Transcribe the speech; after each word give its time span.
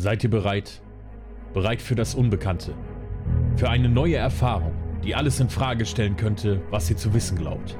Seid 0.00 0.24
ihr 0.24 0.30
bereit? 0.30 0.80
Bereit 1.52 1.82
für 1.82 1.94
das 1.94 2.14
Unbekannte? 2.14 2.72
Für 3.56 3.68
eine 3.68 3.90
neue 3.90 4.16
Erfahrung, 4.16 4.72
die 5.04 5.14
alles 5.14 5.40
in 5.40 5.50
Frage 5.50 5.84
stellen 5.84 6.16
könnte, 6.16 6.62
was 6.70 6.88
ihr 6.88 6.96
zu 6.96 7.12
wissen 7.12 7.36
glaubt. 7.36 7.76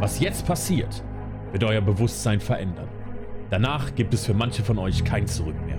Was 0.00 0.18
jetzt 0.18 0.46
passiert, 0.46 1.04
wird 1.50 1.62
euer 1.64 1.82
Bewusstsein 1.82 2.40
verändern. 2.40 2.88
Danach 3.50 3.94
gibt 3.94 4.14
es 4.14 4.24
für 4.24 4.32
manche 4.32 4.62
von 4.62 4.78
euch 4.78 5.04
kein 5.04 5.26
Zurück 5.26 5.56
mehr. 5.66 5.76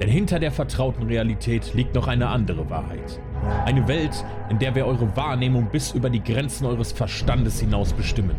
Denn 0.00 0.08
hinter 0.08 0.40
der 0.40 0.50
vertrauten 0.50 1.04
Realität 1.04 1.74
liegt 1.74 1.94
noch 1.94 2.08
eine 2.08 2.26
andere 2.26 2.68
Wahrheit. 2.68 3.20
Eine 3.66 3.86
Welt, 3.86 4.24
in 4.50 4.58
der 4.58 4.74
wir 4.74 4.84
eure 4.84 5.16
Wahrnehmung 5.16 5.68
bis 5.70 5.92
über 5.92 6.10
die 6.10 6.24
Grenzen 6.24 6.66
eures 6.66 6.90
Verstandes 6.90 7.60
hinaus 7.60 7.92
bestimmen. 7.92 8.34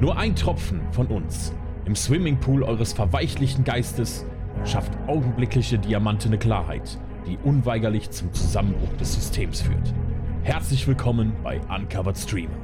Nur 0.00 0.16
ein 0.16 0.34
Tropfen 0.34 0.80
von 0.92 1.08
uns 1.08 1.52
im 1.84 1.94
Swimmingpool 1.94 2.62
eures 2.62 2.94
verweichlichen 2.94 3.64
Geistes 3.64 4.24
schafft 4.64 4.92
augenblickliche 5.06 5.78
diamantene 5.78 6.38
Klarheit, 6.38 6.98
die 7.26 7.38
unweigerlich 7.38 8.10
zum 8.10 8.32
Zusammenbruch 8.32 8.96
des 8.98 9.14
Systems 9.14 9.62
führt. 9.62 9.94
Herzlich 10.42 10.86
willkommen 10.86 11.34
bei 11.42 11.60
Uncovered 11.68 12.16
Streamer. 12.16 12.58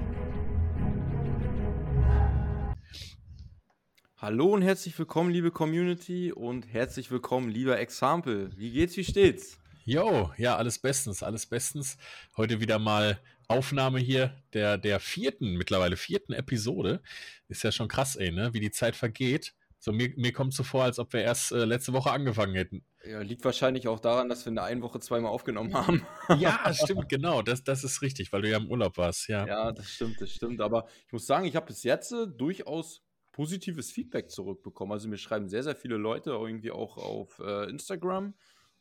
Hallo 4.19 4.47
und 4.47 4.63
herzlich 4.63 4.99
willkommen, 4.99 5.31
liebe 5.31 5.51
Community 5.51 6.33
und 6.33 6.73
herzlich 6.73 7.11
willkommen, 7.11 7.51
lieber 7.51 7.79
Example. 7.79 8.51
Wie 8.57 8.73
geht's, 8.73 8.97
wie 8.97 9.05
steht's? 9.05 9.59
Jo, 9.85 10.33
ja, 10.37 10.57
alles 10.57 10.79
bestens, 10.81 11.23
alles 11.23 11.47
bestens. 11.47 11.97
Heute 12.37 12.61
wieder 12.61 12.79
mal 12.81 13.21
Aufnahme 13.47 14.01
hier 14.01 14.35
der, 14.53 14.79
der 14.79 14.99
vierten, 14.99 15.57
mittlerweile 15.57 15.97
vierten 15.97 16.33
Episode. 16.33 17.01
Ist 17.49 17.63
ja 17.63 17.71
schon 17.71 17.87
krass, 17.87 18.17
ey, 18.17 18.33
ne? 18.33 18.53
Wie 18.53 18.59
die 18.59 18.73
Zeit 18.73 18.97
vergeht. 18.97 19.55
So, 19.87 19.93
mir, 19.93 20.13
mir 20.17 20.33
kommt 20.33 20.53
so 20.53 20.65
vor, 20.65 20.83
als 20.83 20.99
ob 20.99 21.13
wir 21.13 21.23
erst 21.23 21.53
äh, 21.53 21.65
letzte 21.65 21.93
Woche 21.93 22.11
angefangen 22.11 22.57
hätten. 22.57 22.85
Ja, 23.09 23.21
liegt 23.21 23.45
wahrscheinlich 23.45 23.87
auch 23.87 24.01
daran, 24.01 24.29
dass 24.29 24.45
wir 24.45 24.49
in 24.49 24.57
der 24.57 24.65
einen 24.65 24.83
Woche 24.83 24.99
zweimal 24.99 25.31
aufgenommen 25.31 25.75
haben. 25.75 26.05
ja, 26.41 26.59
stimmt, 26.75 27.09
genau. 27.09 27.41
Das, 27.41 27.63
das 27.63 27.85
ist 27.85 28.03
richtig, 28.03 28.33
weil 28.33 28.43
du 28.43 28.51
ja 28.51 28.57
im 28.57 28.69
Urlaub 28.69 28.97
warst, 28.97 29.29
ja. 29.29 29.47
Ja, 29.47 29.71
das 29.71 29.89
stimmt, 29.89 30.21
das 30.21 30.33
stimmt. 30.33 30.61
Aber 30.61 30.89
ich 31.07 31.13
muss 31.13 31.25
sagen, 31.25 31.47
ich 31.47 31.55
habe 31.55 31.67
bis 31.67 31.85
jetzt 31.85 32.11
äh, 32.11 32.27
durchaus 32.27 33.05
positives 33.31 33.93
Feedback 33.93 34.29
zurückbekommen. 34.29 34.91
Also 34.91 35.09
mir 35.09 35.19
schreiben 35.19 35.49
sehr, 35.49 35.63
sehr 35.63 35.77
viele 35.77 35.99
Leute 35.99 36.31
irgendwie 36.31 36.73
auch 36.73 36.97
auf 36.97 37.39
äh, 37.39 37.71
Instagram, 37.71 38.35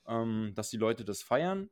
ähm, 0.08 0.54
dass 0.56 0.72
die 0.72 0.78
Leute 0.78 1.06
das 1.06 1.22
feiern. 1.22 1.70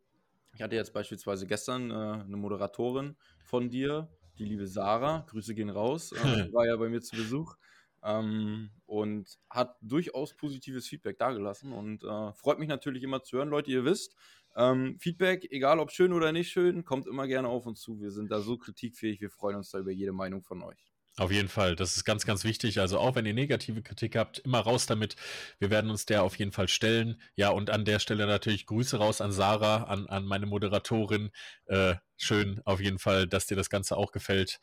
Ich 0.54 0.62
hatte 0.62 0.76
jetzt 0.76 0.94
beispielsweise 0.94 1.48
gestern 1.48 1.90
äh, 1.90 1.94
eine 1.96 2.38
Moderatorin 2.38 3.18
von 3.44 3.72
dir, 3.72 4.16
die 4.38 4.46
liebe 4.46 4.68
Sarah, 4.68 5.26
Grüße 5.28 5.56
gehen 5.56 5.72
raus, 5.72 6.12
äh, 6.12 6.18
war 6.54 6.68
ja 6.68 6.76
bei 6.76 6.88
mir 6.88 7.02
zu 7.02 7.16
Besuch 7.16 7.56
ähm, 8.04 8.72
und 8.86 9.38
hat 9.50 9.78
durchaus 9.82 10.36
positives 10.36 10.88
Feedback 10.88 11.18
dargelassen 11.18 11.72
und 11.72 12.04
äh, 12.04 12.34
freut 12.34 12.60
mich 12.60 12.70
natürlich 12.70 13.04
immer 13.04 13.24
zu 13.24 13.38
hören. 13.38 13.50
Leute, 13.50 13.72
ihr 13.72 13.86
wisst, 13.86 14.16
ähm, 14.56 14.98
Feedback, 15.00 15.48
egal 15.52 15.80
ob 15.80 15.92
schön 15.92 16.14
oder 16.14 16.32
nicht 16.32 16.52
schön, 16.52 16.84
kommt 16.84 17.08
immer 17.08 17.28
gerne 17.28 17.48
auf 17.48 17.66
uns 17.66 17.82
zu. 17.82 18.00
Wir 18.00 18.12
sind 18.12 18.32
da 18.32 18.42
so 18.42 18.58
kritikfähig, 18.58 19.22
wir 19.22 19.30
freuen 19.30 19.58
uns 19.58 19.72
da 19.72 19.80
über 19.80 19.92
jede 19.92 20.12
Meinung 20.12 20.44
von 20.44 20.62
euch. 20.64 20.94
Auf 21.18 21.32
jeden 21.32 21.48
Fall, 21.48 21.76
das 21.76 21.96
ist 21.96 22.06
ganz, 22.06 22.26
ganz 22.26 22.44
wichtig. 22.44 22.80
Also 22.80 22.98
auch 22.98 23.14
wenn 23.14 23.28
ihr 23.28 23.36
negative 23.36 23.84
Kritik 23.84 24.16
habt, 24.16 24.40
immer 24.40 24.60
raus 24.60 24.88
damit. 24.88 25.16
Wir 25.60 25.70
werden 25.70 25.92
uns 25.92 26.08
der 26.08 26.24
auf 26.24 26.40
jeden 26.40 26.52
Fall 26.52 26.68
stellen. 26.68 27.22
Ja, 27.36 27.50
und 27.50 27.70
an 27.70 27.86
der 27.86 28.00
Stelle 28.00 28.26
natürlich 28.26 28.66
Grüße 28.66 28.98
raus 28.98 29.22
an 29.22 29.32
Sarah, 29.32 29.84
an, 29.84 30.08
an 30.08 30.26
meine 30.26 30.48
Moderatorin. 30.48 31.30
Äh, 31.66 31.96
schön 32.18 32.62
auf 32.66 32.82
jeden 32.82 32.98
Fall, 32.98 33.28
dass 33.28 33.46
dir 33.46 33.56
das 33.56 33.70
Ganze 33.70 33.96
auch 33.96 34.12
gefällt. 34.12 34.60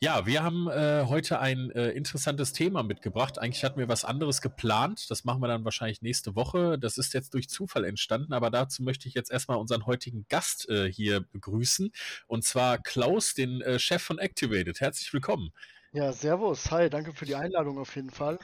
Ja, 0.00 0.26
wir 0.26 0.42
haben 0.42 0.68
äh, 0.68 1.06
heute 1.08 1.38
ein 1.38 1.70
äh, 1.70 1.90
interessantes 1.90 2.52
Thema 2.52 2.82
mitgebracht. 2.82 3.38
Eigentlich 3.38 3.64
hatten 3.64 3.78
wir 3.78 3.88
was 3.88 4.04
anderes 4.04 4.42
geplant. 4.42 5.06
Das 5.08 5.24
machen 5.24 5.40
wir 5.40 5.48
dann 5.48 5.64
wahrscheinlich 5.64 6.02
nächste 6.02 6.34
Woche. 6.34 6.78
Das 6.78 6.98
ist 6.98 7.14
jetzt 7.14 7.32
durch 7.32 7.48
Zufall 7.48 7.84
entstanden, 7.84 8.32
aber 8.34 8.50
dazu 8.50 8.82
möchte 8.82 9.08
ich 9.08 9.14
jetzt 9.14 9.30
erstmal 9.30 9.56
unseren 9.56 9.86
heutigen 9.86 10.26
Gast 10.28 10.68
äh, 10.68 10.92
hier 10.92 11.20
begrüßen. 11.20 11.90
Und 12.26 12.44
zwar 12.44 12.78
Klaus, 12.78 13.34
den 13.34 13.62
äh, 13.62 13.78
Chef 13.78 14.02
von 14.02 14.18
Activated. 14.18 14.80
Herzlich 14.80 15.12
willkommen. 15.12 15.52
Ja, 15.92 16.12
servus. 16.12 16.70
Hi, 16.70 16.90
danke 16.90 17.12
für 17.14 17.24
die 17.24 17.36
Einladung 17.36 17.78
auf 17.78 17.94
jeden 17.94 18.10
Fall. 18.10 18.38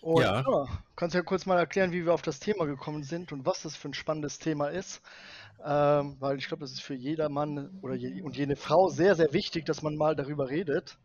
Und 0.00 0.22
ja. 0.22 0.40
ja, 0.40 0.66
kannst 0.96 1.14
ja 1.14 1.22
kurz 1.22 1.46
mal 1.46 1.58
erklären, 1.58 1.92
wie 1.92 2.04
wir 2.04 2.12
auf 2.12 2.22
das 2.22 2.40
Thema 2.40 2.66
gekommen 2.66 3.02
sind 3.02 3.32
und 3.32 3.46
was 3.46 3.62
das 3.62 3.76
für 3.76 3.88
ein 3.88 3.94
spannendes 3.94 4.38
Thema 4.38 4.68
ist. 4.68 5.02
Ähm, 5.64 6.16
weil 6.20 6.38
ich 6.38 6.48
glaube, 6.48 6.62
das 6.62 6.72
ist 6.72 6.82
für 6.82 6.94
jeder 6.94 7.28
Mann 7.28 7.70
oder 7.82 7.94
je, 7.94 8.22
und 8.22 8.36
jede 8.36 8.56
Frau 8.56 8.88
sehr, 8.88 9.14
sehr 9.14 9.32
wichtig, 9.32 9.66
dass 9.66 9.82
man 9.82 9.96
mal 9.96 10.16
darüber 10.16 10.48
redet. 10.48 10.98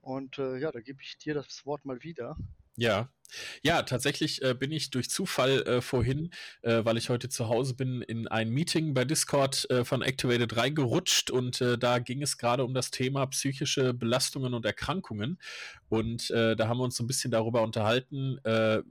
Und 0.00 0.38
äh, 0.38 0.58
ja, 0.58 0.70
da 0.70 0.80
gebe 0.80 1.02
ich 1.02 1.18
dir 1.18 1.34
das 1.34 1.66
Wort 1.66 1.84
mal 1.84 2.02
wieder. 2.02 2.36
Ja, 2.76 3.08
ja, 3.62 3.82
tatsächlich 3.82 4.42
äh, 4.42 4.54
bin 4.54 4.72
ich 4.72 4.90
durch 4.90 5.10
Zufall 5.10 5.62
äh, 5.62 5.80
vorhin, 5.80 6.30
äh, 6.62 6.84
weil 6.84 6.96
ich 6.96 7.08
heute 7.10 7.28
zu 7.28 7.48
Hause 7.48 7.74
bin, 7.74 8.02
in 8.02 8.28
ein 8.28 8.50
Meeting 8.50 8.94
bei 8.94 9.04
Discord 9.04 9.68
äh, 9.70 9.84
von 9.84 10.02
Activated 10.02 10.56
reingerutscht 10.56 11.30
und 11.30 11.60
äh, 11.60 11.78
da 11.78 11.98
ging 11.98 12.22
es 12.22 12.38
gerade 12.38 12.64
um 12.64 12.74
das 12.74 12.90
Thema 12.90 13.26
psychische 13.26 13.94
Belastungen 13.94 14.54
und 14.54 14.64
Erkrankungen. 14.64 15.38
Und 15.88 16.30
äh, 16.30 16.54
da 16.54 16.68
haben 16.68 16.78
wir 16.78 16.84
uns 16.84 16.96
so 16.96 17.04
ein 17.04 17.06
bisschen 17.06 17.30
darüber 17.30 17.62
unterhalten, 17.62 18.38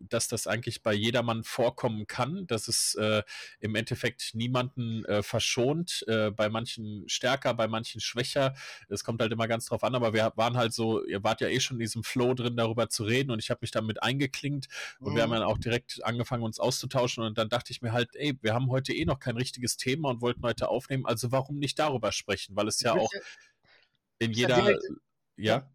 dass 0.10 0.28
das 0.28 0.48
eigentlich 0.48 0.82
bei 0.82 0.94
jedermann 0.96 1.44
vorkommen 1.44 2.08
kann, 2.08 2.48
dass 2.48 2.68
es 2.68 2.98
im 3.60 3.76
Endeffekt 3.76 4.32
niemanden 4.34 5.04
verschont, 5.22 6.04
bei 6.08 6.50
manchen 6.50 7.08
stärker, 7.08 7.54
bei 7.54 7.68
manchen 7.68 8.02
schwächer. 8.02 8.56
Es 8.90 9.04
kommt 9.04 9.22
halt 9.22 9.32
immer 9.32 9.48
ganz 9.48 9.68
drauf 9.68 9.84
an, 9.84 9.94
aber 9.94 10.14
wir 10.14 10.34
waren 10.38 10.58
halt 10.58 10.74
so, 10.74 11.06
ihr 11.06 11.24
wart 11.24 11.42
ja 11.42 11.50
eh 11.50 11.60
schon 11.60 11.78
in 11.78 11.82
diesem 11.82 12.04
Flow 12.04 12.34
drin, 12.34 12.58
darüber 12.58 12.90
zu 12.90 13.04
reden 13.04 13.30
und 13.30 13.40
ich 13.40 13.52
habe 13.52 13.60
mich 13.62 13.72
damit 13.72 14.02
eingegangen 14.02 14.27
angeklingt 14.28 14.68
und 15.00 15.12
mhm. 15.12 15.16
wir 15.16 15.24
haben 15.24 15.30
mhm. 15.30 15.36
dann 15.36 15.44
auch 15.44 15.58
direkt 15.58 16.04
angefangen, 16.04 16.44
uns 16.44 16.60
auszutauschen 16.60 17.24
und 17.24 17.38
dann 17.38 17.50
dachte 17.50 17.72
ich 17.72 17.82
mir 17.82 17.92
halt, 17.92 18.16
ey, 18.16 18.38
wir 18.42 18.54
haben 18.54 18.70
heute 18.70 18.94
eh 18.94 19.06
noch 19.06 19.20
kein 19.20 19.38
richtiges 19.38 19.78
Thema 19.78 20.10
und 20.10 20.22
wollten 20.22 20.44
heute 20.44 20.70
aufnehmen, 20.70 21.06
also 21.06 21.32
warum 21.32 21.58
nicht 21.58 21.80
darüber 21.80 22.12
sprechen, 22.12 22.56
weil 22.56 22.68
es 22.68 22.82
ja 22.82 22.94
auch 22.94 23.12
in 24.20 24.32
jeder 24.32 24.76
ja. 25.40 25.70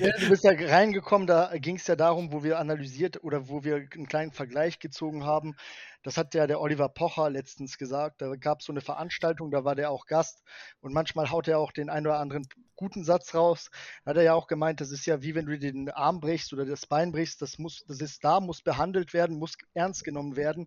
Ja. 0.00 0.12
Du 0.18 0.28
bist 0.28 0.44
ja 0.44 0.52
reingekommen, 0.52 1.26
da 1.26 1.50
ging 1.56 1.76
es 1.76 1.86
ja 1.86 1.96
darum, 1.96 2.32
wo 2.32 2.42
wir 2.42 2.58
analysiert 2.58 3.22
oder 3.24 3.48
wo 3.48 3.64
wir 3.64 3.76
einen 3.76 4.06
kleinen 4.06 4.32
Vergleich 4.32 4.78
gezogen 4.78 5.24
haben. 5.24 5.56
Das 6.02 6.16
hat 6.16 6.34
ja 6.34 6.46
der 6.46 6.60
Oliver 6.60 6.88
Pocher 6.88 7.28
letztens 7.28 7.76
gesagt. 7.76 8.22
Da 8.22 8.34
gab 8.36 8.60
es 8.60 8.66
so 8.66 8.72
eine 8.72 8.80
Veranstaltung, 8.80 9.50
da 9.50 9.64
war 9.64 9.74
der 9.74 9.90
auch 9.90 10.06
Gast 10.06 10.42
und 10.80 10.94
manchmal 10.94 11.30
haut 11.30 11.46
er 11.46 11.58
auch 11.58 11.72
den 11.72 11.90
einen 11.90 12.06
oder 12.06 12.18
anderen 12.18 12.46
guten 12.80 13.04
Satz 13.04 13.34
raus. 13.34 13.70
Da 14.04 14.10
hat 14.10 14.16
er 14.16 14.22
ja 14.22 14.34
auch 14.34 14.46
gemeint, 14.46 14.80
das 14.80 14.90
ist 14.90 15.04
ja 15.04 15.20
wie 15.20 15.34
wenn 15.34 15.44
du 15.44 15.58
den 15.58 15.90
Arm 15.90 16.20
brichst 16.20 16.54
oder 16.54 16.64
das 16.64 16.86
Bein 16.86 17.12
brichst, 17.12 17.42
das 17.42 17.58
muss, 17.58 17.84
das 17.86 18.00
ist 18.00 18.24
da, 18.24 18.40
muss 18.40 18.62
behandelt 18.62 19.12
werden, 19.12 19.38
muss 19.38 19.58
ernst 19.74 20.02
genommen 20.02 20.34
werden. 20.36 20.66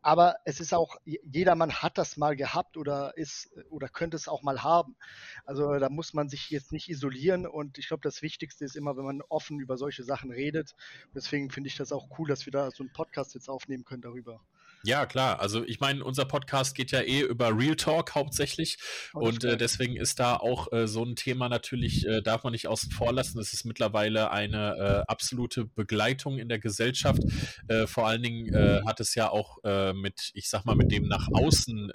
Aber 0.00 0.36
es 0.44 0.60
ist 0.60 0.72
auch, 0.72 0.96
jedermann 1.04 1.72
hat 1.72 1.98
das 1.98 2.16
mal 2.16 2.36
gehabt 2.36 2.76
oder 2.76 3.16
ist 3.16 3.50
oder 3.70 3.88
könnte 3.88 4.16
es 4.16 4.28
auch 4.28 4.42
mal 4.44 4.62
haben. 4.62 4.96
Also 5.44 5.80
da 5.80 5.88
muss 5.88 6.14
man 6.14 6.28
sich 6.28 6.48
jetzt 6.50 6.70
nicht 6.70 6.88
isolieren 6.88 7.44
und 7.44 7.78
ich 7.78 7.88
glaube, 7.88 8.02
das 8.02 8.22
Wichtigste 8.22 8.27
ist 8.64 8.76
immer, 8.76 8.96
wenn 8.96 9.04
man 9.04 9.22
offen 9.28 9.60
über 9.60 9.76
solche 9.76 10.04
Sachen 10.04 10.30
redet. 10.30 10.74
Deswegen 11.14 11.50
finde 11.50 11.68
ich 11.68 11.76
das 11.76 11.92
auch 11.92 12.18
cool, 12.18 12.28
dass 12.28 12.46
wir 12.46 12.52
da 12.52 12.70
so 12.70 12.82
einen 12.82 12.92
Podcast 12.92 13.34
jetzt 13.34 13.48
aufnehmen 13.48 13.84
können 13.84 14.02
darüber. 14.02 14.40
Ja, 14.84 15.06
klar. 15.06 15.40
Also 15.40 15.64
ich 15.64 15.80
meine, 15.80 16.04
unser 16.04 16.24
Podcast 16.24 16.76
geht 16.76 16.92
ja 16.92 17.00
eh 17.00 17.22
über 17.22 17.56
Real 17.56 17.74
Talk 17.74 18.14
hauptsächlich 18.14 18.78
oh, 19.12 19.20
und 19.20 19.42
äh, 19.42 19.56
deswegen 19.56 19.96
ist 19.96 20.20
da 20.20 20.36
auch 20.36 20.72
äh, 20.72 20.86
so 20.86 21.04
ein 21.04 21.16
Thema 21.16 21.48
natürlich, 21.48 22.06
äh, 22.06 22.22
darf 22.22 22.44
man 22.44 22.52
nicht 22.52 22.68
außen 22.68 22.92
vor 22.92 23.12
lassen. 23.12 23.40
Es 23.40 23.52
ist 23.52 23.64
mittlerweile 23.64 24.30
eine 24.30 24.76
äh, 24.76 25.10
absolute 25.10 25.64
Begleitung 25.64 26.38
in 26.38 26.48
der 26.48 26.60
Gesellschaft. 26.60 27.22
Äh, 27.66 27.88
vor 27.88 28.06
allen 28.06 28.22
Dingen 28.22 28.54
äh, 28.54 28.82
hat 28.86 29.00
es 29.00 29.14
ja 29.14 29.30
auch 29.30 29.58
mit, 29.94 30.30
ich 30.34 30.48
sag 30.48 30.64
mal, 30.64 30.76
mit 30.76 30.92
dem 30.92 31.08
nach 31.08 31.28
außen 31.32 31.90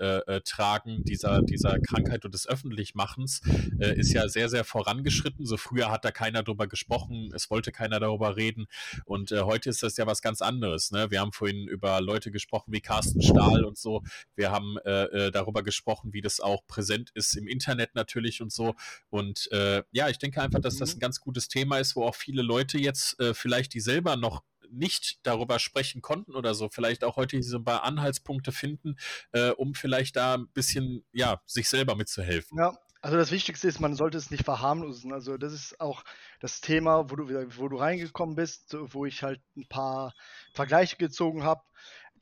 tragen 0.45 1.03
dieser, 1.03 1.41
dieser 1.41 1.79
Krankheit 1.79 2.25
und 2.25 2.33
des 2.33 2.47
Öffentlichmachens 2.47 3.41
ist 3.79 4.13
ja 4.13 4.27
sehr, 4.27 4.49
sehr 4.49 4.63
vorangeschritten. 4.63 5.45
So 5.45 5.57
früher 5.57 5.89
hat 5.91 6.03
da 6.03 6.11
keiner 6.11 6.43
drüber 6.43 6.67
gesprochen, 6.67 7.31
es 7.33 7.49
wollte 7.49 7.71
keiner 7.71 7.99
darüber 7.99 8.35
reden 8.35 8.67
und 9.05 9.31
heute 9.31 9.69
ist 9.69 9.83
das 9.83 9.97
ja 9.97 10.05
was 10.05 10.21
ganz 10.21 10.41
anderes. 10.41 10.91
Ne? 10.91 11.09
Wir 11.09 11.21
haben 11.21 11.31
vorhin 11.31 11.67
über 11.67 12.01
Leute 12.01 12.31
gesprochen, 12.31 12.72
wie 12.73 12.81
Carsten 12.81 13.21
Stahl 13.21 13.63
und 13.63 13.77
so. 13.77 14.03
Wir 14.35 14.51
haben 14.51 14.77
äh, 14.85 15.03
äh, 15.05 15.31
darüber 15.31 15.63
gesprochen, 15.63 16.13
wie 16.13 16.21
das 16.21 16.39
auch 16.39 16.65
präsent 16.67 17.11
ist 17.13 17.35
im 17.35 17.47
Internet 17.47 17.95
natürlich 17.95 18.41
und 18.41 18.51
so. 18.51 18.75
Und 19.09 19.51
äh, 19.51 19.83
ja, 19.91 20.09
ich 20.09 20.17
denke 20.17 20.41
einfach, 20.41 20.59
dass 20.59 20.77
das 20.77 20.91
mhm. 20.91 20.97
ein 20.97 20.99
ganz 20.99 21.21
gutes 21.21 21.47
Thema 21.47 21.77
ist, 21.77 21.95
wo 21.95 22.03
auch 22.03 22.15
viele 22.15 22.41
Leute 22.41 22.77
jetzt 22.77 23.19
äh, 23.19 23.33
vielleicht 23.33 23.73
die 23.73 23.79
selber 23.79 24.15
noch 24.17 24.43
nicht 24.69 25.19
darüber 25.23 25.59
sprechen 25.59 26.01
konnten 26.01 26.35
oder 26.35 26.55
so, 26.55 26.67
vielleicht 26.67 27.03
auch 27.03 27.15
heute 27.15 27.41
so 27.43 27.57
ein 27.57 27.63
paar 27.63 27.83
Anhaltspunkte 27.83 28.51
finden, 28.51 28.95
äh, 29.31 29.49
um 29.51 29.75
vielleicht 29.75 30.15
da 30.15 30.35
ein 30.35 30.47
bisschen, 30.47 31.05
ja, 31.11 31.41
sich 31.45 31.69
selber 31.69 31.95
mitzuhelfen. 31.95 32.57
Ja, 32.57 32.75
also 33.03 33.17
das 33.17 33.31
Wichtigste 33.31 33.67
ist, 33.67 33.81
man 33.81 33.95
sollte 33.95 34.17
es 34.17 34.31
nicht 34.31 34.45
verharmlosen. 34.45 35.11
Also 35.11 35.35
das 35.35 35.51
ist 35.51 35.79
auch 35.81 36.03
das 36.39 36.61
Thema, 36.61 37.09
wo 37.11 37.17
du, 37.17 37.27
wo 37.57 37.67
du 37.67 37.75
reingekommen 37.75 38.35
bist, 38.35 38.75
wo 38.79 39.05
ich 39.05 39.23
halt 39.23 39.41
ein 39.57 39.67
paar 39.67 40.13
Vergleiche 40.53 40.95
gezogen 40.95 41.43
habe 41.43 41.61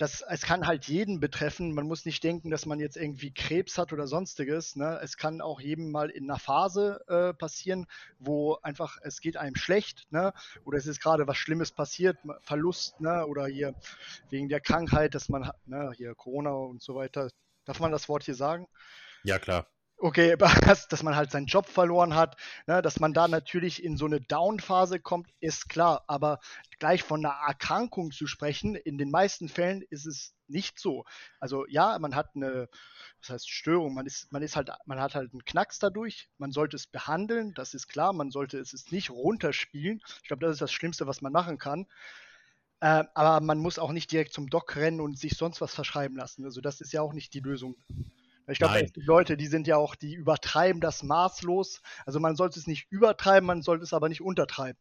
das, 0.02 0.24
es 0.28 0.42
kann 0.42 0.66
halt 0.66 0.86
jeden 0.86 1.20
betreffen. 1.20 1.76
Man 1.76 1.86
muss 1.86 2.06
nicht 2.06 2.24
denken, 2.24 2.50
dass 2.50 2.66
man 2.66 2.80
jetzt 2.80 2.98
irgendwie 2.98 3.32
Krebs 3.32 3.78
hat 3.78 3.94
oder 3.94 4.08
sonstiges. 4.08 4.76
Ne? 4.76 5.00
Es 5.04 5.16
kann 5.16 5.42
auch 5.42 5.62
jedem 5.62 5.92
mal 5.92 6.10
in 6.10 6.24
einer 6.24 6.40
Phase 6.40 7.04
äh, 7.08 7.34
passieren, 7.36 7.86
wo 8.18 8.58
einfach 8.64 8.98
es 9.04 9.22
geht 9.22 9.38
einem 9.38 9.56
schlecht, 9.56 10.08
ne? 10.10 10.34
Oder 10.66 10.80
es 10.80 10.88
ist 10.88 11.02
gerade 11.02 11.28
was 11.28 11.38
Schlimmes 11.38 11.72
passiert, 11.72 12.18
Verlust, 12.42 13.00
ne? 13.00 13.28
Oder 13.28 13.46
hier 13.46 13.76
wegen 14.32 14.50
der 14.50 14.60
Krankheit, 14.60 15.14
dass 15.14 15.30
man 15.30 15.52
ne, 15.66 15.92
hier 15.96 16.16
Corona 16.16 16.52
und 16.52 16.82
so 16.82 16.96
weiter. 16.96 17.30
Darf 17.66 17.80
man 17.80 17.92
das 17.92 18.10
Wort 18.10 18.24
hier 18.24 18.36
sagen? 18.36 18.68
Ja, 19.24 19.38
klar 19.38 19.68
okay, 20.02 20.36
dass, 20.90 21.04
man 21.04 21.16
halt 21.16 21.32
seinen 21.32 21.46
Job 21.46 21.68
verloren 21.68 22.16
hat, 22.16 22.36
ne, 22.68 22.82
dass 22.82 23.00
man 23.00 23.14
da 23.14 23.28
natürlich 23.28 23.84
in 23.84 23.98
so 23.98 24.06
eine 24.06 24.20
Down-Phase 24.20 25.00
kommt, 25.00 25.30
ist 25.40 25.70
klar. 25.70 26.04
Aber 26.08 26.40
gleich 26.80 27.04
von 27.04 27.26
einer 27.26 27.36
Erkrankung 27.48 28.12
zu 28.12 28.28
sprechen, 28.28 28.76
in 28.76 28.98
den 28.98 29.12
meisten 29.12 29.48
Fällen 29.48 29.84
ist 29.90 30.06
es 30.06 30.34
nicht 30.48 30.80
so. 30.80 31.06
Also 31.40 31.66
ja, 31.68 31.98
man 32.00 32.16
hat 32.16 32.32
eine, 32.36 32.68
was 33.20 33.30
heißt 33.30 33.50
Störung, 33.50 33.94
man 33.94 34.06
ist, 34.06 34.32
man 34.32 34.42
ist 34.42 34.56
halt, 34.56 34.72
man 34.86 35.00
hat 35.00 35.16
halt 35.16 35.32
einen 35.32 35.46
Knacks 35.46 35.80
dadurch, 35.80 36.30
man 36.38 36.52
sollte 36.52 36.76
es 36.76 36.88
behandeln, 36.88 37.54
das 37.54 37.74
ist 37.74 37.88
klar, 37.88 38.12
man 38.12 38.32
sollte 38.32 38.58
es 38.60 38.92
nicht 38.92 39.12
runterspielen. 39.12 40.02
Ich 40.24 40.28
glaube, 40.28 40.46
das 40.46 40.54
ist 40.54 40.62
das 40.62 40.74
Schlimmste, 40.74 41.08
was 41.08 41.22
man 41.22 41.32
machen 41.32 41.58
kann. 41.58 41.88
Äh, 42.82 43.04
aber 43.14 43.46
man 43.46 43.60
muss 43.60 43.78
auch 43.78 43.92
nicht 43.92 44.12
direkt 44.12 44.34
zum 44.34 44.50
Doc 44.50 44.76
rennen 44.76 45.00
und 45.00 45.18
sich 45.18 45.38
sonst 45.38 45.62
was 45.62 45.76
verschreiben 45.76 46.18
lassen. 46.18 46.44
Also 46.44 46.62
das 46.62 46.82
ist 46.82 46.92
ja 46.92 47.02
auch 47.02 47.14
nicht 47.14 47.34
die 47.36 47.40
Lösung. 47.40 47.76
Ich 48.48 48.60
glaube, 48.60 48.84
die 48.84 49.02
Leute, 49.02 49.38
die 49.38 49.48
sind 49.48 49.68
ja 49.68 49.78
auch, 49.78 49.96
die 49.96 50.14
übertreiben 50.14 50.82
das 50.82 51.04
maßlos. 51.04 51.82
Also 52.06 52.20
man 52.20 52.36
sollte 52.36 52.60
es 52.60 52.68
nicht 52.68 52.88
übertreiben, 52.92 53.46
man 53.46 53.62
sollte 53.62 53.84
es 53.84 53.94
aber 53.94 54.10
nicht 54.10 54.22
untertreiben. 54.22 54.80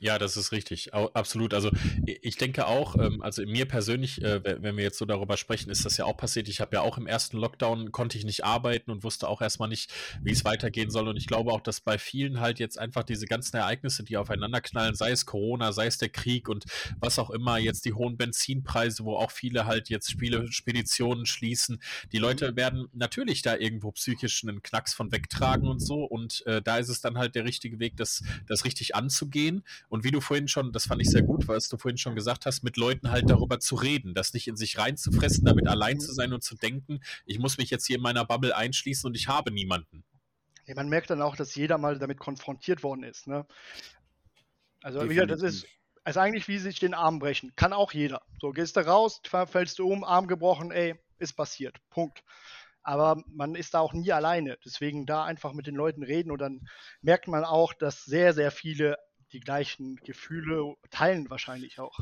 Ja, 0.00 0.16
das 0.16 0.36
ist 0.36 0.52
richtig, 0.52 0.94
absolut. 0.94 1.52
Also 1.54 1.72
ich 2.06 2.36
denke 2.36 2.68
auch, 2.68 2.94
ähm, 2.94 3.20
also 3.20 3.42
mir 3.42 3.66
persönlich, 3.66 4.22
äh, 4.22 4.40
wenn 4.62 4.76
wir 4.76 4.84
jetzt 4.84 4.98
so 4.98 5.04
darüber 5.04 5.36
sprechen, 5.36 5.70
ist 5.70 5.84
das 5.84 5.96
ja 5.96 6.04
auch 6.04 6.16
passiert. 6.16 6.48
Ich 6.48 6.60
habe 6.60 6.76
ja 6.76 6.82
auch 6.82 6.98
im 6.98 7.08
ersten 7.08 7.36
Lockdown 7.36 7.90
konnte 7.90 8.16
ich 8.16 8.24
nicht 8.24 8.44
arbeiten 8.44 8.92
und 8.92 9.02
wusste 9.02 9.26
auch 9.26 9.42
erstmal 9.42 9.68
nicht, 9.68 9.92
wie 10.22 10.30
es 10.30 10.44
weitergehen 10.44 10.90
soll. 10.90 11.08
Und 11.08 11.16
ich 11.16 11.26
glaube 11.26 11.52
auch, 11.52 11.60
dass 11.60 11.80
bei 11.80 11.98
vielen 11.98 12.38
halt 12.38 12.60
jetzt 12.60 12.78
einfach 12.78 13.02
diese 13.02 13.26
ganzen 13.26 13.56
Ereignisse, 13.56 14.04
die 14.04 14.16
aufeinander 14.16 14.60
knallen, 14.60 14.94
sei 14.94 15.10
es 15.10 15.26
Corona, 15.26 15.72
sei 15.72 15.86
es 15.86 15.98
der 15.98 16.10
Krieg 16.10 16.48
und 16.48 16.66
was 17.00 17.18
auch 17.18 17.30
immer, 17.30 17.58
jetzt 17.58 17.84
die 17.84 17.92
hohen 17.92 18.16
Benzinpreise, 18.16 19.04
wo 19.04 19.16
auch 19.16 19.32
viele 19.32 19.66
halt 19.66 19.88
jetzt 19.88 20.08
Spiele, 20.12 20.46
Speditionen 20.52 21.26
schließen. 21.26 21.82
Die 22.12 22.18
Leute 22.18 22.52
mhm. 22.52 22.56
werden 22.56 22.88
natürlich 22.92 23.42
da 23.42 23.56
irgendwo 23.56 23.90
psychisch 23.90 24.44
einen 24.44 24.62
Knacks 24.62 24.94
von 24.94 25.10
wegtragen 25.10 25.66
und 25.66 25.80
so. 25.80 26.04
Und 26.04 26.46
äh, 26.46 26.62
da 26.62 26.78
ist 26.78 26.88
es 26.88 27.00
dann 27.00 27.18
halt 27.18 27.34
der 27.34 27.44
richtige 27.44 27.80
Weg, 27.80 27.96
das, 27.96 28.22
das 28.46 28.64
richtig 28.64 28.94
anzugehen. 28.94 29.64
Und 29.88 30.04
wie 30.04 30.10
du 30.10 30.20
vorhin 30.20 30.48
schon, 30.48 30.72
das 30.72 30.86
fand 30.86 31.00
ich 31.00 31.10
sehr 31.10 31.22
gut, 31.22 31.48
was 31.48 31.68
du 31.68 31.78
vorhin 31.78 31.98
schon 31.98 32.14
gesagt 32.14 32.46
hast, 32.46 32.62
mit 32.62 32.76
Leuten 32.76 33.10
halt 33.10 33.30
darüber 33.30 33.58
zu 33.58 33.74
reden, 33.74 34.14
das 34.14 34.34
nicht 34.34 34.48
in 34.48 34.56
sich 34.56 34.78
reinzufressen, 34.78 35.44
damit 35.44 35.66
allein 35.66 35.98
zu 35.98 36.12
sein 36.12 36.32
und 36.32 36.42
zu 36.42 36.56
denken, 36.56 37.00
ich 37.24 37.38
muss 37.38 37.58
mich 37.58 37.70
jetzt 37.70 37.86
hier 37.86 37.96
in 37.96 38.02
meiner 38.02 38.24
Bubble 38.24 38.54
einschließen 38.54 39.06
und 39.06 39.16
ich 39.16 39.28
habe 39.28 39.50
niemanden. 39.50 40.04
Ja, 40.66 40.74
man 40.74 40.88
merkt 40.88 41.08
dann 41.10 41.22
auch, 41.22 41.36
dass 41.36 41.54
jeder 41.54 41.78
mal 41.78 41.98
damit 41.98 42.18
konfrontiert 42.18 42.82
worden 42.82 43.02
ist. 43.02 43.26
Ne? 43.26 43.46
Also, 44.82 45.08
wieder, 45.08 45.26
das 45.26 45.42
ist 45.42 45.66
also 46.08 46.20
eigentlich 46.20 46.48
wie 46.48 46.56
sich 46.56 46.80
den 46.80 46.94
Arm 46.94 47.18
brechen. 47.18 47.52
Kann 47.54 47.74
auch 47.74 47.92
jeder. 47.92 48.22
So, 48.40 48.52
gehst 48.52 48.76
du 48.76 48.80
raus, 48.80 49.20
fällst 49.46 49.78
du 49.78 49.92
um, 49.92 50.04
Arm 50.04 50.26
gebrochen, 50.26 50.70
ey, 50.70 50.94
ist 51.18 51.34
passiert. 51.34 51.76
Punkt. 51.90 52.24
Aber 52.82 53.22
man 53.26 53.54
ist 53.54 53.74
da 53.74 53.80
auch 53.80 53.92
nie 53.92 54.10
alleine. 54.10 54.56
Deswegen 54.64 55.04
da 55.04 55.24
einfach 55.24 55.52
mit 55.52 55.66
den 55.66 55.74
Leuten 55.74 56.02
reden 56.02 56.30
und 56.30 56.38
dann 56.38 56.66
merkt 57.02 57.28
man 57.28 57.44
auch, 57.44 57.74
dass 57.74 58.06
sehr, 58.06 58.32
sehr 58.32 58.50
viele 58.50 58.96
die 59.32 59.40
gleichen 59.40 59.96
Gefühle 59.96 60.74
teilen 60.90 61.30
wahrscheinlich 61.30 61.78
auch. 61.78 61.98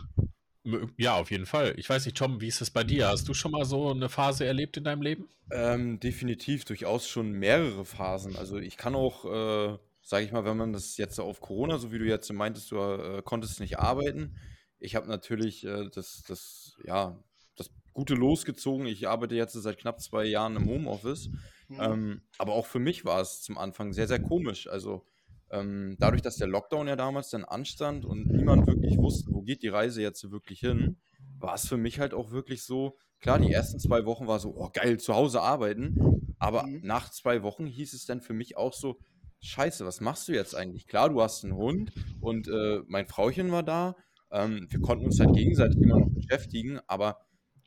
Ja, 0.96 1.14
auf 1.17 1.31
jeden 1.31 1.46
Fall. 1.46 1.75
Ich 1.76 1.88
weiß 1.88 2.05
nicht, 2.06 2.17
Tom, 2.17 2.40
wie 2.40 2.49
ist 2.49 2.61
es 2.61 2.70
bei 2.70 2.82
dir? 2.82 3.08
Hast 3.08 3.28
du 3.28 3.34
schon 3.34 3.52
mal 3.52 3.64
so 3.64 3.90
eine 3.90 4.08
Phase 4.08 4.44
erlebt 4.44 4.76
in 4.76 4.84
deinem 4.84 5.02
Leben? 5.02 5.28
Ähm, 5.52 6.00
definitiv, 6.00 6.64
durchaus 6.64 7.08
schon 7.08 7.31
mehrere 7.32 7.84
Phasen. 7.84 8.34
Also 8.37 8.58
ich 8.58 8.76
kann 8.76 8.96
auch, 8.96 9.25
äh, 9.25 9.78
sage 10.02 10.25
ich 10.25 10.32
mal, 10.32 10.44
wenn 10.44 10.56
man 10.56 10.73
das 10.73 10.96
jetzt 10.96 11.20
auf 11.20 11.40
Corona, 11.40 11.78
so 11.78 11.93
wie 11.93 11.99
du 11.99 12.05
jetzt 12.05 12.32
meintest, 12.32 12.73
du 12.73 12.78
äh, 12.78 13.23
konntest 13.23 13.61
nicht 13.61 13.79
arbeiten. 13.79 14.37
Ich 14.81 14.96
habe 14.96 15.06
natürlich 15.06 15.64
äh, 15.64 15.88
das, 15.94 16.25
das, 16.26 16.76
ja, 16.84 17.17
das 17.55 17.70
Gute 17.93 18.14
losgezogen. 18.14 18.87
Ich 18.87 19.06
arbeite 19.06 19.37
jetzt 19.37 19.52
seit 19.52 19.79
knapp 19.79 20.00
zwei 20.00 20.25
Jahren 20.25 20.56
im 20.56 20.67
Homeoffice. 20.67 21.31
Mhm. 21.69 21.81
Ähm, 21.81 22.22
aber 22.38 22.55
auch 22.55 22.67
für 22.67 22.81
mich 22.81 23.05
war 23.05 23.20
es 23.20 23.40
zum 23.43 23.56
Anfang 23.56 23.93
sehr, 23.93 24.08
sehr 24.08 24.20
komisch. 24.20 24.67
Also 24.67 25.06
ähm, 25.50 25.96
dadurch, 25.98 26.22
dass 26.22 26.37
der 26.37 26.48
Lockdown 26.48 26.88
ja 26.88 26.96
damals 26.96 27.31
dann 27.31 27.44
anstand 27.44 28.04
und 28.04 28.26
niemand 28.26 28.66
wirklich 28.66 28.98
wusste, 28.98 29.32
wo 29.32 29.43
geht 29.43 29.62
die 29.62 29.69
Reise 29.69 30.02
jetzt 30.02 30.31
wirklich 30.31 30.60
hin, 30.60 30.96
war 31.38 31.54
es 31.54 31.69
für 31.69 31.76
mich 31.76 32.00
halt 32.00 32.14
auch 32.14 32.31
wirklich 32.31 32.64
so, 32.64 32.96
klar, 33.20 33.38
die 33.38 33.52
ersten 33.52 33.78
zwei 33.78 34.04
Wochen 34.04 34.26
war 34.26 34.38
so, 34.38 34.54
oh 34.56 34.70
geil, 34.72 34.98
zu 34.98 35.14
Hause 35.14 35.40
arbeiten, 35.43 36.34
aber 36.38 36.66
mhm. 36.66 36.81
nach 36.82 37.10
zwei 37.10 37.43
Wochen 37.43 37.66
hieß 37.66 37.94
es 37.94 38.06
dann 38.06 38.20
für 38.20 38.34
mich 38.34 38.56
auch 38.56 38.72
so, 38.72 38.98
scheiße, 39.40 39.84
was 39.84 40.00
machst 40.00 40.28
du 40.28 40.32
jetzt 40.32 40.54
eigentlich? 40.54 40.87
Klar, 40.87 41.10
du 41.10 41.22
hast 41.22 41.44
einen 41.44 41.54
Hund 41.54 41.93
und 42.20 42.48
äh, 42.48 42.81
mein 42.87 43.06
Frauchen 43.06 43.52
war 43.52 43.62
da, 43.62 43.94
ähm, 44.31 44.66
wir 44.70 44.81
konnten 44.81 45.04
uns 45.04 45.20
halt 45.20 45.34
gegenseitig 45.34 45.81
immer 45.81 46.00
noch 46.00 46.10
beschäftigen, 46.10 46.81
aber 46.87 47.20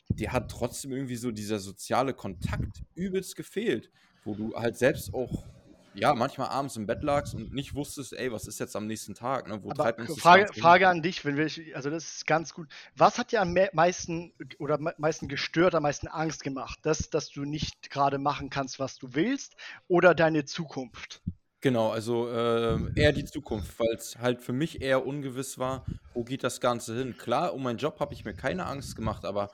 dir 0.10 0.34
hat 0.34 0.52
trotzdem 0.52 0.92
irgendwie 0.92 1.16
so 1.16 1.32
dieser 1.32 1.60
soziale 1.60 2.14
Kontakt 2.14 2.84
übelst 2.96 3.36
gefehlt, 3.36 3.92
wo 4.26 4.36
du 4.36 4.54
halt 4.56 4.78
selbst 4.78 5.14
auch 5.14 5.46
ja, 6.00 6.14
manchmal 6.14 6.50
abends 6.50 6.76
im 6.76 6.86
Bett 6.86 7.04
lagst 7.04 7.34
und 7.34 7.54
nicht 7.54 7.76
wusstest, 7.76 8.14
ey, 8.14 8.32
was 8.32 8.48
ist 8.48 8.60
jetzt 8.60 8.76
am 8.76 8.88
nächsten 8.88 9.14
Tag? 9.14 9.48
Ne? 9.48 9.64
Wo 9.64 9.72
treibt 9.72 10.00
uns 10.00 10.20
Frage, 10.20 10.52
Frage 10.54 10.88
an 10.88 11.02
dich, 11.02 11.26
wenn 11.26 11.38
wir, 11.38 11.50
also 11.76 11.90
das 11.90 12.16
ist 12.16 12.28
ganz 12.28 12.54
gut. 12.54 12.68
Was 12.96 13.18
hat 13.18 13.32
dir 13.32 13.42
am 13.42 13.56
meisten 13.74 14.34
oder 14.58 14.80
meisten 14.98 15.28
gestört, 15.28 15.76
am 15.76 15.84
meisten 15.84 16.08
Angst 16.08 16.44
gemacht? 16.44 16.80
Das, 16.84 17.10
dass 17.10 17.30
du 17.30 17.46
nicht 17.46 17.90
gerade 17.90 18.18
machen 18.18 18.50
kannst, 18.50 18.80
was 18.80 18.98
du 18.98 19.14
willst, 19.14 19.56
oder 19.88 20.16
deine 20.16 20.46
Zukunft? 20.46 21.22
Genau, 21.62 21.90
also 21.90 22.30
äh, 22.30 22.78
eher 22.96 23.12
die 23.12 23.26
Zukunft, 23.26 23.78
weil 23.80 23.94
es 23.94 24.18
halt 24.18 24.42
für 24.42 24.54
mich 24.54 24.82
eher 24.82 25.06
ungewiss 25.06 25.60
war, 25.60 25.86
wo 26.14 26.24
geht 26.24 26.44
das 26.44 26.62
Ganze 26.62 26.98
hin. 26.98 27.18
Klar, 27.18 27.54
um 27.54 27.64
meinen 27.64 27.78
Job 27.78 28.00
habe 28.00 28.14
ich 28.14 28.24
mir 28.24 28.34
keine 28.34 28.66
Angst 28.66 28.96
gemacht, 28.96 29.26
aber 29.26 29.50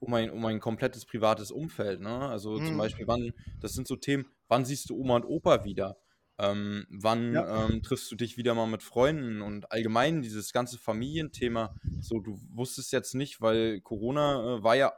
um 0.00 0.10
mein, 0.10 0.30
um 0.30 0.40
mein 0.40 0.60
komplettes 0.60 1.04
privates 1.06 1.50
Umfeld. 1.50 2.00
Ne? 2.00 2.28
Also 2.28 2.58
hm. 2.58 2.66
zum 2.66 2.76
Beispiel, 2.76 3.06
wann, 3.06 3.32
das 3.60 3.72
sind 3.72 3.86
so 3.86 3.96
Themen, 3.96 4.26
wann 4.48 4.64
siehst 4.64 4.90
du 4.90 4.96
Oma 4.96 5.16
und 5.16 5.24
Opa 5.24 5.64
wieder? 5.64 5.96
Ähm, 6.36 6.86
wann 6.90 7.32
ja. 7.32 7.66
ähm, 7.66 7.82
triffst 7.82 8.10
du 8.10 8.16
dich 8.16 8.36
wieder 8.36 8.54
mal 8.54 8.66
mit 8.66 8.82
Freunden 8.82 9.40
und 9.40 9.70
allgemein 9.70 10.20
dieses 10.20 10.52
ganze 10.52 10.78
Familienthema? 10.78 11.74
So, 12.00 12.18
du 12.18 12.40
wusstest 12.52 12.92
jetzt 12.92 13.14
nicht, 13.14 13.40
weil 13.40 13.80
Corona 13.80 14.56
äh, 14.56 14.62
war 14.64 14.74
ja 14.74 14.92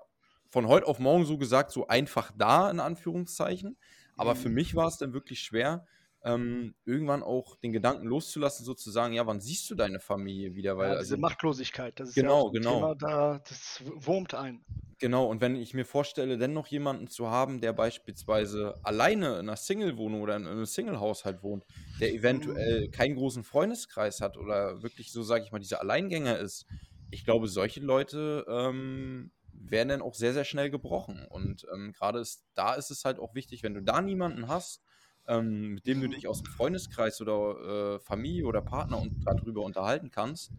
von 0.49 0.67
heute 0.67 0.87
auf 0.87 0.99
morgen 0.99 1.27
so 1.27 1.37
gesagt 1.37 1.73
so 1.73 1.89
einfach 1.89 2.33
da, 2.37 2.71
in 2.71 2.81
Anführungszeichen. 2.81 3.77
Aber 4.17 4.35
mhm. 4.35 4.39
für 4.39 4.49
mich 4.49 4.75
war 4.75 4.89
es 4.89 4.97
dann 4.97 5.13
wirklich 5.13 5.41
schwer, 5.41 5.87
ähm, 6.27 6.75
irgendwann 6.85 7.23
auch 7.23 7.57
den 7.57 7.73
Gedanken 7.73 8.07
loszulassen, 8.07 8.67
sozusagen, 8.67 9.15
ja, 9.15 9.27
wann 9.27 9.41
siehst 9.41 9.71
du 9.71 9.77
deine 9.77 10.01
Familie 10.01 10.57
wieder? 10.57 10.77
Weil, 10.77 10.89
ja, 10.89 10.99
diese 10.99 11.15
also, 11.15 11.21
Machtlosigkeit, 11.21 11.99
das 12.01 12.11
ist 12.11 12.15
genau, 12.17 12.47
ja 12.47 12.53
genau. 12.53 12.75
Thema, 12.75 12.95
da, 12.97 13.39
das 13.49 13.83
wurmt 13.85 14.35
ein. 14.35 14.65
Genau, 14.99 15.27
und 15.27 15.41
wenn 15.41 15.55
ich 15.57 15.73
mir 15.73 15.85
vorstelle, 15.85 16.37
dennoch 16.37 16.67
jemanden 16.67 17.07
zu 17.07 17.29
haben, 17.31 17.61
der 17.61 17.73
beispielsweise 17.73 18.75
alleine 18.83 19.35
in 19.35 19.49
einer 19.49 19.57
Single-Wohnung 19.57 20.23
oder 20.23 20.37
in 20.37 20.47
einem 20.47 20.67
Single-Haushalt 20.67 21.43
wohnt, 21.43 21.65
der 22.01 22.13
eventuell 22.13 22.87
mhm. 22.87 22.91
keinen 22.91 23.15
großen 23.15 23.45
Freundeskreis 23.45 24.21
hat 24.21 24.37
oder 24.37 24.83
wirklich 24.83 25.13
so, 25.13 25.23
sage 25.23 25.45
ich 25.45 25.53
mal, 25.53 25.61
dieser 25.61 25.81
Alleingänger 25.81 26.39
ist, 26.39 26.67
ich 27.11 27.25
glaube, 27.25 27.47
solche 27.47 27.81
Leute 27.81 28.45
ähm, 28.49 29.31
werden 29.53 29.91
dann 29.91 30.03
auch 30.03 30.15
sehr, 30.15 30.33
sehr 30.33 30.45
schnell 30.45 30.71
gebrochen. 30.71 31.25
Und 31.29 31.67
ähm, 31.73 31.93
gerade 31.93 32.25
da 32.55 32.75
ist 32.75 32.91
es 32.91 33.05
halt 33.05 33.21
auch 33.21 33.35
wichtig, 33.35 33.63
wenn 33.63 33.75
du 33.75 33.83
da 33.83 34.01
niemanden 34.01 34.49
hast, 34.49 34.83
ähm, 35.29 35.75
mit 35.75 35.87
dem 35.87 36.01
du 36.01 36.09
dich 36.09 36.29
aus 36.29 36.43
dem 36.43 36.53
Freundeskreis 36.53 37.21
oder 37.21 37.97
äh, 37.97 38.01
Familie 38.01 38.47
oder 38.47 38.63
Partner 38.63 39.01
und 39.01 39.25
darüber 39.25 39.63
unterhalten 39.63 40.11
kannst, 40.11 40.53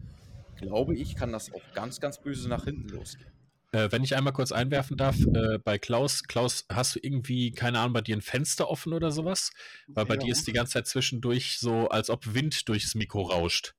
glaube 0.56 0.94
ich, 0.94 1.16
kann 1.16 1.32
das 1.32 1.52
auch 1.52 1.62
ganz, 1.74 2.00
ganz 2.00 2.20
böse 2.20 2.48
nach 2.48 2.64
hinten 2.64 2.88
losgehen. 2.88 3.30
Äh, 3.70 3.92
wenn 3.92 4.02
ich 4.02 4.16
einmal 4.16 4.32
kurz 4.32 4.50
einwerfen 4.50 4.96
darf, 4.96 5.16
äh, 5.20 5.58
bei 5.58 5.78
Klaus, 5.78 6.24
Klaus, 6.24 6.64
hast 6.70 6.94
du 6.94 7.00
irgendwie, 7.02 7.52
keine 7.52 7.80
Ahnung, 7.80 7.92
bei 7.92 8.00
dir 8.00 8.16
ein 8.16 8.22
Fenster 8.22 8.70
offen 8.70 8.94
oder 8.94 9.10
sowas? 9.10 9.50
Weil 9.88 10.06
bei 10.06 10.14
ja. 10.14 10.20
dir 10.20 10.32
ist 10.32 10.46
die 10.46 10.52
ganze 10.52 10.74
Zeit 10.74 10.86
zwischendurch 10.86 11.58
so, 11.58 11.88
als 11.88 12.08
ob 12.08 12.34
Wind 12.34 12.68
durchs 12.68 12.94
Mikro 12.94 13.22
rauscht. 13.22 13.74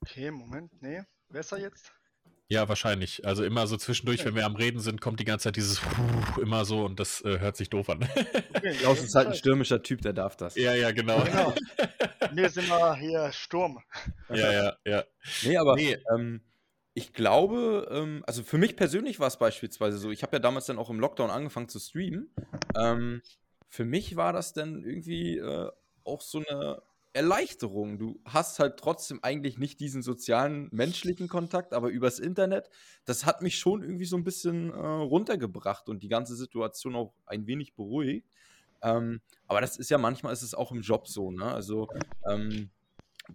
Okay, 0.00 0.30
Moment, 0.30 0.72
nee. 0.82 1.02
Besser 1.28 1.58
jetzt? 1.58 1.92
Ja, 2.48 2.68
wahrscheinlich. 2.68 3.26
Also 3.26 3.44
immer 3.44 3.66
so 3.66 3.76
zwischendurch, 3.76 4.20
okay. 4.20 4.28
wenn 4.28 4.36
wir 4.36 4.46
am 4.46 4.54
Reden 4.54 4.78
sind, 4.78 5.00
kommt 5.00 5.18
die 5.18 5.24
ganze 5.24 5.44
Zeit 5.44 5.56
dieses 5.56 5.80
immer 6.40 6.64
so 6.64 6.84
und 6.84 7.00
das 7.00 7.22
äh, 7.24 7.40
hört 7.40 7.56
sich 7.56 7.70
doof 7.70 7.90
an. 7.90 8.08
Okay, 8.54 8.72
Klaus 8.74 9.02
ist 9.02 9.14
halt 9.14 9.28
ein 9.28 9.34
stürmischer 9.34 9.82
Typ, 9.82 10.02
der 10.02 10.12
darf 10.12 10.36
das. 10.36 10.54
Ja, 10.54 10.74
ja, 10.74 10.92
genau. 10.92 11.22
genau. 11.24 11.52
Wir 12.32 12.48
sind 12.48 12.68
immer 12.68 12.94
hier 12.96 13.32
Sturm. 13.32 13.82
Ja, 14.28 14.52
ja, 14.52 14.76
ja. 14.84 15.04
Nee, 15.42 15.56
aber 15.56 15.74
nee. 15.74 15.98
Ähm, 16.14 16.40
ich 16.94 17.12
glaube, 17.12 17.88
ähm, 17.90 18.22
also 18.26 18.42
für 18.42 18.58
mich 18.58 18.76
persönlich 18.76 19.20
war 19.20 19.26
es 19.26 19.36
beispielsweise 19.36 19.98
so, 19.98 20.10
ich 20.10 20.22
habe 20.22 20.36
ja 20.36 20.38
damals 20.38 20.66
dann 20.66 20.78
auch 20.78 20.88
im 20.88 21.00
Lockdown 21.00 21.30
angefangen 21.30 21.68
zu 21.68 21.78
streamen. 21.78 22.30
Ähm, 22.76 23.22
für 23.68 23.84
mich 23.84 24.16
war 24.16 24.32
das 24.32 24.54
dann 24.54 24.82
irgendwie 24.84 25.38
äh, 25.38 25.70
auch 26.04 26.20
so 26.22 26.42
eine 26.48 26.80
Erleichterung. 27.16 27.98
Du 27.98 28.20
hast 28.24 28.58
halt 28.58 28.76
trotzdem 28.78 29.20
eigentlich 29.22 29.58
nicht 29.58 29.80
diesen 29.80 30.02
sozialen, 30.02 30.68
menschlichen 30.70 31.28
Kontakt, 31.28 31.72
aber 31.72 31.88
übers 31.88 32.18
Internet, 32.18 32.68
das 33.06 33.24
hat 33.24 33.42
mich 33.42 33.58
schon 33.58 33.82
irgendwie 33.82 34.04
so 34.04 34.16
ein 34.16 34.24
bisschen 34.24 34.70
äh, 34.70 34.76
runtergebracht 34.76 35.88
und 35.88 36.02
die 36.02 36.08
ganze 36.08 36.36
Situation 36.36 36.94
auch 36.94 37.14
ein 37.24 37.46
wenig 37.46 37.74
beruhigt. 37.74 38.28
Ähm, 38.82 39.20
aber 39.46 39.62
das 39.62 39.78
ist 39.78 39.90
ja 39.90 39.98
manchmal 39.98 40.34
ist 40.34 40.42
es 40.42 40.54
auch 40.54 40.70
im 40.70 40.82
Job 40.82 41.08
so, 41.08 41.30
ne? 41.30 41.46
Also 41.46 41.88
ähm, 42.30 42.70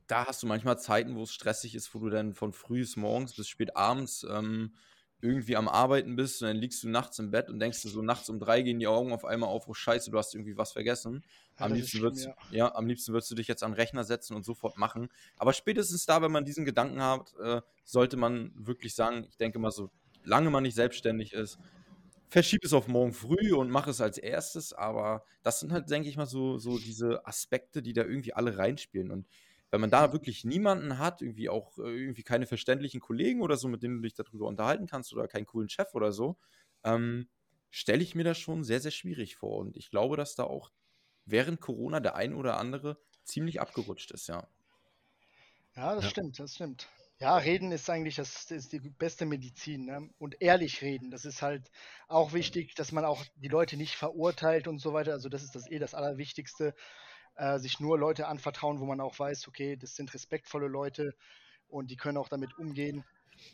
da 0.07 0.27
hast 0.27 0.43
du 0.43 0.47
manchmal 0.47 0.79
Zeiten, 0.79 1.15
wo 1.15 1.23
es 1.23 1.33
stressig 1.33 1.75
ist, 1.75 1.93
wo 1.93 1.99
du 1.99 2.09
dann 2.09 2.33
von 2.33 2.53
frühes 2.53 2.95
morgens 2.95 3.33
bis 3.35 3.47
spät 3.47 3.75
abends 3.75 4.25
ähm, 4.29 4.75
irgendwie 5.21 5.55
am 5.55 5.67
Arbeiten 5.67 6.15
bist 6.15 6.41
und 6.41 6.47
dann 6.47 6.57
liegst 6.57 6.83
du 6.83 6.89
nachts 6.89 7.19
im 7.19 7.31
Bett 7.31 7.49
und 7.49 7.59
denkst 7.59 7.81
du 7.83 7.89
so 7.89 8.01
nachts 8.01 8.29
um 8.29 8.39
drei 8.39 8.61
gehen 8.61 8.79
die 8.79 8.87
Augen 8.87 9.13
auf 9.13 9.23
einmal 9.23 9.49
auf, 9.49 9.67
oh 9.67 9.73
scheiße, 9.73 10.11
du 10.11 10.17
hast 10.17 10.33
irgendwie 10.33 10.57
was 10.57 10.71
vergessen. 10.71 11.23
Ja, 11.59 11.65
am, 11.65 11.73
liebsten 11.73 12.01
würdest, 12.01 12.25
ja. 12.25 12.35
ja. 12.51 12.75
am 12.75 12.87
liebsten 12.87 13.13
würdest 13.13 13.29
du 13.29 13.35
dich 13.35 13.47
jetzt 13.47 13.63
an 13.63 13.71
den 13.71 13.75
Rechner 13.75 14.03
setzen 14.03 14.35
und 14.35 14.43
sofort 14.43 14.77
machen. 14.77 15.09
Aber 15.37 15.53
spätestens 15.53 16.05
da, 16.05 16.21
wenn 16.21 16.31
man 16.31 16.45
diesen 16.45 16.65
Gedanken 16.65 17.01
hat, 17.01 17.33
äh, 17.41 17.61
sollte 17.83 18.17
man 18.17 18.51
wirklich 18.55 18.95
sagen, 18.95 19.25
ich 19.29 19.37
denke 19.37 19.59
mal 19.59 19.71
so, 19.71 19.91
lange 20.23 20.49
man 20.49 20.63
nicht 20.63 20.75
selbstständig 20.75 21.33
ist, 21.33 21.59
verschieb 22.29 22.63
es 22.63 22.73
auf 22.73 22.87
morgen 22.87 23.13
früh 23.13 23.53
und 23.53 23.69
mach 23.69 23.87
es 23.87 24.01
als 24.01 24.17
erstes. 24.17 24.73
Aber 24.73 25.23
das 25.43 25.59
sind 25.59 25.71
halt, 25.71 25.89
denke 25.89 26.09
ich 26.09 26.17
mal, 26.17 26.25
so, 26.25 26.57
so 26.57 26.77
diese 26.77 27.25
Aspekte, 27.27 27.81
die 27.81 27.93
da 27.93 28.03
irgendwie 28.03 28.33
alle 28.33 28.57
reinspielen. 28.57 29.11
Und 29.11 29.27
wenn 29.71 29.81
man 29.81 29.89
da 29.89 30.13
wirklich 30.13 30.43
niemanden 30.45 30.97
hat, 30.99 31.21
irgendwie 31.21 31.49
auch 31.49 31.77
äh, 31.79 31.83
irgendwie 31.83 32.23
keine 32.23 32.45
verständlichen 32.47 32.99
Kollegen 32.99 33.41
oder 33.41 33.57
so, 33.57 33.67
mit 33.67 33.83
denen 33.83 33.97
du 33.97 34.01
dich 34.03 34.13
darüber 34.13 34.47
unterhalten 34.47 34.87
kannst 34.87 35.13
oder 35.13 35.27
keinen 35.27 35.45
coolen 35.45 35.69
Chef 35.69 35.93
oder 35.95 36.11
so, 36.11 36.37
ähm, 36.83 37.29
stelle 37.69 38.03
ich 38.03 38.15
mir 38.15 38.23
das 38.25 38.37
schon 38.37 38.63
sehr, 38.63 38.81
sehr 38.81 38.91
schwierig 38.91 39.35
vor. 39.37 39.57
Und 39.59 39.77
ich 39.77 39.89
glaube, 39.89 40.17
dass 40.17 40.35
da 40.35 40.43
auch 40.43 40.71
während 41.25 41.61
Corona 41.61 41.99
der 42.01 42.15
ein 42.15 42.33
oder 42.33 42.57
andere 42.57 42.99
ziemlich 43.23 43.61
abgerutscht 43.61 44.11
ist, 44.11 44.27
ja. 44.27 44.47
Ja, 45.75 45.95
das 45.95 46.03
ja. 46.05 46.09
stimmt, 46.09 46.39
das 46.39 46.55
stimmt. 46.55 46.87
Ja, 47.19 47.37
reden 47.37 47.71
ist 47.71 47.89
eigentlich 47.89 48.15
das, 48.15 48.47
das 48.47 48.57
ist 48.65 48.73
die 48.73 48.79
beste 48.79 49.25
Medizin. 49.25 49.85
Ne? 49.85 50.09
Und 50.17 50.41
ehrlich 50.41 50.81
reden, 50.81 51.11
das 51.11 51.23
ist 51.23 51.41
halt 51.41 51.69
auch 52.07 52.33
wichtig, 52.33 52.73
dass 52.75 52.91
man 52.91 53.05
auch 53.05 53.23
die 53.35 53.47
Leute 53.47 53.77
nicht 53.77 53.95
verurteilt 53.95 54.67
und 54.67 54.79
so 54.79 54.93
weiter. 54.93 55.13
Also 55.13 55.29
das 55.29 55.43
ist 55.43 55.55
das 55.55 55.69
eh 55.69 55.77
das 55.79 55.93
Allerwichtigste 55.93 56.73
äh, 57.41 57.57
sich 57.57 57.79
nur 57.79 57.97
Leute 57.97 58.27
anvertrauen, 58.27 58.79
wo 58.79 58.85
man 58.85 59.01
auch 59.01 59.17
weiß, 59.17 59.47
okay, 59.47 59.75
das 59.75 59.95
sind 59.95 60.13
respektvolle 60.13 60.67
Leute 60.67 61.15
und 61.67 61.89
die 61.89 61.97
können 61.97 62.17
auch 62.17 62.29
damit 62.29 62.55
umgehen, 62.59 63.03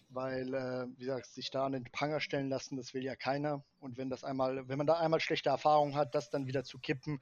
weil, 0.10 0.54
äh, 0.54 0.88
wie 0.98 1.06
gesagt, 1.06 1.28
sich 1.28 1.52
da 1.52 1.66
an 1.66 1.72
den 1.72 1.86
Pranger 1.86 2.20
stellen 2.20 2.50
lassen, 2.50 2.76
das 2.76 2.94
will 2.94 3.06
ja 3.06 3.16
keiner. 3.16 3.64
Und 3.80 3.98
wenn 3.98 4.10
das 4.10 4.26
einmal, 4.26 4.68
wenn 4.68 4.78
man 4.78 4.88
da 4.88 4.96
einmal 4.96 5.22
schlechte 5.22 5.50
Erfahrungen 5.50 5.96
hat, 5.96 6.16
das 6.16 6.30
dann 6.30 6.48
wieder 6.48 6.66
zu 6.66 6.80
kippen, 6.80 7.22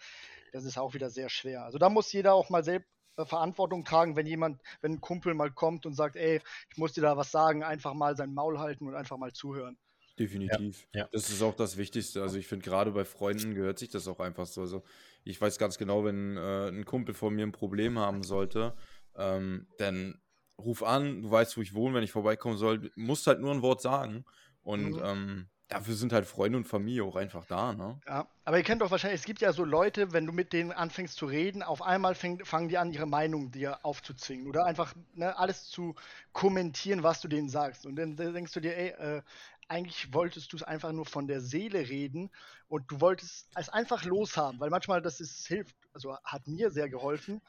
das 0.53 0.65
ist 0.65 0.79
auch 0.79 0.95
wieder 0.95 1.11
sehr 1.11 1.29
schwer. 1.29 1.63
Also 1.63 1.77
da 1.77 1.89
muss 1.89 2.11
jeder 2.11 2.33
auch 2.33 2.49
mal 2.49 2.63
selbst 2.63 2.89
äh, 3.17 3.25
Verantwortung 3.25 3.85
tragen, 3.85 4.15
wenn 4.15 4.25
jemand, 4.25 4.59
wenn 4.81 4.93
ein 4.93 5.01
Kumpel 5.01 5.35
mal 5.35 5.51
kommt 5.51 5.85
und 5.85 5.93
sagt, 5.93 6.15
ey, 6.15 6.41
ich 6.71 6.77
muss 6.77 6.93
dir 6.93 7.01
da 7.01 7.15
was 7.15 7.29
sagen, 7.29 7.63
einfach 7.63 7.93
mal 7.93 8.17
sein 8.17 8.33
Maul 8.33 8.57
halten 8.57 8.87
und 8.87 8.95
einfach 8.95 9.17
mal 9.17 9.33
zuhören. 9.33 9.77
Definitiv. 10.17 10.87
Ja, 10.93 11.01
ja. 11.01 11.09
Das 11.11 11.29
ist 11.29 11.41
auch 11.41 11.55
das 11.55 11.77
Wichtigste. 11.77 12.21
Also 12.21 12.37
ich 12.37 12.47
finde, 12.47 12.63
gerade 12.63 12.91
bei 12.91 13.05
Freunden 13.05 13.53
gehört 13.53 13.79
sich 13.79 13.89
das 13.89 14.07
auch 14.07 14.19
einfach 14.19 14.45
so. 14.45 14.61
Also 14.61 14.83
ich 15.23 15.39
weiß 15.39 15.57
ganz 15.57 15.77
genau, 15.77 16.05
wenn 16.05 16.37
äh, 16.37 16.69
ein 16.69 16.85
Kumpel 16.85 17.13
von 17.13 17.35
mir 17.35 17.45
ein 17.45 17.51
Problem 17.51 17.99
haben 17.99 18.23
sollte, 18.23 18.73
ähm, 19.17 19.67
dann 19.77 20.21
ruf 20.57 20.83
an, 20.83 21.23
du 21.23 21.31
weißt, 21.31 21.57
wo 21.57 21.61
ich 21.61 21.73
wohne, 21.73 21.95
wenn 21.95 22.03
ich 22.03 22.11
vorbeikommen 22.11 22.57
soll, 22.57 22.91
musst 22.95 23.27
halt 23.27 23.41
nur 23.41 23.51
ein 23.51 23.61
Wort 23.61 23.81
sagen. 23.81 24.23
Und 24.61 24.91
mhm. 24.91 25.01
ähm, 25.03 25.49
dafür 25.67 25.95
sind 25.95 26.13
halt 26.13 26.25
Freunde 26.25 26.57
und 26.57 26.65
Familie 26.65 27.03
auch 27.03 27.15
einfach 27.15 27.45
da, 27.45 27.73
ne? 27.73 27.99
Ja, 28.07 28.27
aber 28.43 28.57
ihr 28.57 28.63
kennt 28.63 28.81
doch 28.81 28.91
wahrscheinlich, 28.91 29.21
es 29.21 29.25
gibt 29.25 29.41
ja 29.41 29.51
so 29.51 29.63
Leute, 29.63 30.13
wenn 30.13 30.25
du 30.25 30.31
mit 30.31 30.53
denen 30.53 30.71
anfängst 30.71 31.17
zu 31.17 31.25
reden, 31.25 31.63
auf 31.63 31.81
einmal 31.81 32.13
fäng, 32.13 32.43
fangen 32.45 32.69
die 32.69 32.77
an, 32.77 32.91
ihre 32.91 33.07
Meinung 33.07 33.51
dir 33.51 33.83
aufzuzwingen 33.83 34.47
oder 34.47 34.65
einfach 34.65 34.93
ne, 35.13 35.37
alles 35.37 35.65
zu 35.65 35.95
kommentieren, 36.33 37.03
was 37.03 37.21
du 37.21 37.27
denen 37.27 37.49
sagst. 37.49 37.85
Und 37.85 37.95
dann, 37.95 38.15
denkst 38.15 38.53
du 38.53 38.59
dir, 38.59 38.77
ey, 38.77 38.89
äh, 38.89 39.21
eigentlich 39.67 40.13
wolltest 40.13 40.53
du 40.53 40.57
es 40.57 40.63
einfach 40.63 40.91
nur 40.91 41.05
von 41.05 41.27
der 41.27 41.41
Seele 41.41 41.89
reden 41.89 42.31
und 42.67 42.89
du 42.91 43.01
wolltest 43.01 43.49
es 43.55 43.69
einfach 43.69 44.03
loshaben, 44.03 44.59
weil 44.59 44.69
manchmal 44.69 45.01
das 45.01 45.19
ist, 45.19 45.47
hilft, 45.47 45.75
also 45.93 46.17
hat 46.23 46.47
mir 46.47 46.69
sehr 46.71 46.89
geholfen 46.89 47.41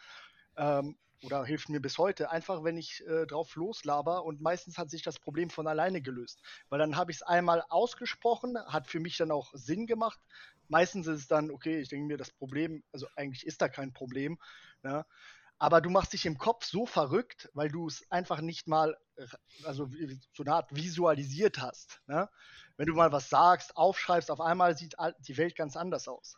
ähm, 0.56 0.96
oder 1.22 1.44
hilft 1.44 1.68
mir 1.68 1.80
bis 1.80 1.98
heute, 1.98 2.30
einfach 2.30 2.64
wenn 2.64 2.76
ich 2.76 3.06
äh, 3.06 3.26
drauf 3.26 3.54
loslaber 3.56 4.24
und 4.24 4.40
meistens 4.40 4.78
hat 4.78 4.90
sich 4.90 5.02
das 5.02 5.18
Problem 5.18 5.50
von 5.50 5.66
alleine 5.66 6.00
gelöst, 6.02 6.40
weil 6.68 6.78
dann 6.78 6.96
habe 6.96 7.10
ich 7.10 7.18
es 7.18 7.22
einmal 7.22 7.62
ausgesprochen, 7.68 8.56
hat 8.66 8.86
für 8.86 9.00
mich 9.00 9.16
dann 9.16 9.30
auch 9.30 9.52
Sinn 9.54 9.86
gemacht. 9.86 10.20
Meistens 10.68 11.06
ist 11.06 11.20
es 11.20 11.28
dann, 11.28 11.50
okay, 11.50 11.80
ich 11.80 11.88
denke 11.88 12.06
mir, 12.06 12.16
das 12.16 12.30
Problem, 12.30 12.82
also 12.92 13.06
eigentlich 13.16 13.46
ist 13.46 13.62
da 13.62 13.68
kein 13.68 13.92
Problem, 13.92 14.38
ne? 14.82 15.06
Aber 15.58 15.80
du 15.80 15.90
machst 15.90 16.12
dich 16.12 16.26
im 16.26 16.38
Kopf 16.38 16.64
so 16.66 16.86
verrückt, 16.86 17.50
weil 17.54 17.70
du 17.70 17.86
es 17.86 18.04
einfach 18.10 18.40
nicht 18.40 18.66
mal, 18.66 18.96
also 19.64 19.88
so 20.34 20.42
eine 20.42 20.54
Art 20.54 20.74
visualisiert 20.74 21.58
hast. 21.58 22.00
Ne? 22.06 22.28
Wenn 22.76 22.86
du 22.86 22.94
mal 22.94 23.12
was 23.12 23.30
sagst, 23.30 23.76
aufschreibst, 23.76 24.30
auf 24.30 24.40
einmal 24.40 24.76
sieht 24.76 24.96
die 25.20 25.36
Welt 25.36 25.56
ganz 25.56 25.76
anders 25.76 26.08
aus. 26.08 26.36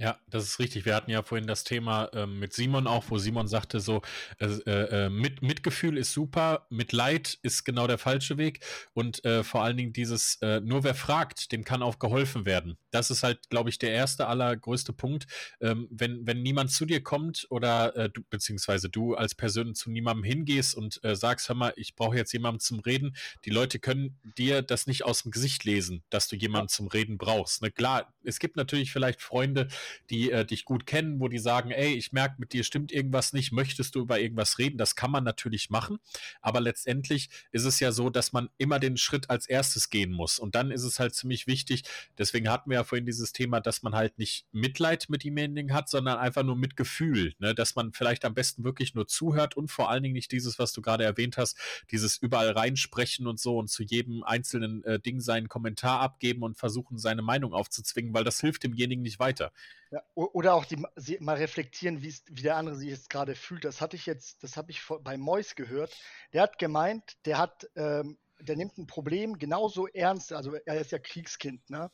Ja, 0.00 0.18
das 0.30 0.44
ist 0.44 0.58
richtig. 0.58 0.86
Wir 0.86 0.94
hatten 0.94 1.10
ja 1.10 1.22
vorhin 1.22 1.46
das 1.46 1.62
Thema 1.62 2.08
ähm, 2.14 2.38
mit 2.38 2.54
Simon 2.54 2.86
auch, 2.86 3.04
wo 3.10 3.18
Simon 3.18 3.48
sagte 3.48 3.80
so, 3.80 4.00
äh, 4.38 4.46
äh, 4.46 5.10
mit, 5.10 5.42
Mitgefühl 5.42 5.98
ist 5.98 6.14
super, 6.14 6.66
Mitleid 6.70 7.38
ist 7.42 7.64
genau 7.64 7.86
der 7.86 7.98
falsche 7.98 8.38
Weg 8.38 8.64
und 8.94 9.22
äh, 9.26 9.44
vor 9.44 9.62
allen 9.62 9.76
Dingen 9.76 9.92
dieses, 9.92 10.36
äh, 10.40 10.60
nur 10.60 10.84
wer 10.84 10.94
fragt, 10.94 11.52
dem 11.52 11.64
kann 11.64 11.82
auch 11.82 11.98
geholfen 11.98 12.46
werden. 12.46 12.78
Das 12.92 13.10
ist 13.10 13.22
halt, 13.22 13.50
glaube 13.50 13.68
ich, 13.68 13.78
der 13.78 13.90
erste 13.90 14.26
allergrößte 14.26 14.94
Punkt. 14.94 15.26
Ähm, 15.60 15.86
wenn, 15.90 16.26
wenn 16.26 16.40
niemand 16.40 16.70
zu 16.70 16.86
dir 16.86 17.02
kommt 17.02 17.46
oder 17.50 17.94
äh, 17.94 18.08
du, 18.08 18.22
beziehungsweise 18.30 18.88
du 18.88 19.16
als 19.16 19.34
Person 19.34 19.74
zu 19.74 19.90
niemandem 19.90 20.24
hingehst 20.24 20.74
und 20.74 21.04
äh, 21.04 21.14
sagst, 21.14 21.50
hör 21.50 21.56
mal, 21.56 21.74
ich 21.76 21.94
brauche 21.94 22.16
jetzt 22.16 22.32
jemanden 22.32 22.60
zum 22.60 22.80
Reden, 22.80 23.14
die 23.44 23.50
Leute 23.50 23.78
können 23.78 24.18
dir 24.38 24.62
das 24.62 24.86
nicht 24.86 25.04
aus 25.04 25.24
dem 25.24 25.30
Gesicht 25.30 25.64
lesen, 25.64 26.02
dass 26.08 26.26
du 26.26 26.36
jemanden 26.36 26.68
zum 26.68 26.86
Reden 26.86 27.18
brauchst. 27.18 27.60
Ne? 27.60 27.70
Klar, 27.70 28.14
es 28.24 28.38
gibt 28.38 28.56
natürlich 28.56 28.92
vielleicht 28.92 29.20
Freunde, 29.20 29.68
die 30.10 30.30
äh, 30.30 30.44
dich 30.44 30.64
gut 30.64 30.86
kennen, 30.86 31.20
wo 31.20 31.28
die 31.28 31.38
sagen, 31.38 31.70
ey, 31.70 31.94
ich 31.94 32.12
merke, 32.12 32.36
mit 32.38 32.52
dir 32.52 32.64
stimmt 32.64 32.92
irgendwas 32.92 33.32
nicht, 33.32 33.52
möchtest 33.52 33.94
du 33.94 34.00
über 34.00 34.20
irgendwas 34.20 34.58
reden? 34.58 34.78
Das 34.78 34.96
kann 34.96 35.10
man 35.10 35.24
natürlich 35.24 35.70
machen, 35.70 35.98
aber 36.40 36.60
letztendlich 36.60 37.30
ist 37.52 37.64
es 37.64 37.80
ja 37.80 37.92
so, 37.92 38.10
dass 38.10 38.32
man 38.32 38.50
immer 38.58 38.78
den 38.78 38.96
Schritt 38.96 39.30
als 39.30 39.46
erstes 39.46 39.90
gehen 39.90 40.12
muss 40.12 40.38
und 40.38 40.54
dann 40.54 40.70
ist 40.70 40.84
es 40.84 40.98
halt 40.98 41.14
ziemlich 41.14 41.46
wichtig, 41.46 41.84
deswegen 42.18 42.48
hatten 42.48 42.70
wir 42.70 42.76
ja 42.76 42.84
vorhin 42.84 43.06
dieses 43.06 43.32
Thema, 43.32 43.60
dass 43.60 43.82
man 43.82 43.94
halt 43.94 44.18
nicht 44.18 44.46
Mitleid 44.52 45.08
mit 45.08 45.24
demjenigen 45.24 45.72
hat, 45.72 45.88
sondern 45.88 46.18
einfach 46.18 46.42
nur 46.42 46.56
Mitgefühl, 46.56 47.34
ne? 47.38 47.54
dass 47.54 47.74
man 47.76 47.92
vielleicht 47.92 48.24
am 48.24 48.34
besten 48.34 48.64
wirklich 48.64 48.94
nur 48.94 49.06
zuhört 49.06 49.56
und 49.56 49.70
vor 49.70 49.90
allen 49.90 50.02
Dingen 50.02 50.14
nicht 50.14 50.32
dieses, 50.32 50.58
was 50.58 50.72
du 50.72 50.82
gerade 50.82 51.04
erwähnt 51.04 51.36
hast, 51.36 51.58
dieses 51.90 52.16
überall 52.16 52.50
reinsprechen 52.50 53.26
und 53.26 53.40
so 53.40 53.58
und 53.58 53.68
zu 53.68 53.82
jedem 53.82 54.22
einzelnen 54.22 54.84
äh, 54.84 55.00
Ding 55.00 55.20
seinen 55.20 55.48
Kommentar 55.48 56.00
abgeben 56.00 56.42
und 56.42 56.56
versuchen, 56.56 56.98
seine 56.98 57.22
Meinung 57.22 57.52
aufzuzwingen, 57.52 58.14
weil 58.14 58.24
das 58.24 58.40
hilft 58.40 58.64
demjenigen 58.64 59.02
nicht 59.02 59.18
weiter. 59.18 59.52
Ja, 59.92 60.02
oder 60.14 60.54
auch 60.54 60.64
die, 60.64 60.76
mal 61.18 61.36
reflektieren, 61.36 62.00
wie 62.00 62.42
der 62.42 62.56
andere 62.56 62.76
sich 62.76 62.88
jetzt 62.88 63.10
gerade 63.10 63.34
fühlt. 63.34 63.64
Das 63.64 63.80
hatte 63.80 63.96
ich 63.96 64.06
jetzt, 64.06 64.42
das 64.44 64.56
habe 64.56 64.70
ich 64.70 64.82
bei 65.02 65.16
Mois 65.16 65.56
gehört. 65.56 65.96
Der 66.32 66.42
hat 66.42 66.58
gemeint, 66.58 67.16
der 67.24 67.38
hat, 67.38 67.68
ähm, 67.74 68.16
der 68.40 68.56
nimmt 68.56 68.78
ein 68.78 68.86
Problem 68.86 69.36
genauso 69.38 69.88
ernst, 69.88 70.32
also 70.32 70.54
er 70.54 70.80
ist 70.80 70.92
ja 70.92 70.98
Kriegskind, 70.98 71.68
ne? 71.70 71.90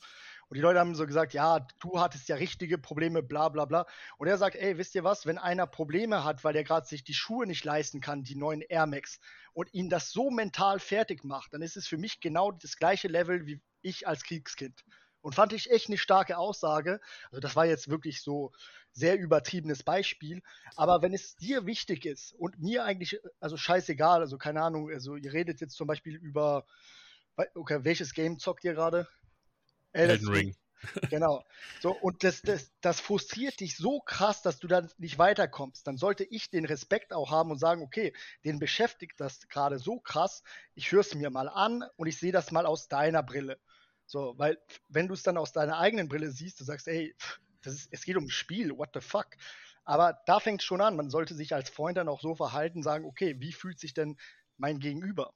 Und 0.49 0.57
die 0.57 0.61
Leute 0.61 0.79
haben 0.79 0.95
so 0.95 1.07
gesagt, 1.07 1.35
ja, 1.35 1.67
du 1.81 2.01
hattest 2.01 2.29
ja 2.29 2.37
richtige 2.37 2.79
Probleme, 2.79 3.23
bla 3.23 3.49
bla 3.49 3.65
bla. 3.65 3.85
Und 4.17 4.29
er 4.29 4.39
sagt, 4.39 4.55
ey, 4.55 4.79
wisst 4.79 4.95
ihr 4.95 5.03
was, 5.03 5.27
wenn 5.27 5.39
einer 5.39 5.67
Probleme 5.67 6.23
hat, 6.23 6.45
weil 6.45 6.55
er 6.55 6.63
gerade 6.63 6.87
sich 6.87 7.03
die 7.03 7.15
Schuhe 7.15 7.47
nicht 7.47 7.65
leisten 7.65 8.01
kann, 8.01 8.23
die 8.23 8.37
neuen 8.37 8.61
Air 8.61 8.87
Max, 8.87 9.19
und 9.55 9.73
ihn 9.75 9.89
das 9.89 10.11
so 10.11 10.31
mental 10.31 10.79
fertig 10.79 11.25
macht, 11.25 11.53
dann 11.53 11.63
ist 11.63 11.77
es 11.77 11.89
für 11.89 11.99
mich 11.99 12.21
genau 12.21 12.53
das 12.53 12.77
gleiche 12.77 13.09
Level 13.09 13.47
wie 13.47 13.61
ich 13.83 14.07
als 14.07 14.23
Kriegskind. 14.23 14.85
Und 15.27 15.35
fand 15.35 15.53
ich 15.53 15.73
echt 15.73 15.89
eine 15.89 15.99
starke 15.99 16.39
Aussage. 16.39 17.01
Also 17.33 17.41
das 17.41 17.57
war 17.57 17.67
jetzt 17.67 17.91
wirklich 17.91 18.23
so 18.23 18.53
sehr 18.93 19.19
übertriebenes 19.19 19.83
Beispiel. 19.83 20.41
Aber 20.77 21.03
wenn 21.03 21.13
es 21.13 21.35
dir 21.35 21.67
wichtig 21.67 22.07
ist 22.07 22.33
und 22.35 22.61
mir 22.61 22.85
eigentlich, 22.85 23.19
also 23.41 23.57
scheißegal, 23.57 24.21
also 24.21 24.39
keine 24.39 24.63
Ahnung, 24.63 24.89
also 24.89 25.17
ihr 25.17 25.33
redet 25.33 25.61
jetzt 25.61 25.75
zum 25.75 25.89
Beispiel 25.89 26.15
über, 26.15 26.65
okay, 27.57 27.81
welches 27.83 28.15
Game 28.15 28.39
zockt 28.39 28.63
ihr 28.63 28.75
gerade? 28.75 29.09
Elden 29.91 30.29
Ring. 30.29 30.57
Genau. 31.11 31.43
So, 31.81 31.91
und 31.91 32.23
das, 32.23 32.43
das, 32.43 32.71
das 32.81 33.01
frustriert 33.01 33.59
dich 33.59 33.77
so 33.77 33.99
krass, 33.99 34.43
dass 34.43 34.61
du 34.61 34.69
dann 34.69 34.89
nicht 34.97 35.19
weiterkommst. 35.19 35.89
Dann 35.89 35.97
sollte 35.97 36.23
ich 36.23 36.51
den 36.51 36.67
Respekt 36.67 37.13
auch 37.13 37.33
haben 37.33 37.51
und 37.51 37.59
sagen, 37.59 37.83
okay, 37.83 38.13
den 38.45 38.61
beschäftigt 38.61 39.19
das 39.19 39.49
gerade 39.49 39.81
so 39.81 39.99
krass, 39.99 40.45
ich 40.77 40.93
höre 40.93 41.01
es 41.01 41.17
mir 41.17 41.31
mal 41.31 41.49
an 41.49 41.83
und 41.97 42.07
ich 42.07 42.17
sehe 42.17 42.31
das 42.31 42.53
mal 42.53 42.65
aus 42.65 42.87
deiner 42.87 43.25
Brille. 43.25 43.59
So, 44.07 44.35
weil 44.37 44.59
wenn 44.89 45.09
du 45.09 45.15
es 45.15 45.23
dann 45.23 45.37
aus 45.37 45.53
deiner 45.53 45.79
eigenen 45.79 46.09
Brille 46.09 46.31
siehst, 46.31 46.61
du 46.61 46.65
sagst, 46.65 46.89
ey, 46.89 47.15
das 47.63 47.75
ist, 47.75 47.89
es 47.91 48.05
geht 48.05 48.17
um 48.17 48.25
ein 48.25 48.31
Spiel, 48.31 48.71
what 48.77 48.91
the 48.95 49.01
fuck. 49.01 49.27
Aber 49.85 50.19
da 50.27 50.41
fängt 50.41 50.61
es 50.61 50.65
schon 50.65 50.81
an. 50.81 50.97
Man 50.97 51.11
sollte 51.11 51.35
sich 51.35 51.55
als 51.55 51.71
Freund 51.71 51.97
dann 51.97 52.09
auch 52.09 52.21
so 52.21 52.35
verhalten, 52.35 52.83
sagen, 52.83 53.05
okay, 53.05 53.37
wie 53.39 53.53
fühlt 53.53 53.79
sich 53.79 53.95
denn 53.95 54.17
mein 54.57 54.79
Gegenüber? 54.79 55.33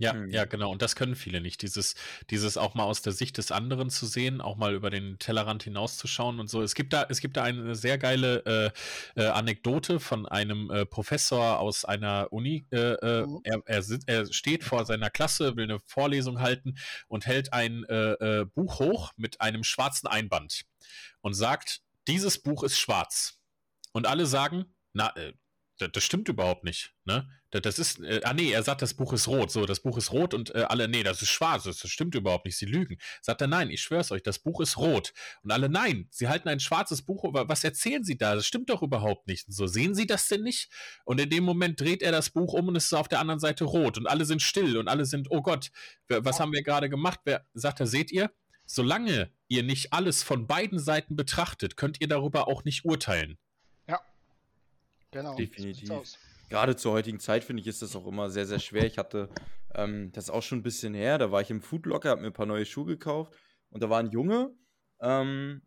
Ja, 0.00 0.12
mhm. 0.12 0.30
ja, 0.30 0.44
genau. 0.44 0.70
Und 0.70 0.80
das 0.80 0.94
können 0.94 1.16
viele 1.16 1.40
nicht. 1.40 1.60
Dieses, 1.62 1.96
dieses 2.30 2.56
auch 2.56 2.74
mal 2.74 2.84
aus 2.84 3.02
der 3.02 3.12
Sicht 3.12 3.36
des 3.36 3.50
anderen 3.50 3.90
zu 3.90 4.06
sehen, 4.06 4.40
auch 4.40 4.56
mal 4.56 4.72
über 4.72 4.90
den 4.90 5.18
Tellerrand 5.18 5.64
hinauszuschauen 5.64 6.38
und 6.38 6.48
so. 6.48 6.62
Es 6.62 6.76
gibt 6.76 6.92
da, 6.92 7.06
es 7.08 7.20
gibt 7.20 7.36
da 7.36 7.42
eine 7.42 7.74
sehr 7.74 7.98
geile 7.98 8.72
äh, 9.16 9.20
äh, 9.20 9.26
Anekdote 9.26 9.98
von 9.98 10.26
einem 10.26 10.70
äh, 10.70 10.86
Professor 10.86 11.58
aus 11.58 11.84
einer 11.84 12.32
Uni. 12.32 12.64
Äh, 12.70 12.76
äh, 12.76 13.26
mhm. 13.26 13.40
Er, 13.42 13.62
er, 13.66 13.84
er, 14.06 14.32
steht 14.32 14.62
vor 14.62 14.86
seiner 14.86 15.10
Klasse, 15.10 15.56
will 15.56 15.64
eine 15.64 15.80
Vorlesung 15.80 16.40
halten 16.40 16.76
und 17.08 17.26
hält 17.26 17.52
ein 17.52 17.82
äh, 17.84 18.44
Buch 18.54 18.78
hoch 18.78 19.12
mit 19.16 19.40
einem 19.40 19.64
schwarzen 19.64 20.06
Einband 20.06 20.64
und 21.22 21.34
sagt, 21.34 21.82
dieses 22.06 22.40
Buch 22.40 22.62
ist 22.62 22.78
schwarz. 22.78 23.40
Und 23.92 24.06
alle 24.06 24.26
sagen, 24.26 24.76
na, 24.92 25.12
das, 25.78 25.90
das 25.92 26.04
stimmt 26.04 26.28
überhaupt 26.28 26.64
nicht. 26.64 26.94
Ne? 27.04 27.28
Das, 27.50 27.62
das 27.62 27.78
ist, 27.78 28.00
äh, 28.00 28.20
ah 28.24 28.34
nee, 28.34 28.50
er 28.50 28.62
sagt, 28.62 28.82
das 28.82 28.94
Buch 28.94 29.12
ist 29.12 29.28
rot. 29.28 29.50
So, 29.50 29.64
das 29.64 29.80
Buch 29.80 29.96
ist 29.96 30.12
rot 30.12 30.34
und 30.34 30.54
äh, 30.54 30.66
alle, 30.68 30.88
nee, 30.88 31.02
das 31.02 31.22
ist 31.22 31.30
schwarz. 31.30 31.64
Das, 31.64 31.78
das, 31.78 31.90
stimmt 31.90 32.14
überhaupt 32.14 32.44
nicht. 32.44 32.56
Sie 32.56 32.66
lügen. 32.66 32.98
Sagt 33.22 33.40
er, 33.40 33.46
nein, 33.46 33.70
ich 33.70 33.80
schwör's 33.80 34.12
euch, 34.12 34.22
das 34.22 34.38
Buch 34.38 34.60
ist 34.60 34.76
rot. 34.76 35.14
Und 35.42 35.50
alle, 35.50 35.68
nein, 35.68 36.08
sie 36.10 36.28
halten 36.28 36.48
ein 36.48 36.60
schwarzes 36.60 37.02
Buch. 37.02 37.24
Was 37.32 37.64
erzählen 37.64 38.04
sie 38.04 38.18
da? 38.18 38.34
Das 38.34 38.46
stimmt 38.46 38.70
doch 38.70 38.82
überhaupt 38.82 39.26
nicht. 39.26 39.46
Und 39.48 39.54
so, 39.54 39.66
sehen 39.66 39.94
sie 39.94 40.06
das 40.06 40.28
denn 40.28 40.42
nicht? 40.42 40.70
Und 41.04 41.20
in 41.20 41.30
dem 41.30 41.44
Moment 41.44 41.80
dreht 41.80 42.02
er 42.02 42.12
das 42.12 42.30
Buch 42.30 42.52
um 42.52 42.68
und 42.68 42.76
es 42.76 42.86
ist 42.86 42.94
auf 42.94 43.08
der 43.08 43.20
anderen 43.20 43.40
Seite 43.40 43.64
rot. 43.64 43.96
Und 43.98 44.06
alle 44.06 44.24
sind 44.24 44.42
still 44.42 44.76
und 44.76 44.88
alle 44.88 45.06
sind, 45.06 45.28
oh 45.30 45.42
Gott, 45.42 45.70
was 46.08 46.40
haben 46.40 46.52
wir 46.52 46.62
gerade 46.62 46.90
gemacht? 46.90 47.20
Wer, 47.24 47.46
sagt 47.54 47.80
er, 47.80 47.86
seht 47.86 48.10
ihr? 48.10 48.30
Solange 48.66 49.32
ihr 49.48 49.62
nicht 49.62 49.94
alles 49.94 50.22
von 50.22 50.46
beiden 50.46 50.78
Seiten 50.78 51.16
betrachtet, 51.16 51.78
könnt 51.78 52.02
ihr 52.02 52.08
darüber 52.08 52.48
auch 52.48 52.64
nicht 52.64 52.84
urteilen. 52.84 53.38
Genau. 55.10 55.34
Definitiv. 55.36 55.90
Gerade 56.48 56.76
zur 56.76 56.92
heutigen 56.92 57.20
Zeit 57.20 57.44
finde 57.44 57.60
ich, 57.60 57.66
ist 57.66 57.82
das 57.82 57.94
auch 57.94 58.06
immer 58.06 58.30
sehr, 58.30 58.46
sehr 58.46 58.58
schwer. 58.58 58.86
Ich 58.86 58.98
hatte, 58.98 59.28
ähm, 59.74 60.10
das 60.12 60.30
auch 60.30 60.42
schon 60.42 60.58
ein 60.58 60.62
bisschen 60.62 60.94
her, 60.94 61.18
da 61.18 61.30
war 61.30 61.40
ich 61.40 61.50
im 61.50 61.60
Foodlocker, 61.60 62.10
habe 62.10 62.22
mir 62.22 62.28
ein 62.28 62.32
paar 62.32 62.46
neue 62.46 62.64
Schuhe 62.64 62.86
gekauft 62.86 63.34
und 63.70 63.82
da 63.82 63.90
war 63.90 63.98
ein 63.98 64.10
Junge, 64.10 64.54
ähm, 65.00 65.62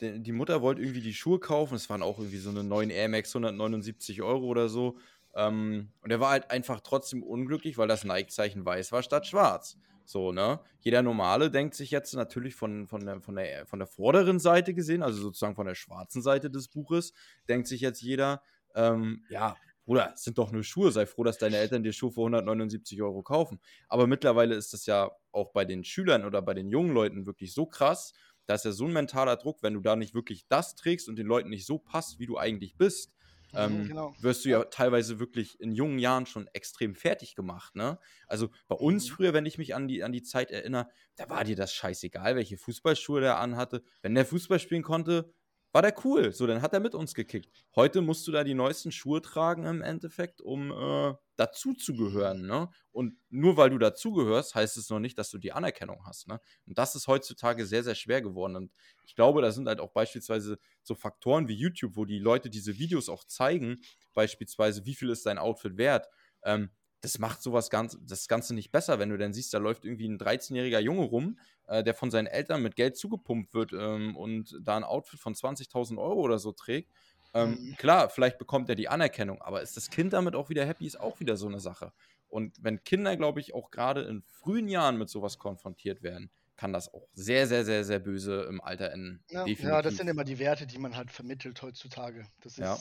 die, 0.00 0.20
die, 0.20 0.32
Mutter 0.32 0.62
wollte 0.62 0.82
irgendwie 0.82 1.00
die 1.00 1.14
Schuhe 1.14 1.38
kaufen, 1.38 1.74
es 1.74 1.88
waren 1.90 2.02
auch 2.02 2.18
irgendwie 2.18 2.38
so 2.38 2.50
eine 2.50 2.64
neuen 2.64 2.90
Air 2.90 3.08
Max 3.08 3.34
179 3.34 4.22
Euro 4.22 4.46
oder 4.46 4.68
so. 4.68 4.96
Ähm, 5.34 5.92
und 6.02 6.10
er 6.10 6.20
war 6.20 6.30
halt 6.30 6.50
einfach 6.50 6.80
trotzdem 6.80 7.22
unglücklich, 7.22 7.78
weil 7.78 7.88
das 7.88 8.04
Nike-Zeichen 8.04 8.64
weiß 8.64 8.92
war 8.92 9.02
statt 9.02 9.26
schwarz. 9.26 9.76
So, 10.04 10.32
ne? 10.32 10.60
Jeder 10.80 11.02
Normale 11.02 11.50
denkt 11.50 11.74
sich 11.74 11.90
jetzt 11.90 12.14
natürlich 12.14 12.54
von, 12.54 12.86
von, 12.86 13.04
der, 13.04 13.20
von, 13.20 13.36
der, 13.36 13.66
von 13.66 13.78
der 13.78 13.86
vorderen 13.86 14.38
Seite 14.38 14.72
gesehen, 14.72 15.02
also 15.02 15.20
sozusagen 15.20 15.54
von 15.54 15.66
der 15.66 15.74
schwarzen 15.74 16.22
Seite 16.22 16.50
des 16.50 16.68
Buches, 16.68 17.12
denkt 17.46 17.68
sich 17.68 17.82
jetzt 17.82 18.00
jeder, 18.00 18.40
ähm, 18.78 19.24
ja, 19.28 19.56
Bruder, 19.84 20.12
es 20.14 20.22
sind 20.22 20.36
doch 20.36 20.52
nur 20.52 20.62
Schuhe, 20.62 20.92
sei 20.92 21.06
froh, 21.06 21.24
dass 21.24 21.38
deine 21.38 21.56
Eltern 21.56 21.82
dir 21.82 21.92
Schuhe 21.92 22.12
für 22.12 22.20
179 22.20 23.00
Euro 23.00 23.22
kaufen. 23.22 23.58
Aber 23.88 24.06
mittlerweile 24.06 24.54
ist 24.54 24.72
das 24.74 24.84
ja 24.84 25.10
auch 25.32 25.52
bei 25.52 25.64
den 25.64 25.82
Schülern 25.82 26.24
oder 26.24 26.42
bei 26.42 26.52
den 26.52 26.68
jungen 26.68 26.92
Leuten 26.92 27.26
wirklich 27.26 27.54
so 27.54 27.64
krass, 27.64 28.12
da 28.48 28.54
ist 28.54 28.64
ja 28.64 28.72
so 28.72 28.86
ein 28.86 28.92
mentaler 28.92 29.36
Druck, 29.36 29.62
wenn 29.62 29.74
du 29.74 29.80
da 29.80 29.96
nicht 29.96 30.14
wirklich 30.14 30.46
das 30.48 30.74
trägst 30.74 31.08
und 31.08 31.16
den 31.16 31.26
Leuten 31.26 31.50
nicht 31.50 31.66
so 31.66 31.78
passt, 31.78 32.18
wie 32.18 32.26
du 32.26 32.38
eigentlich 32.38 32.76
bist, 32.76 33.14
mhm, 33.52 33.58
ähm, 33.58 33.88
genau. 33.88 34.14
wirst 34.20 34.44
du 34.44 34.48
ja 34.48 34.64
teilweise 34.64 35.18
wirklich 35.18 35.60
in 35.60 35.72
jungen 35.72 35.98
Jahren 35.98 36.26
schon 36.26 36.48
extrem 36.54 36.94
fertig 36.94 37.34
gemacht. 37.34 37.74
Ne? 37.74 37.98
Also 38.26 38.50
bei 38.66 38.76
uns 38.76 39.08
mhm. 39.08 39.14
früher, 39.14 39.34
wenn 39.34 39.46
ich 39.46 39.58
mich 39.58 39.74
an 39.74 39.86
die, 39.86 40.02
an 40.02 40.12
die 40.12 40.22
Zeit 40.22 40.50
erinnere, 40.50 40.88
da 41.16 41.28
war 41.28 41.44
dir 41.44 41.56
das 41.56 41.72
scheißegal, 41.74 42.36
welche 42.36 42.58
Fußballschuhe 42.58 43.20
der 43.20 43.38
anhatte. 43.38 43.82
Wenn 44.02 44.14
der 44.14 44.24
Fußball 44.26 44.58
spielen 44.60 44.82
konnte, 44.82 45.34
war 45.72 45.82
der 45.82 45.94
cool. 46.04 46.32
So, 46.32 46.46
dann 46.46 46.62
hat 46.62 46.72
er 46.72 46.80
mit 46.80 46.94
uns 46.94 47.14
gekickt. 47.14 47.50
Heute 47.76 48.00
musst 48.00 48.26
du 48.26 48.32
da 48.32 48.42
die 48.44 48.54
neuesten 48.54 48.90
Schuhe 48.90 49.20
tragen 49.20 49.64
im 49.66 49.82
Endeffekt, 49.82 50.40
um 50.40 50.72
äh, 50.72 51.14
dazu 51.36 51.74
zu 51.74 51.94
gehören. 51.94 52.46
Ne? 52.46 52.68
Und 52.90 53.18
nur 53.28 53.56
weil 53.56 53.70
du 53.70 53.78
dazugehörst, 53.78 54.54
heißt 54.54 54.76
es 54.76 54.90
noch 54.90 54.98
nicht, 54.98 55.18
dass 55.18 55.30
du 55.30 55.38
die 55.38 55.52
Anerkennung 55.52 56.04
hast. 56.06 56.26
Ne? 56.28 56.40
Und 56.66 56.78
das 56.78 56.94
ist 56.94 57.06
heutzutage 57.06 57.66
sehr, 57.66 57.84
sehr 57.84 57.94
schwer 57.94 58.22
geworden. 58.22 58.56
Und 58.56 58.72
ich 59.04 59.14
glaube, 59.14 59.42
da 59.42 59.52
sind 59.52 59.68
halt 59.68 59.80
auch 59.80 59.92
beispielsweise 59.92 60.58
so 60.82 60.94
Faktoren 60.94 61.48
wie 61.48 61.54
YouTube, 61.54 61.96
wo 61.96 62.04
die 62.04 62.18
Leute 62.18 62.50
diese 62.50 62.78
Videos 62.78 63.08
auch 63.08 63.24
zeigen, 63.24 63.80
beispielsweise, 64.14 64.86
wie 64.86 64.94
viel 64.94 65.10
ist 65.10 65.26
dein 65.26 65.38
Outfit 65.38 65.76
wert. 65.76 66.08
Ähm, 66.44 66.70
das 67.00 67.18
macht 67.18 67.42
sowas 67.42 67.70
ganz, 67.70 67.98
das 68.02 68.28
Ganze 68.28 68.54
nicht 68.54 68.72
besser, 68.72 68.98
wenn 68.98 69.10
du 69.10 69.18
dann 69.18 69.32
siehst, 69.32 69.54
da 69.54 69.58
läuft 69.58 69.84
irgendwie 69.84 70.08
ein 70.08 70.18
13-jähriger 70.18 70.80
Junge 70.80 71.04
rum, 71.04 71.38
äh, 71.66 71.84
der 71.84 71.94
von 71.94 72.10
seinen 72.10 72.26
Eltern 72.26 72.62
mit 72.62 72.76
Geld 72.76 72.96
zugepumpt 72.96 73.54
wird 73.54 73.72
ähm, 73.72 74.16
und 74.16 74.58
da 74.62 74.76
ein 74.76 74.84
Outfit 74.84 75.20
von 75.20 75.34
20.000 75.34 75.98
Euro 75.98 76.20
oder 76.20 76.38
so 76.38 76.52
trägt. 76.52 76.90
Ähm, 77.34 77.50
mhm. 77.50 77.76
Klar, 77.76 78.08
vielleicht 78.10 78.38
bekommt 78.38 78.68
er 78.68 78.74
die 78.74 78.88
Anerkennung, 78.88 79.42
aber 79.42 79.62
ist 79.62 79.76
das 79.76 79.90
Kind 79.90 80.12
damit 80.12 80.34
auch 80.34 80.48
wieder 80.48 80.64
happy, 80.64 80.86
ist 80.86 80.98
auch 80.98 81.20
wieder 81.20 81.36
so 81.36 81.46
eine 81.46 81.60
Sache. 81.60 81.92
Und 82.28 82.56
wenn 82.62 82.82
Kinder, 82.84 83.16
glaube 83.16 83.40
ich, 83.40 83.54
auch 83.54 83.70
gerade 83.70 84.02
in 84.02 84.22
frühen 84.22 84.68
Jahren 84.68 84.98
mit 84.98 85.08
sowas 85.08 85.38
konfrontiert 85.38 86.02
werden, 86.02 86.30
kann 86.56 86.72
das 86.72 86.92
auch 86.92 87.06
sehr, 87.14 87.46
sehr, 87.46 87.64
sehr, 87.64 87.84
sehr 87.84 88.00
böse 88.00 88.42
im 88.48 88.60
Alter 88.60 88.90
enden. 88.90 89.22
Ja, 89.30 89.46
ja 89.46 89.80
das 89.80 89.96
sind 89.96 90.08
immer 90.08 90.24
die 90.24 90.38
Werte, 90.38 90.66
die 90.66 90.78
man 90.78 90.96
halt 90.96 91.10
vermittelt 91.10 91.62
heutzutage. 91.62 92.26
Das 92.40 92.54
ist, 92.54 92.58
ja. 92.58 92.76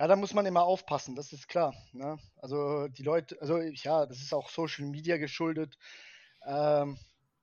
Ja, 0.00 0.06
da 0.06 0.16
muss 0.16 0.32
man 0.32 0.46
immer 0.46 0.62
aufpassen, 0.62 1.14
das 1.14 1.30
ist 1.34 1.46
klar. 1.46 1.74
Ne? 1.92 2.18
Also 2.38 2.88
die 2.88 3.02
Leute, 3.02 3.36
also 3.42 3.58
ja, 3.58 4.06
das 4.06 4.22
ist 4.22 4.32
auch 4.32 4.48
Social 4.48 4.86
Media 4.86 5.18
geschuldet. 5.18 5.76
Ähm, 6.46 6.96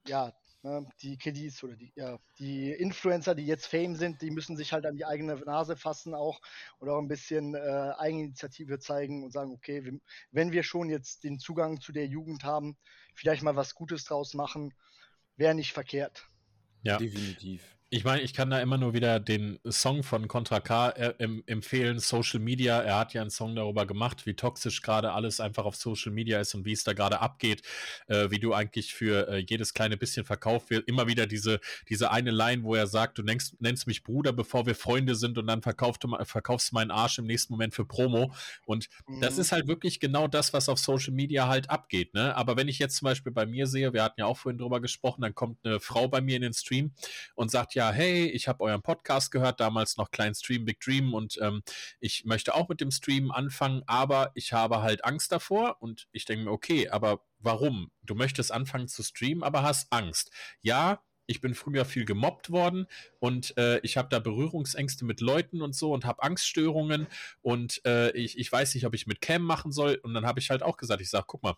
ja, 0.07 0.33
ne, 0.63 0.89
die 1.03 1.17
Kiddies 1.17 1.63
oder 1.63 1.75
die, 1.75 1.93
ja, 1.95 2.17
die 2.39 2.71
Influencer, 2.71 3.35
die 3.35 3.45
jetzt 3.45 3.67
Fame 3.67 3.95
sind, 3.95 4.23
die 4.23 4.31
müssen 4.31 4.57
sich 4.57 4.73
halt 4.73 4.87
an 4.87 4.95
die 4.95 5.05
eigene 5.05 5.35
Nase 5.35 5.75
fassen 5.75 6.15
auch 6.15 6.41
oder 6.79 6.93
auch 6.93 6.99
ein 6.99 7.07
bisschen 7.07 7.53
äh, 7.53 7.93
Eigeninitiative 7.99 8.79
zeigen 8.79 9.23
und 9.23 9.31
sagen, 9.31 9.51
okay, 9.51 9.85
wir, 9.85 9.99
wenn 10.31 10.51
wir 10.51 10.63
schon 10.63 10.89
jetzt 10.89 11.25
den 11.25 11.37
Zugang 11.37 11.79
zu 11.79 11.91
der 11.91 12.07
Jugend 12.07 12.43
haben, 12.43 12.75
vielleicht 13.13 13.43
mal 13.43 13.55
was 13.55 13.75
Gutes 13.75 14.03
draus 14.05 14.33
machen, 14.33 14.73
wäre 15.35 15.53
nicht 15.53 15.73
verkehrt. 15.73 16.27
Ja, 16.81 16.97
definitiv. 16.97 17.76
Ich 17.89 18.03
meine, 18.03 18.21
ich 18.21 18.33
kann 18.33 18.49
da 18.49 18.59
immer 18.59 18.77
nur 18.77 18.93
wieder 18.93 19.21
den 19.21 19.59
Song 19.65 20.03
von 20.03 20.27
Contra 20.27 20.59
K 20.59 20.89
äh, 20.89 21.13
empfehlen, 21.45 21.99
Social 21.99 22.41
Media. 22.41 22.81
Er 22.81 22.99
hat 22.99 23.13
ja 23.13 23.21
einen 23.21 23.29
Song 23.29 23.55
darüber 23.55 23.85
gemacht, 23.85 24.25
wie 24.25 24.33
toxisch 24.33 24.81
gerade 24.81 25.13
alles 25.13 25.39
einfach 25.39 25.63
auf 25.63 25.77
Social 25.77 26.11
Media 26.11 26.41
ist 26.41 26.53
und 26.53 26.65
wie 26.65 26.73
es 26.73 26.83
da 26.83 26.91
gerade 26.91 27.21
abgeht, 27.21 27.61
äh, 28.07 28.29
wie 28.29 28.39
du 28.39 28.53
eigentlich 28.53 28.93
für 28.93 29.29
äh, 29.29 29.37
jedes 29.37 29.73
kleine 29.73 29.95
bisschen 29.95 30.25
verkauft 30.25 30.69
wird. 30.69 30.85
Immer 30.89 31.07
wieder 31.07 31.27
diese, 31.27 31.61
diese 31.87 32.11
eine 32.11 32.31
Line, 32.31 32.63
wo 32.63 32.75
er 32.75 32.87
sagt, 32.87 33.19
du 33.19 33.23
nennst, 33.23 33.61
nennst 33.61 33.87
mich 33.87 34.03
Bruder, 34.03 34.33
bevor 34.33 34.65
wir 34.65 34.75
Freunde 34.75 35.15
sind 35.15 35.37
und 35.37 35.47
dann 35.47 35.61
verkaufst 35.61 36.03
du, 36.03 36.13
verkaufst 36.25 36.73
meinen 36.73 36.91
Arsch 36.91 37.19
im 37.19 37.25
nächsten 37.25 37.53
Moment 37.53 37.73
für 37.73 37.85
Promo. 37.85 38.33
Und 38.65 38.89
mhm. 39.07 39.21
das 39.21 39.37
ist 39.37 39.53
halt 39.53 39.69
wirklich 39.69 40.01
genau 40.01 40.27
das, 40.27 40.51
was 40.51 40.67
auf 40.67 40.77
Social 40.77 41.13
Media 41.13 41.47
halt 41.47 41.69
abgeht. 41.69 42.13
Ne? 42.13 42.35
Aber 42.35 42.57
wenn 42.57 42.67
ich 42.67 42.79
jetzt 42.79 42.97
zum 42.97 43.05
Beispiel 43.05 43.31
bei 43.31 43.45
mir 43.45 43.65
sehe, 43.65 43.93
wir 43.93 44.03
hatten 44.03 44.19
ja 44.19 44.25
auch 44.25 44.37
vorhin 44.37 44.57
drüber 44.57 44.81
gesprochen, 44.81 45.21
dann 45.21 45.33
kommt 45.33 45.65
eine 45.65 45.79
Frau 45.79 46.09
bei 46.09 46.19
mir 46.19 46.35
in 46.35 46.41
den 46.41 46.53
Stream 46.53 46.91
und 47.35 47.49
sagt, 47.49 47.76
ja, 47.77 47.91
hey, 47.91 48.25
ich 48.25 48.47
habe 48.47 48.63
euren 48.63 48.81
Podcast 48.81 49.29
gehört, 49.29 49.59
damals 49.59 49.97
noch 49.97 50.09
Klein 50.09 50.33
Stream, 50.33 50.65
Big 50.65 50.79
Dream 50.79 51.13
und 51.13 51.37
ähm, 51.43 51.61
ich 51.99 52.25
möchte 52.25 52.55
auch 52.55 52.69
mit 52.69 52.81
dem 52.81 52.89
Stream 52.89 53.29
anfangen, 53.29 53.83
aber 53.85 54.31
ich 54.33 54.51
habe 54.51 54.81
halt 54.81 55.05
Angst 55.05 55.31
davor 55.31 55.77
und 55.79 56.07
ich 56.11 56.25
denke 56.25 56.45
mir, 56.45 56.51
okay, 56.51 56.89
aber 56.89 57.23
warum? 57.37 57.91
Du 58.01 58.15
möchtest 58.15 58.51
anfangen 58.51 58.87
zu 58.87 59.03
streamen, 59.03 59.43
aber 59.43 59.61
hast 59.61 59.93
Angst. 59.93 60.31
Ja, 60.63 61.03
ich 61.27 61.39
bin 61.39 61.53
früher 61.53 61.85
viel 61.85 62.05
gemobbt 62.05 62.49
worden 62.49 62.87
und 63.19 63.55
äh, 63.59 63.77
ich 63.81 63.95
habe 63.95 64.09
da 64.09 64.17
Berührungsängste 64.17 65.05
mit 65.05 65.21
Leuten 65.21 65.61
und 65.61 65.75
so 65.75 65.93
und 65.93 66.03
habe 66.03 66.23
Angststörungen 66.23 67.05
und 67.43 67.85
äh, 67.85 68.09
ich, 68.17 68.39
ich 68.39 68.51
weiß 68.51 68.73
nicht, 68.73 68.87
ob 68.87 68.95
ich 68.95 69.05
mit 69.05 69.21
Cam 69.21 69.43
machen 69.43 69.71
soll. 69.71 69.99
Und 70.01 70.15
dann 70.15 70.25
habe 70.25 70.39
ich 70.39 70.49
halt 70.49 70.63
auch 70.63 70.77
gesagt, 70.77 70.99
ich 70.99 71.11
sage, 71.11 71.25
guck 71.27 71.43
mal, 71.43 71.57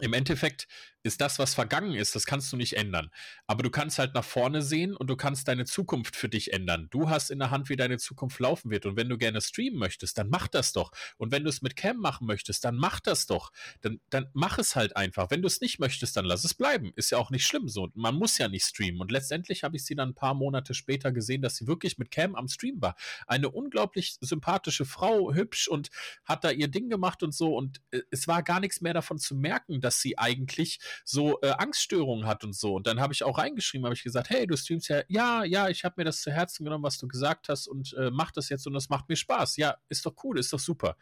im 0.00 0.14
Endeffekt 0.14 0.68
ist 1.04 1.20
das, 1.20 1.38
was 1.38 1.54
vergangen 1.54 1.94
ist, 1.94 2.14
das 2.14 2.24
kannst 2.24 2.50
du 2.50 2.56
nicht 2.56 2.76
ändern. 2.76 3.10
Aber 3.46 3.62
du 3.62 3.70
kannst 3.70 3.98
halt 3.98 4.14
nach 4.14 4.24
vorne 4.24 4.62
sehen 4.62 4.96
und 4.96 5.08
du 5.08 5.16
kannst 5.16 5.46
deine 5.46 5.66
Zukunft 5.66 6.16
für 6.16 6.30
dich 6.30 6.52
ändern. 6.54 6.88
Du 6.90 7.10
hast 7.10 7.30
in 7.30 7.38
der 7.38 7.50
Hand, 7.50 7.68
wie 7.68 7.76
deine 7.76 7.98
Zukunft 7.98 8.40
laufen 8.40 8.70
wird. 8.70 8.86
Und 8.86 8.96
wenn 8.96 9.10
du 9.10 9.18
gerne 9.18 9.42
streamen 9.42 9.78
möchtest, 9.78 10.16
dann 10.16 10.30
mach 10.30 10.48
das 10.48 10.72
doch. 10.72 10.92
Und 11.18 11.30
wenn 11.30 11.44
du 11.44 11.50
es 11.50 11.60
mit 11.60 11.76
Cam 11.76 11.98
machen 11.98 12.26
möchtest, 12.26 12.64
dann 12.64 12.76
mach 12.76 13.00
das 13.00 13.26
doch. 13.26 13.52
Dann, 13.82 14.00
dann 14.08 14.30
mach 14.32 14.58
es 14.58 14.76
halt 14.76 14.96
einfach. 14.96 15.30
Wenn 15.30 15.42
du 15.42 15.46
es 15.46 15.60
nicht 15.60 15.78
möchtest, 15.78 16.16
dann 16.16 16.24
lass 16.24 16.42
es 16.42 16.54
bleiben. 16.54 16.92
Ist 16.96 17.10
ja 17.10 17.18
auch 17.18 17.30
nicht 17.30 17.46
schlimm 17.46 17.68
so. 17.68 17.90
Man 17.94 18.14
muss 18.14 18.38
ja 18.38 18.48
nicht 18.48 18.64
streamen. 18.64 19.02
Und 19.02 19.10
letztendlich 19.10 19.62
habe 19.62 19.76
ich 19.76 19.84
sie 19.84 19.94
dann 19.94 20.10
ein 20.10 20.14
paar 20.14 20.32
Monate 20.32 20.72
später 20.72 21.12
gesehen, 21.12 21.42
dass 21.42 21.56
sie 21.56 21.66
wirklich 21.66 21.98
mit 21.98 22.10
Cam 22.10 22.34
am 22.34 22.48
Stream 22.48 22.80
war. 22.80 22.96
Eine 23.26 23.50
unglaublich 23.50 24.16
sympathische 24.22 24.86
Frau, 24.86 25.34
hübsch 25.34 25.68
und 25.68 25.90
hat 26.24 26.44
da 26.44 26.50
ihr 26.50 26.68
Ding 26.68 26.88
gemacht 26.88 27.22
und 27.22 27.34
so. 27.34 27.54
Und 27.54 27.82
äh, 27.90 28.00
es 28.10 28.26
war 28.26 28.42
gar 28.42 28.60
nichts 28.60 28.80
mehr 28.80 28.94
davon 28.94 29.18
zu 29.18 29.34
merken, 29.34 29.82
dass 29.82 30.00
sie 30.00 30.16
eigentlich 30.16 30.78
so 31.04 31.40
äh, 31.42 31.50
Angststörungen 31.50 32.26
hat 32.26 32.44
und 32.44 32.54
so. 32.54 32.74
Und 32.74 32.86
dann 32.86 33.00
habe 33.00 33.12
ich 33.12 33.22
auch 33.22 33.38
reingeschrieben, 33.38 33.84
habe 33.84 33.94
ich 33.94 34.02
gesagt, 34.02 34.30
hey, 34.30 34.46
du 34.46 34.56
streamst 34.56 34.88
ja, 34.88 35.02
ja, 35.08 35.44
ja, 35.44 35.68
ich 35.68 35.84
habe 35.84 35.94
mir 35.98 36.04
das 36.04 36.20
zu 36.20 36.30
Herzen 36.30 36.64
genommen, 36.64 36.84
was 36.84 36.98
du 36.98 37.08
gesagt 37.08 37.48
hast 37.48 37.66
und 37.66 37.94
äh, 37.94 38.10
mach 38.10 38.30
das 38.30 38.48
jetzt 38.48 38.66
und 38.66 38.74
das 38.74 38.88
macht 38.88 39.08
mir 39.08 39.16
Spaß. 39.16 39.56
Ja, 39.56 39.76
ist 39.88 40.04
doch 40.06 40.14
cool, 40.24 40.38
ist 40.38 40.52
doch 40.52 40.58
super. 40.58 40.96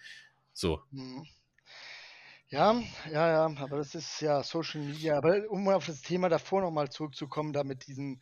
So. 0.52 0.81
Mhm. 0.90 1.26
Ja, 2.48 2.78
ja, 3.11 3.28
ja, 3.28 3.44
aber 3.46 3.78
das 3.78 3.94
ist 3.94 4.20
ja 4.20 4.42
Social 4.42 4.83
Media. 4.83 5.16
Aber 5.16 5.48
um 5.48 5.66
auf 5.68 5.87
das 5.87 6.02
Thema 6.02 6.28
davor 6.28 6.61
nochmal 6.61 6.90
zurückzukommen, 6.90 7.55
da 7.55 7.64
mit 7.64 7.87
diesen 7.87 8.20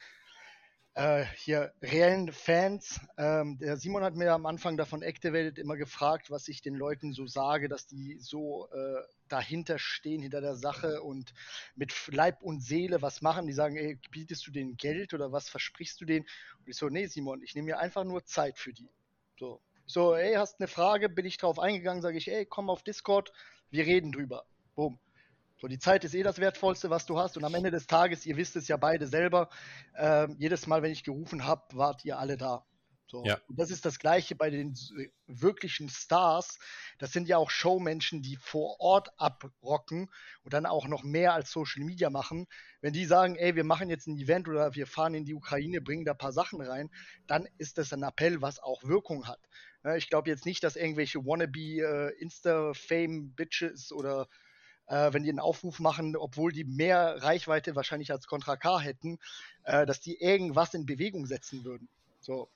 äh, 1.01 1.25
hier 1.35 1.73
reellen 1.81 2.31
Fans. 2.31 3.01
Ähm, 3.17 3.57
der 3.59 3.79
Simon 3.79 4.05
hat 4.05 4.17
mir 4.17 4.35
am 4.35 4.45
Anfang 4.45 4.77
davon 4.77 5.01
Activated 5.01 5.59
immer 5.59 5.79
gefragt, 5.79 6.31
was 6.31 6.47
ich 6.47 6.61
den 6.61 6.75
Leuten 6.75 7.15
so 7.15 7.27
sage, 7.27 7.71
dass 7.71 7.87
die 7.87 8.19
so 8.19 8.69
äh, 8.71 9.03
dahinter 9.29 9.79
stehen, 9.79 10.21
hinter 10.21 10.43
der 10.43 10.57
Sache 10.57 11.01
und 11.01 11.33
mit 11.75 11.95
Leib 12.09 12.43
und 12.43 12.63
Seele 12.63 13.01
was 13.01 13.23
machen. 13.23 13.47
Die 13.47 13.55
sagen, 13.55 13.77
ey, 13.77 13.99
bietest 14.11 14.47
du 14.47 14.51
denen 14.51 14.77
Geld 14.77 15.15
oder 15.15 15.33
was 15.33 15.49
versprichst 15.49 15.99
du 16.03 16.05
denen? 16.05 16.27
Und 16.59 16.69
ich 16.69 16.77
so, 16.77 16.91
nee, 16.91 17.07
Simon, 17.07 17.43
ich 17.43 17.55
nehme 17.55 17.67
mir 17.67 17.79
einfach 17.79 18.05
nur 18.05 18.27
Zeit 18.27 18.59
für 18.59 18.75
die. 18.75 18.91
So, 19.39 19.63
so, 19.87 20.15
ey, 20.15 20.35
hast 20.35 20.61
eine 20.61 20.69
Frage, 20.69 21.09
bin 21.09 21.25
ich 21.25 21.39
drauf 21.39 21.59
eingegangen, 21.59 22.03
sage 22.03 22.19
ich, 22.19 22.31
ey, 22.31 22.45
komm 22.45 22.69
auf 22.69 22.83
Discord, 22.83 23.33
wir 23.71 23.87
reden 23.87 24.13
drüber. 24.13 24.45
Boom. 24.75 24.99
So, 25.61 25.69
die 25.69 25.79
Zeit 25.79 26.05
ist 26.05 26.15
eh 26.15 26.23
das 26.23 26.39
Wertvollste, 26.39 26.89
was 26.89 27.05
du 27.05 27.19
hast. 27.19 27.37
Und 27.37 27.45
am 27.45 27.55
Ende 27.55 27.71
des 27.71 27.87
Tages, 27.87 28.25
ihr 28.25 28.39
wisst 28.39 28.57
es 28.57 28.67
ja 28.69 28.79
beide 28.79 29.07
selber, 29.07 29.51
äh, 29.95 30.27
jedes 30.39 30.67
Mal, 30.67 30.83
wenn 30.83 30.91
ich 30.91 31.05
gerufen 31.05 31.45
habe, 31.45 31.63
wart 31.73 32.03
ihr 32.05 32.19
alle 32.19 32.39
da. 32.39 32.65
So. 33.07 33.25
Ja. 33.27 33.39
Und 33.47 33.59
das 33.59 33.71
ist 33.71 33.85
das 33.85 33.99
Gleiche 33.99 34.37
bei 34.37 34.49
den 34.49 34.75
wirklichen 35.27 35.91
Stars. 35.91 36.59
Das 36.99 37.13
sind 37.13 37.29
ja 37.29 37.37
auch 37.37 37.51
Showmenschen, 37.51 38.23
die 38.23 38.37
vor 38.37 38.81
Ort 38.81 39.11
abrocken 39.19 40.09
und 40.45 40.55
dann 40.55 40.65
auch 40.65 40.87
noch 40.87 41.03
mehr 41.03 41.35
als 41.35 41.51
Social 41.51 41.85
Media 41.85 42.09
machen. 42.09 42.47
Wenn 42.81 42.95
die 42.95 43.05
sagen, 43.05 43.37
ey, 43.37 43.55
wir 43.55 43.65
machen 43.65 43.91
jetzt 43.91 44.07
ein 44.07 44.17
Event 44.17 44.49
oder 44.49 44.75
wir 44.75 44.87
fahren 44.87 45.13
in 45.13 45.27
die 45.27 45.35
Ukraine, 45.35 45.83
bringen 45.83 46.07
da 46.07 46.13
ein 46.13 46.19
paar 46.19 46.33
Sachen 46.33 46.63
rein, 46.63 46.89
dann 47.27 47.47
ist 47.59 47.77
das 47.77 47.93
ein 47.93 48.03
Appell, 48.03 48.41
was 48.41 48.61
auch 48.61 48.83
Wirkung 48.85 49.27
hat. 49.27 49.41
Ich 49.97 50.09
glaube 50.09 50.31
jetzt 50.31 50.47
nicht, 50.47 50.63
dass 50.63 50.77
irgendwelche 50.77 51.19
wannabe 51.19 52.13
äh, 52.13 52.19
Insta-Fame-Bitches 52.19 53.93
oder 53.93 54.29
äh, 54.91 55.13
wenn 55.13 55.23
die 55.23 55.31
einen 55.31 55.39
Aufruf 55.39 55.79
machen, 55.79 56.17
obwohl 56.17 56.53
die 56.53 56.65
mehr 56.65 57.23
Reichweite 57.23 57.77
wahrscheinlich 57.77 58.11
als 58.11 58.27
Contra 58.27 58.57
K 58.57 58.81
hätten, 58.81 59.19
äh, 59.65 59.87
dass 59.87 60.01
die 60.01 60.21
irgendwas 60.21 60.75
in 60.75 60.85
Bewegung 60.85 61.27
setzen 61.27 61.65
würden. 61.65 61.89
So. 62.21 62.51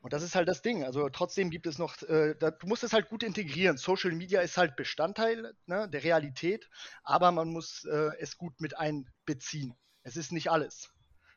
Und 0.00 0.14
das 0.14 0.22
ist 0.22 0.34
halt 0.34 0.48
das 0.48 0.62
Ding. 0.62 0.82
Also 0.82 1.10
trotzdem 1.10 1.50
gibt 1.50 1.66
es 1.66 1.78
noch, 1.78 2.00
äh, 2.02 2.34
da, 2.38 2.50
du 2.50 2.66
musst 2.66 2.84
es 2.84 2.94
halt 2.94 3.10
gut 3.10 3.22
integrieren. 3.22 3.76
Social 3.76 4.12
Media 4.12 4.40
ist 4.40 4.56
halt 4.56 4.76
Bestandteil 4.76 5.52
ne, 5.66 5.88
der 5.90 6.02
Realität, 6.02 6.70
aber 7.04 7.32
man 7.32 7.48
muss 7.48 7.84
äh, 7.84 8.10
es 8.18 8.38
gut 8.38 8.58
mit 8.60 8.78
einbeziehen. 8.78 9.74
Es 10.02 10.16
ist 10.16 10.32
nicht 10.32 10.50
alles. 10.50 10.90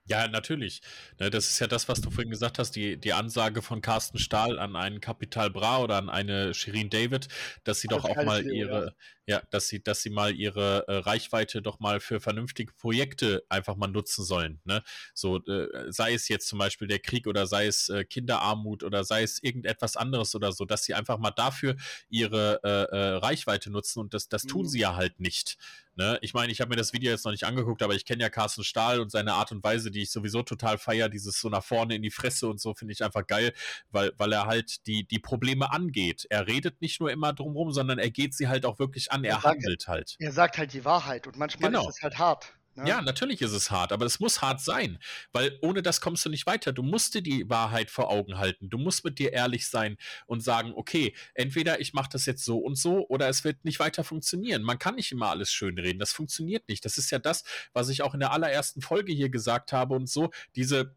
Ja, 0.05 0.27
natürlich. 0.27 0.81
Ne, 1.19 1.29
das 1.29 1.49
ist 1.49 1.59
ja 1.59 1.67
das, 1.67 1.87
was 1.87 2.01
du 2.01 2.09
vorhin 2.09 2.29
gesagt 2.29 2.59
hast, 2.59 2.71
die, 2.71 2.97
die 2.97 3.13
Ansage 3.13 3.61
von 3.61 3.81
Carsten 3.81 4.17
Stahl 4.17 4.59
an 4.59 4.75
einen 4.75 4.99
Kapital 4.99 5.49
Bra 5.49 5.79
oder 5.79 5.95
an 5.95 6.09
eine 6.09 6.53
Shirin 6.53 6.89
David, 6.89 7.29
dass 7.63 7.79
sie 7.79 7.87
doch 7.87 8.03
auch 8.03 8.23
mal 8.23 8.45
ihre, 8.45 8.95
ja. 9.27 9.41
dass 9.49 9.67
sie, 9.67 9.81
dass 9.81 10.01
sie 10.01 10.09
mal 10.09 10.35
ihre 10.35 10.87
äh, 10.87 10.95
Reichweite 10.97 11.61
doch 11.61 11.79
mal 11.79 11.99
für 11.99 12.19
vernünftige 12.19 12.73
Projekte 12.73 13.43
einfach 13.49 13.75
mal 13.75 13.87
nutzen 13.87 14.23
sollen. 14.23 14.59
Ne? 14.65 14.83
So, 15.13 15.37
äh, 15.45 15.91
sei 15.91 16.13
es 16.13 16.27
jetzt 16.27 16.47
zum 16.47 16.59
Beispiel 16.59 16.87
der 16.87 16.99
Krieg 16.99 17.27
oder 17.27 17.47
sei 17.47 17.67
es 17.67 17.89
äh, 17.89 18.03
Kinderarmut 18.03 18.83
oder 18.83 19.03
sei 19.03 19.23
es 19.23 19.41
irgendetwas 19.41 19.95
anderes 19.95 20.35
oder 20.35 20.51
so, 20.51 20.65
dass 20.65 20.83
sie 20.83 20.93
einfach 20.93 21.17
mal 21.17 21.31
dafür 21.31 21.75
ihre 22.09 22.59
äh, 22.63 22.95
äh, 22.95 23.15
Reichweite 23.17 23.69
nutzen 23.69 23.99
und 23.99 24.13
das, 24.13 24.29
das 24.29 24.43
tun 24.43 24.63
mhm. 24.63 24.67
sie 24.67 24.79
ja 24.79 24.95
halt 24.95 25.19
nicht. 25.19 25.57
Ne? 25.95 26.17
Ich 26.21 26.33
meine, 26.33 26.51
ich 26.51 26.59
habe 26.59 26.69
mir 26.69 26.75
das 26.75 26.91
Video 26.91 27.11
jetzt 27.11 27.23
noch 27.23 27.31
nicht 27.31 27.43
angeguckt, 27.43 27.83
aber 27.83 27.93
ich 27.93 28.03
kenne 28.03 28.23
ja 28.23 28.29
Carsten 28.29 28.63
Stahl 28.63 28.99
und 28.99 29.11
seine 29.11 29.33
Art 29.33 29.51
und 29.51 29.63
Weise, 29.63 29.91
die 29.91 30.01
ich 30.01 30.09
sowieso 30.09 30.41
total 30.41 30.79
feiere, 30.79 31.07
dieses 31.07 31.39
so 31.39 31.49
nach 31.49 31.63
vorne 31.63 31.95
in 31.95 32.01
die 32.01 32.09
Fresse 32.09 32.47
und 32.47 32.59
so, 32.59 32.73
finde 32.73 32.93
ich 32.93 33.03
einfach 33.03 33.27
geil, 33.27 33.53
weil, 33.91 34.11
weil 34.17 34.31
er 34.33 34.47
halt 34.47 34.87
die, 34.87 35.05
die 35.05 35.19
Probleme 35.19 35.71
angeht. 35.71 36.25
Er 36.31 36.47
redet 36.47 36.81
nicht 36.81 36.99
nur 36.99 37.11
immer 37.11 37.31
drumherum, 37.31 37.71
sondern 37.71 37.99
er 37.99 38.09
geht 38.09 38.33
sie 38.33 38.47
halt 38.47 38.65
auch 38.65 38.79
wirklich 38.79 39.11
an, 39.13 39.23
er, 39.23 39.35
er 39.35 39.43
handelt 39.43 39.87
halt. 39.87 40.15
Er 40.19 40.31
sagt 40.31 40.57
halt 40.57 40.73
die 40.73 40.85
Wahrheit 40.85 41.27
und 41.27 41.37
manchmal 41.37 41.71
genau. 41.71 41.87
ist 41.87 41.97
es 41.97 42.01
halt 42.03 42.17
hart. 42.17 42.53
Ne? 42.75 42.89
Ja, 42.89 43.01
natürlich 43.01 43.41
ist 43.41 43.51
es 43.51 43.69
hart, 43.69 43.91
aber 43.91 44.05
es 44.05 44.19
muss 44.19 44.41
hart 44.41 44.59
sein, 44.59 44.97
weil 45.31 45.59
ohne 45.61 45.83
das 45.83 46.01
kommst 46.01 46.25
du 46.25 46.29
nicht 46.29 46.47
weiter. 46.47 46.71
Du 46.73 46.81
musst 46.81 47.13
dir 47.13 47.21
die 47.21 47.47
Wahrheit 47.47 47.91
vor 47.91 48.09
Augen 48.09 48.39
halten. 48.39 48.69
Du 48.69 48.79
musst 48.79 49.05
mit 49.05 49.19
dir 49.19 49.31
ehrlich 49.31 49.67
sein 49.67 49.97
und 50.25 50.41
sagen, 50.41 50.73
okay, 50.75 51.15
entweder 51.35 51.79
ich 51.81 51.93
mache 51.93 52.09
das 52.11 52.25
jetzt 52.25 52.43
so 52.43 52.57
und 52.57 52.75
so 52.75 53.07
oder 53.09 53.29
es 53.29 53.43
wird 53.43 53.63
nicht 53.63 53.79
weiter 53.79 54.03
funktionieren. 54.03 54.63
Man 54.63 54.79
kann 54.79 54.95
nicht 54.95 55.11
immer 55.11 55.29
alles 55.29 55.51
schönreden. 55.51 55.99
Das 55.99 56.13
funktioniert 56.13 56.67
nicht. 56.67 56.83
Das 56.83 56.97
ist 56.97 57.11
ja 57.11 57.19
das, 57.19 57.43
was 57.73 57.89
ich 57.89 58.01
auch 58.01 58.15
in 58.15 58.19
der 58.19 58.31
allerersten 58.31 58.81
Folge 58.81 59.13
hier 59.13 59.29
gesagt 59.29 59.71
habe 59.71 59.93
und 59.93 60.09
so. 60.09 60.31
Diese 60.55 60.95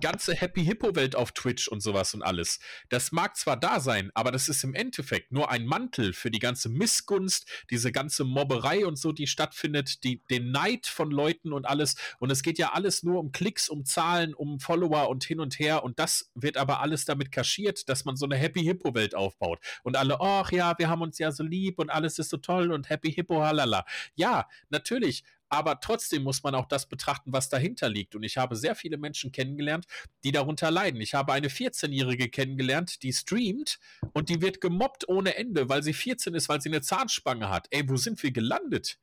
ganze 0.00 0.34
Happy 0.34 0.64
Hippo 0.64 0.94
Welt 0.94 1.16
auf 1.16 1.32
Twitch 1.32 1.68
und 1.68 1.80
sowas 1.82 2.14
und 2.14 2.22
alles. 2.22 2.58
Das 2.88 3.12
mag 3.12 3.36
zwar 3.36 3.56
da 3.56 3.80
sein, 3.80 4.10
aber 4.14 4.30
das 4.30 4.48
ist 4.48 4.64
im 4.64 4.74
Endeffekt 4.74 5.32
nur 5.32 5.50
ein 5.50 5.66
Mantel 5.66 6.12
für 6.12 6.30
die 6.30 6.38
ganze 6.38 6.68
Missgunst, 6.68 7.48
diese 7.70 7.92
ganze 7.92 8.24
Mobberei 8.24 8.86
und 8.86 8.98
so, 8.98 9.12
die 9.12 9.26
stattfindet, 9.26 10.04
die, 10.04 10.22
den 10.30 10.50
Neid 10.50 10.86
von 10.86 11.10
Leuten 11.10 11.52
und 11.52 11.66
alles. 11.66 11.96
Und 12.18 12.30
es 12.30 12.42
geht 12.42 12.58
ja 12.58 12.72
alles 12.72 13.02
nur 13.02 13.20
um 13.20 13.32
Klicks, 13.32 13.68
um 13.68 13.84
Zahlen, 13.84 14.34
um 14.34 14.60
Follower 14.60 15.08
und 15.08 15.24
hin 15.24 15.40
und 15.40 15.58
her. 15.58 15.84
Und 15.84 15.98
das 15.98 16.30
wird 16.34 16.56
aber 16.56 16.80
alles 16.80 17.04
damit 17.04 17.32
kaschiert, 17.32 17.88
dass 17.88 18.04
man 18.04 18.16
so 18.16 18.26
eine 18.26 18.36
Happy 18.36 18.62
Hippo 18.62 18.94
Welt 18.94 19.14
aufbaut. 19.14 19.60
Und 19.82 19.96
alle, 19.96 20.20
ach 20.20 20.52
ja, 20.52 20.78
wir 20.78 20.88
haben 20.88 21.02
uns 21.02 21.18
ja 21.18 21.32
so 21.32 21.42
lieb 21.42 21.78
und 21.78 21.90
alles 21.90 22.18
ist 22.18 22.30
so 22.30 22.36
toll 22.36 22.72
und 22.72 22.88
Happy 22.90 23.12
Hippo, 23.12 23.42
halala. 23.42 23.84
Ja, 24.14 24.48
natürlich 24.70 25.24
aber 25.48 25.80
trotzdem 25.80 26.22
muss 26.22 26.42
man 26.42 26.54
auch 26.54 26.66
das 26.66 26.86
betrachten, 26.86 27.32
was 27.32 27.48
dahinter 27.48 27.88
liegt. 27.88 28.14
Und 28.14 28.22
ich 28.22 28.36
habe 28.36 28.56
sehr 28.56 28.74
viele 28.74 28.98
Menschen 28.98 29.32
kennengelernt, 29.32 29.86
die 30.24 30.32
darunter 30.32 30.70
leiden. 30.70 31.00
Ich 31.00 31.14
habe 31.14 31.32
eine 31.32 31.48
14-Jährige 31.48 32.28
kennengelernt, 32.28 33.02
die 33.02 33.12
streamt 33.12 33.78
und 34.12 34.28
die 34.28 34.40
wird 34.42 34.60
gemobbt 34.60 35.08
ohne 35.08 35.36
Ende, 35.36 35.68
weil 35.68 35.82
sie 35.82 35.92
14 35.92 36.34
ist, 36.34 36.48
weil 36.48 36.60
sie 36.60 36.68
eine 36.68 36.82
Zahnspange 36.82 37.48
hat. 37.48 37.68
Ey, 37.70 37.88
wo 37.88 37.96
sind 37.96 38.22
wir 38.22 38.30
gelandet? 38.30 38.98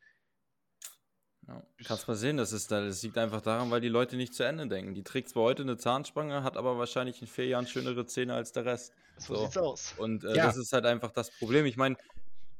Ja, 1.48 1.62
kannst 1.86 2.08
mal 2.08 2.16
sehen, 2.16 2.38
das, 2.38 2.52
ist, 2.52 2.72
das 2.72 3.04
liegt 3.04 3.18
einfach 3.18 3.42
daran, 3.42 3.70
weil 3.70 3.82
die 3.82 3.90
Leute 3.90 4.16
nicht 4.16 4.34
zu 4.34 4.44
Ende 4.44 4.68
denken. 4.68 4.96
Die 4.96 5.04
trägt 5.04 5.30
zwar 5.30 5.44
heute 5.44 5.62
eine 5.62 5.78
Zahnspange, 5.78 6.44
hat 6.44 6.58
aber 6.58 6.80
wahrscheinlich 6.80 7.22
in 7.22 7.28
vier 7.28 7.46
Jahren 7.46 7.68
schönere 7.68 8.06
Zähne 8.08 8.34
als 8.34 8.52
der 8.52 8.66
Rest. 8.66 8.94
So, 9.18 9.36
so 9.36 9.44
sieht's 9.44 9.58
aus. 9.58 9.94
Und 9.98 10.24
äh, 10.24 10.36
ja. 10.36 10.48
das 10.48 10.58
ist 10.58 10.74
halt 10.74 10.86
einfach 10.86 11.12
das 11.12 11.30
Problem. 11.30 11.66
Ich 11.66 11.78
meine, 11.78 11.98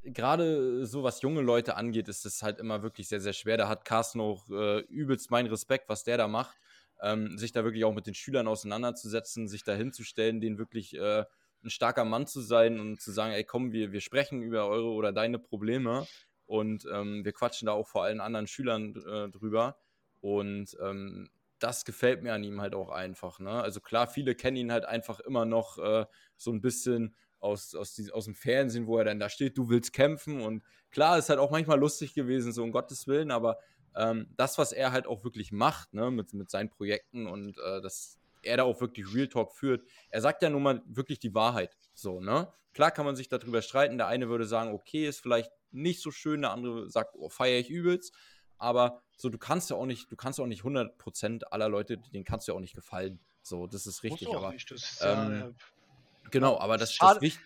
gerade 0.06 0.86
so 0.86 1.04
was 1.04 1.22
junge 1.22 1.42
Leute 1.42 1.76
angeht, 1.76 2.08
ist 2.08 2.26
es 2.26 2.44
halt 2.44 2.60
immer 2.60 2.84
wirklich 2.84 3.08
sehr, 3.08 3.22
sehr 3.22 3.34
schwer. 3.34 3.58
Da 3.58 3.68
hat 3.68 3.86
Carsten 3.86 4.22
auch 4.22 4.50
äh, 4.50 4.80
übelst 4.82 5.32
meinen 5.32 5.48
Respekt, 5.48 5.90
was 5.90 6.04
der 6.04 6.18
da 6.18 6.28
macht. 6.28 6.58
Ähm, 7.02 7.38
sich 7.38 7.52
da 7.52 7.64
wirklich 7.64 7.84
auch 7.84 7.94
mit 7.94 8.08
den 8.08 8.14
Schülern 8.14 8.48
auseinanderzusetzen, 8.48 9.48
sich 9.48 9.64
da 9.64 9.74
hinzustellen, 9.74 10.40
denen 10.40 10.58
wirklich 10.58 10.96
äh, 10.96 11.26
ein 11.64 11.70
starker 11.70 12.06
Mann 12.06 12.26
zu 12.26 12.42
sein 12.42 12.80
und 12.80 13.02
zu 13.02 13.12
sagen, 13.12 13.34
ey 13.34 13.44
komm, 13.44 13.74
wir, 13.74 13.92
wir 13.92 14.00
sprechen 14.00 14.42
über 14.42 14.68
eure 14.68 14.88
oder 14.88 15.12
deine 15.12 15.38
Probleme 15.38 16.08
und 16.46 16.86
ähm, 16.92 17.26
wir 17.26 17.34
quatschen 17.34 17.66
da 17.66 17.74
auch 17.74 17.88
vor 17.88 18.04
allen 18.04 18.22
anderen 18.22 18.48
Schülern 18.48 18.96
äh, 18.96 19.30
drüber. 19.30 19.78
Und 20.22 20.78
ähm, 20.82 21.30
das 21.60 21.86
gefällt 21.86 22.24
mir 22.24 22.34
an 22.34 22.44
ihm 22.44 22.62
halt 22.62 22.76
auch 22.76 22.90
einfach. 22.90 23.40
Ne? 23.40 23.52
Also 23.52 23.82
klar, 23.82 24.08
viele 24.08 24.36
kennen 24.36 24.58
ihn 24.58 24.72
halt 24.72 24.86
einfach 24.86 25.20
immer 25.20 25.46
noch 25.46 25.78
äh, 25.78 26.06
so 26.38 26.52
ein 26.52 26.62
bisschen 26.62 27.16
aus, 27.46 27.76
aus, 27.76 28.02
aus 28.12 28.26
dem 28.26 28.36
Fernsehen, 28.36 28.88
wo 28.88 28.98
er 28.98 29.06
dann 29.06 29.20
da 29.20 29.30
steht, 29.30 29.58
du 29.58 29.70
willst 29.70 29.94
kämpfen. 29.94 30.42
Und 30.42 30.64
klar, 30.92 31.18
ist 31.18 31.30
halt 31.30 31.40
auch 31.40 31.52
manchmal 31.52 31.80
lustig 31.80 32.14
gewesen, 32.14 32.52
so 32.52 32.64
um 32.64 32.72
Gottes 32.72 33.08
Willen, 33.08 33.32
aber 33.32 33.60
ähm, 33.96 34.28
das, 34.36 34.58
was 34.58 34.72
er 34.72 34.92
halt 34.92 35.08
auch 35.08 35.24
wirklich 35.24 35.52
macht, 35.52 35.94
ne, 35.94 36.12
mit, 36.12 36.34
mit 36.34 36.50
seinen 36.50 36.70
Projekten 36.70 37.28
und 37.28 37.58
äh, 37.60 37.82
dass 37.82 38.18
er 38.42 38.58
da 38.58 38.64
auch 38.64 38.82
wirklich 38.82 39.14
Real 39.14 39.28
Talk 39.28 39.54
führt, 39.54 39.84
er 40.10 40.22
sagt 40.22 40.42
ja 40.42 40.50
nun 40.50 40.64
mal 40.64 40.82
wirklich 40.86 41.20
die 41.20 41.34
Wahrheit. 41.34 41.78
So, 41.94 42.20
ne? 42.20 42.52
Klar 42.74 42.92
kann 42.92 43.06
man 43.06 43.16
sich 43.16 43.30
darüber 43.30 43.62
streiten. 43.62 43.98
Der 43.98 44.08
eine 44.08 44.28
würde 44.28 44.46
sagen, 44.46 44.74
okay, 44.74 45.08
ist 45.08 45.22
vielleicht 45.22 45.50
nicht 45.72 46.02
so 46.02 46.12
schön, 46.12 46.42
der 46.42 46.52
andere 46.52 46.90
sagt, 46.90 47.16
oh, 47.16 47.30
feiere 47.30 47.60
ich 47.60 47.70
übelst. 47.70 48.14
Aber 48.58 49.02
so, 49.18 49.30
du 49.30 49.38
kannst 49.38 49.70
ja 49.70 49.78
auch 49.78 49.86
nicht, 49.86 50.12
du 50.12 50.16
kannst 50.16 50.40
auch 50.40 50.46
nicht 50.46 50.64
100% 50.64 51.44
aller 51.46 51.70
Leute, 51.70 51.98
denen 51.98 52.26
kannst 52.26 52.48
du 52.48 52.52
ja 52.52 52.58
auch 52.58 52.62
nicht 52.62 52.76
gefallen. 52.76 53.20
So, 53.42 53.68
das 53.68 53.86
ist 53.86 54.04
richtig. 54.04 54.28
Aber, 54.34 54.52
nicht. 54.52 54.70
Das 54.72 54.82
ist 54.82 55.02
ähm, 55.04 55.40
ja, 55.40 55.52
Genau, 56.36 56.60
aber 56.60 56.78
das, 56.78 56.94
schade, 56.94 57.20
das 57.22 57.40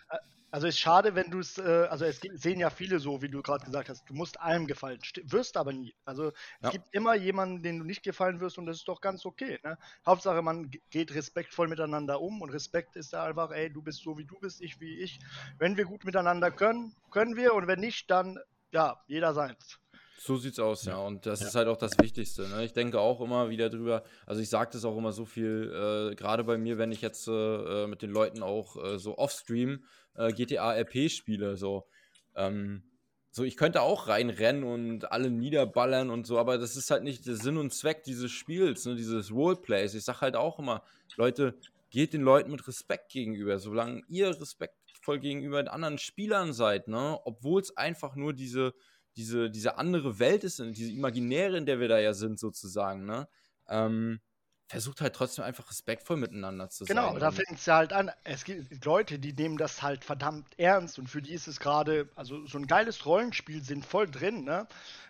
Also 0.51 0.65
es 0.65 0.73
ist 0.73 0.79
schade, 0.79 1.13
wenn 1.13 1.29
du 1.29 1.39
es, 1.39 1.59
äh, 1.59 1.87
also 1.91 2.05
es 2.05 2.19
sehen 2.33 2.59
ja 2.59 2.71
viele 2.71 2.99
so, 2.99 3.21
wie 3.21 3.29
du 3.29 3.43
gerade 3.43 3.63
gesagt 3.63 3.87
hast, 3.87 4.09
du 4.09 4.15
musst 4.15 4.39
allem 4.41 4.65
gefallen, 4.65 4.99
wirst 5.25 5.57
aber 5.57 5.73
nie. 5.73 5.93
Also 6.05 6.29
es 6.29 6.33
ja. 6.61 6.69
gibt 6.71 6.85
immer 6.91 7.13
jemanden, 7.13 7.61
den 7.61 7.77
du 7.77 7.85
nicht 7.85 8.01
gefallen 8.01 8.39
wirst 8.39 8.57
und 8.57 8.65
das 8.65 8.77
ist 8.77 8.87
doch 8.87 8.99
ganz 8.99 9.25
okay. 9.25 9.59
Ne? 9.63 9.77
Hauptsache, 10.07 10.41
man 10.41 10.71
geht 10.89 11.13
respektvoll 11.13 11.67
miteinander 11.67 12.19
um 12.19 12.41
und 12.41 12.49
Respekt 12.49 12.95
ist 12.95 13.13
da 13.13 13.25
einfach, 13.25 13.51
ey, 13.51 13.71
du 13.71 13.83
bist 13.83 14.01
so 14.01 14.17
wie 14.17 14.25
du 14.25 14.39
bist, 14.39 14.59
ich 14.61 14.79
wie 14.79 14.99
ich. 14.99 15.19
Wenn 15.59 15.77
wir 15.77 15.85
gut 15.85 16.03
miteinander 16.03 16.49
können, 16.49 16.95
können 17.11 17.35
wir 17.35 17.53
und 17.53 17.67
wenn 17.67 17.79
nicht, 17.79 18.09
dann 18.09 18.39
ja, 18.71 18.99
jeder 19.07 19.35
seins. 19.35 19.79
So 20.21 20.35
sieht's 20.35 20.59
aus, 20.59 20.85
ja. 20.85 20.97
Und 20.97 21.25
das 21.25 21.39
ja. 21.39 21.47
ist 21.47 21.55
halt 21.55 21.67
auch 21.67 21.77
das 21.77 21.97
Wichtigste. 21.99 22.47
Ne? 22.49 22.65
Ich 22.65 22.73
denke 22.73 22.99
auch 22.99 23.21
immer 23.21 23.49
wieder 23.49 23.69
drüber, 23.69 24.03
also 24.25 24.41
ich 24.41 24.49
sage 24.49 24.71
das 24.73 24.83
auch 24.83 24.97
immer 24.97 25.13
so 25.13 25.25
viel, 25.25 25.71
äh, 26.11 26.15
gerade 26.15 26.43
bei 26.43 26.57
mir, 26.57 26.77
wenn 26.77 26.91
ich 26.91 27.01
jetzt 27.01 27.27
äh, 27.27 27.87
mit 27.87 28.01
den 28.01 28.11
Leuten 28.11 28.43
auch 28.43 28.75
äh, 28.83 28.99
so 28.99 29.17
offstream 29.17 29.83
äh, 30.15 30.33
GTA 30.33 30.73
RP 30.73 31.09
spiele, 31.09 31.55
so. 31.55 31.87
Ähm, 32.35 32.83
so, 33.31 33.43
ich 33.43 33.57
könnte 33.57 33.81
auch 33.81 34.07
reinrennen 34.07 34.63
und 34.63 35.11
alle 35.11 35.29
niederballern 35.29 36.09
und 36.09 36.25
so, 36.25 36.39
aber 36.39 36.57
das 36.57 36.75
ist 36.75 36.89
halt 36.91 37.03
nicht 37.03 37.25
der 37.27 37.35
Sinn 37.35 37.57
und 37.57 37.73
Zweck 37.73 38.03
dieses 38.03 38.31
Spiels, 38.31 38.85
ne, 38.85 38.95
dieses 38.95 39.31
Roleplays. 39.31 39.93
Ich 39.93 40.03
sage 40.03 40.21
halt 40.21 40.35
auch 40.35 40.59
immer, 40.59 40.83
Leute, 41.15 41.55
geht 41.91 42.13
den 42.13 42.21
Leuten 42.21 42.51
mit 42.51 42.67
Respekt 42.67 43.11
gegenüber, 43.11 43.59
solange 43.59 44.01
ihr 44.09 44.29
respektvoll 44.29 45.19
gegenüber 45.19 45.61
den 45.61 45.69
anderen 45.69 45.97
Spielern 45.99 46.53
seid, 46.53 46.87
ne, 46.87 47.19
obwohl 47.23 47.61
es 47.61 47.77
einfach 47.77 48.15
nur 48.15 48.33
diese, 48.33 48.73
diese, 49.15 49.49
diese 49.49 49.77
andere 49.77 50.19
Welt 50.19 50.43
ist, 50.43 50.59
diese 50.59 50.91
imaginäre, 50.91 51.57
in 51.57 51.65
der 51.65 51.79
wir 51.79 51.87
da 51.87 51.99
ja 51.99 52.13
sind, 52.13 52.39
sozusagen, 52.39 53.05
ne? 53.05 53.27
Ähm, 53.67 54.19
versucht 54.67 55.01
halt 55.01 55.15
trotzdem 55.15 55.43
einfach 55.43 55.69
respektvoll 55.69 56.17
miteinander 56.17 56.69
zu 56.69 56.85
genau, 56.85 57.01
sein. 57.01 57.13
Genau, 57.15 57.19
da 57.19 57.31
fängt 57.31 57.59
es 57.59 57.65
ja 57.65 57.77
halt 57.77 57.91
an. 57.91 58.11
Es 58.23 58.43
gibt 58.43 58.85
Leute, 58.85 59.17
die 59.17 59.33
nehmen 59.33 59.57
das 59.57 59.81
halt 59.81 60.05
verdammt 60.05 60.47
ernst 60.59 60.99
und 60.99 61.07
für 61.07 61.23
die 61.23 61.33
ist 61.33 61.47
es 61.47 61.59
gerade, 61.59 62.07
also 62.15 62.45
so 62.45 62.59
ein 62.59 62.67
geiles 62.67 63.05
Rollenspiel 63.05 63.63
sind 63.63 63.85
voll 63.85 64.09
drin, 64.09 64.43
ne? 64.43 64.67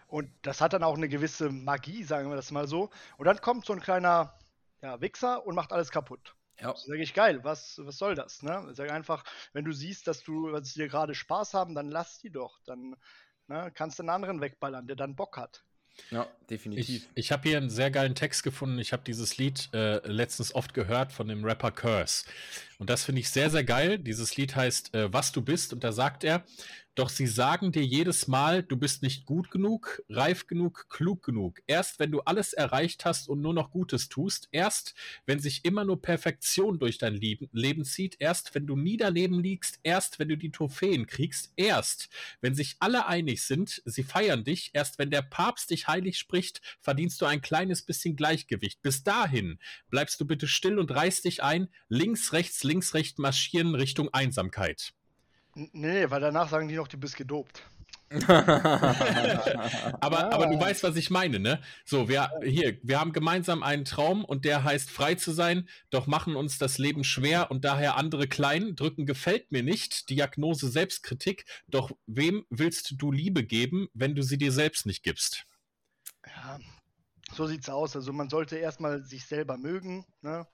Und 0.07 0.29
das 0.41 0.61
hat 0.61 0.73
dann 0.73 0.81
auch 0.83 0.95
eine 0.95 1.09
gewisse 1.09 1.49
Magie, 1.49 2.03
sagen 2.03 2.29
wir 2.29 2.35
das 2.35 2.51
mal 2.51 2.67
so. 2.67 2.89
Und 3.17 3.25
dann 3.25 3.41
kommt 3.41 3.65
so 3.65 3.73
ein 3.73 3.81
kleiner 3.81 4.33
ja, 4.81 4.99
Wichser 5.01 5.45
und 5.45 5.55
macht 5.55 5.71
alles 5.71 5.91
kaputt. 5.91 6.35
Ja. 6.59 6.71
Das 6.71 6.85
sage 6.85 7.01
ich 7.01 7.13
geil, 7.13 7.43
was, 7.43 7.79
was 7.83 7.97
soll 7.97 8.15
das? 8.15 8.41
Ne? 8.41 8.73
Sage 8.73 8.91
einfach, 8.91 9.23
wenn 9.53 9.65
du 9.65 9.71
siehst, 9.71 10.07
dass 10.07 10.23
du, 10.23 10.51
was 10.51 10.73
dir 10.73 10.87
gerade 10.87 11.15
Spaß 11.15 11.53
haben, 11.53 11.75
dann 11.75 11.89
lass 11.89 12.19
die 12.19 12.31
doch. 12.31 12.59
Dann 12.65 12.95
ne, 13.49 13.71
kannst 13.73 13.99
du 13.99 14.03
einen 14.03 14.09
anderen 14.09 14.41
wegballern, 14.41 14.87
der 14.87 14.95
dann 14.95 15.15
Bock 15.15 15.37
hat. 15.37 15.63
Ja, 16.11 16.27
definitiv. 16.49 17.09
Ich, 17.15 17.25
ich 17.25 17.31
habe 17.31 17.49
hier 17.49 17.57
einen 17.57 17.69
sehr 17.69 17.91
geilen 17.91 18.15
Text 18.15 18.43
gefunden. 18.43 18.79
Ich 18.79 18.93
habe 18.93 19.03
dieses 19.05 19.37
Lied 19.37 19.69
äh, 19.73 19.97
letztens 20.07 20.55
oft 20.55 20.73
gehört 20.73 21.11
von 21.11 21.27
dem 21.27 21.43
Rapper 21.43 21.71
Curse. 21.71 22.25
Und 22.79 22.89
das 22.89 23.03
finde 23.03 23.19
ich 23.19 23.29
sehr, 23.29 23.49
sehr 23.49 23.65
geil. 23.65 23.99
Dieses 23.99 24.37
Lied 24.37 24.55
heißt 24.55 24.95
äh, 24.95 25.13
Was 25.13 25.33
du 25.33 25.41
bist. 25.41 25.73
Und 25.73 25.83
da 25.83 25.91
sagt 25.91 26.23
er, 26.23 26.45
doch 26.99 27.07
sie 27.07 27.27
sagen 27.27 27.71
dir 27.71 27.85
jedes 27.85 28.27
Mal, 28.27 28.61
du 28.61 28.75
bist 28.75 29.03
nicht 29.03 29.25
gut 29.25 29.51
genug, 29.51 30.03
reif 30.09 30.47
genug, 30.47 30.87
klug 30.89 31.23
genug. 31.23 31.61
Erst 31.65 31.97
wenn 31.97 32.11
du 32.11 32.19
alles 32.19 32.51
erreicht 32.51 33.05
hast 33.05 33.29
und 33.29 33.39
nur 33.39 33.53
noch 33.53 33.71
Gutes 33.71 34.09
tust, 34.09 34.49
erst 34.51 34.95
wenn 35.25 35.39
sich 35.39 35.63
immer 35.63 35.85
nur 35.85 36.01
Perfektion 36.01 36.77
durch 36.77 36.97
dein 36.97 37.15
Leben 37.15 37.85
zieht, 37.85 38.17
erst 38.19 38.53
wenn 38.53 38.67
du 38.67 38.75
niederleben 38.75 39.39
liegst, 39.39 39.79
erst 39.83 40.19
wenn 40.19 40.27
du 40.27 40.35
die 40.35 40.51
Trophäen 40.51 41.07
kriegst, 41.07 41.53
erst 41.55 42.09
wenn 42.41 42.53
sich 42.53 42.75
alle 42.81 43.05
einig 43.05 43.43
sind, 43.43 43.81
sie 43.85 44.03
feiern 44.03 44.43
dich, 44.43 44.71
erst 44.73 44.99
wenn 44.99 45.09
der 45.09 45.21
Papst 45.21 45.69
dich 45.69 45.87
heilig 45.87 46.17
spricht, 46.17 46.59
verdienst 46.81 47.21
du 47.21 47.25
ein 47.25 47.41
kleines 47.41 47.83
bisschen 47.83 48.17
Gleichgewicht. 48.17 48.81
Bis 48.81 49.05
dahin 49.05 49.59
bleibst 49.89 50.19
du 50.19 50.25
bitte 50.25 50.49
still 50.49 50.77
und 50.77 50.91
reißt 50.91 51.23
dich 51.23 51.43
ein, 51.43 51.69
links, 51.87 52.33
rechts, 52.33 52.65
links, 52.69 52.93
rechts 52.93 53.17
marschieren 53.17 53.75
Richtung 53.75 54.09
Einsamkeit. 54.13 54.93
Nee, 55.55 56.09
weil 56.09 56.21
danach 56.21 56.49
sagen 56.49 56.67
die 56.67 56.75
noch, 56.75 56.87
du 56.87 56.97
bist 56.97 57.17
gedopt. 57.17 57.63
aber, 58.27 60.33
aber 60.33 60.47
du 60.47 60.59
weißt, 60.59 60.81
was 60.81 60.95
ich 60.95 61.11
meine, 61.11 61.39
ne? 61.39 61.61
So, 61.85 62.09
wir 62.09 62.31
hier, 62.43 62.79
wir 62.81 62.99
haben 62.99 63.13
gemeinsam 63.13 63.61
einen 63.61 63.85
Traum 63.85 64.25
und 64.25 64.45
der 64.45 64.63
heißt 64.63 64.89
frei 64.89 65.13
zu 65.13 65.31
sein, 65.31 65.69
doch 65.91 66.07
machen 66.07 66.35
uns 66.35 66.57
das 66.57 66.79
Leben 66.79 67.03
schwer 67.03 67.51
und 67.51 67.65
daher 67.65 67.97
andere 67.97 68.27
klein, 68.27 68.75
drücken 68.75 69.05
gefällt 69.05 69.51
mir 69.51 69.61
nicht, 69.61 70.09
Diagnose 70.09 70.69
Selbstkritik, 70.69 71.45
doch 71.67 71.91
wem 72.07 72.45
willst 72.49 72.95
du 72.97 73.11
Liebe 73.11 73.43
geben, 73.43 73.89
wenn 73.93 74.15
du 74.15 74.23
sie 74.23 74.39
dir 74.39 74.51
selbst 74.51 74.87
nicht 74.87 75.03
gibst? 75.03 75.45
Ja, 76.25 76.57
so 77.35 77.45
sieht's 77.45 77.69
aus. 77.69 77.95
Also 77.95 78.11
man 78.11 78.29
sollte 78.29 78.57
erstmal 78.57 79.03
sich 79.03 79.25
selber 79.25 79.57
mögen, 79.57 80.05
ne? 80.21 80.47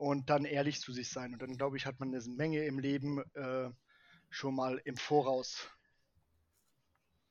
Und 0.00 0.30
dann 0.30 0.46
ehrlich 0.46 0.80
zu 0.80 0.94
sich 0.94 1.10
sein. 1.10 1.34
Und 1.34 1.42
dann, 1.42 1.58
glaube 1.58 1.76
ich, 1.76 1.84
hat 1.84 2.00
man 2.00 2.14
eine 2.14 2.24
Menge 2.24 2.64
im 2.64 2.78
Leben 2.78 3.22
äh, 3.34 3.68
schon 4.30 4.54
mal 4.54 4.80
im 4.86 4.96
Voraus. 4.96 5.68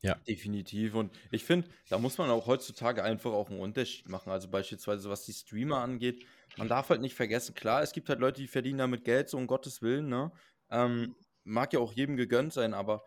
Ja, 0.02 0.14
definitiv. 0.28 0.94
Und 0.94 1.12
ich 1.32 1.46
finde, 1.46 1.68
da 1.90 1.98
muss 1.98 2.20
man 2.20 2.30
auch 2.30 2.46
heutzutage 2.46 3.04
einfach 3.04 3.32
auch 3.32 3.50
einen 3.50 3.60
Unterschied 3.60 4.08
machen. 4.08 4.30
Also 4.30 4.50
beispielsweise, 4.50 5.10
was 5.10 5.26
die 5.26 5.34
Streamer 5.34 5.80
angeht, 5.80 6.24
man 6.58 6.68
darf 6.68 6.90
halt 6.90 7.02
nicht 7.02 7.16
vergessen, 7.16 7.56
klar, 7.56 7.82
es 7.82 7.92
gibt 7.92 8.08
halt 8.08 8.20
Leute, 8.20 8.40
die 8.40 8.48
verdienen 8.48 8.78
damit 8.78 9.04
Geld, 9.04 9.30
so 9.30 9.38
um 9.38 9.48
Gottes 9.48 9.82
Willen, 9.82 10.08
ne? 10.08 10.32
Ähm, 10.70 11.16
mag 11.44 11.74
ja 11.74 11.80
auch 11.80 11.94
jedem 11.94 12.18
gegönnt 12.18 12.54
sein, 12.54 12.76
aber 12.76 13.04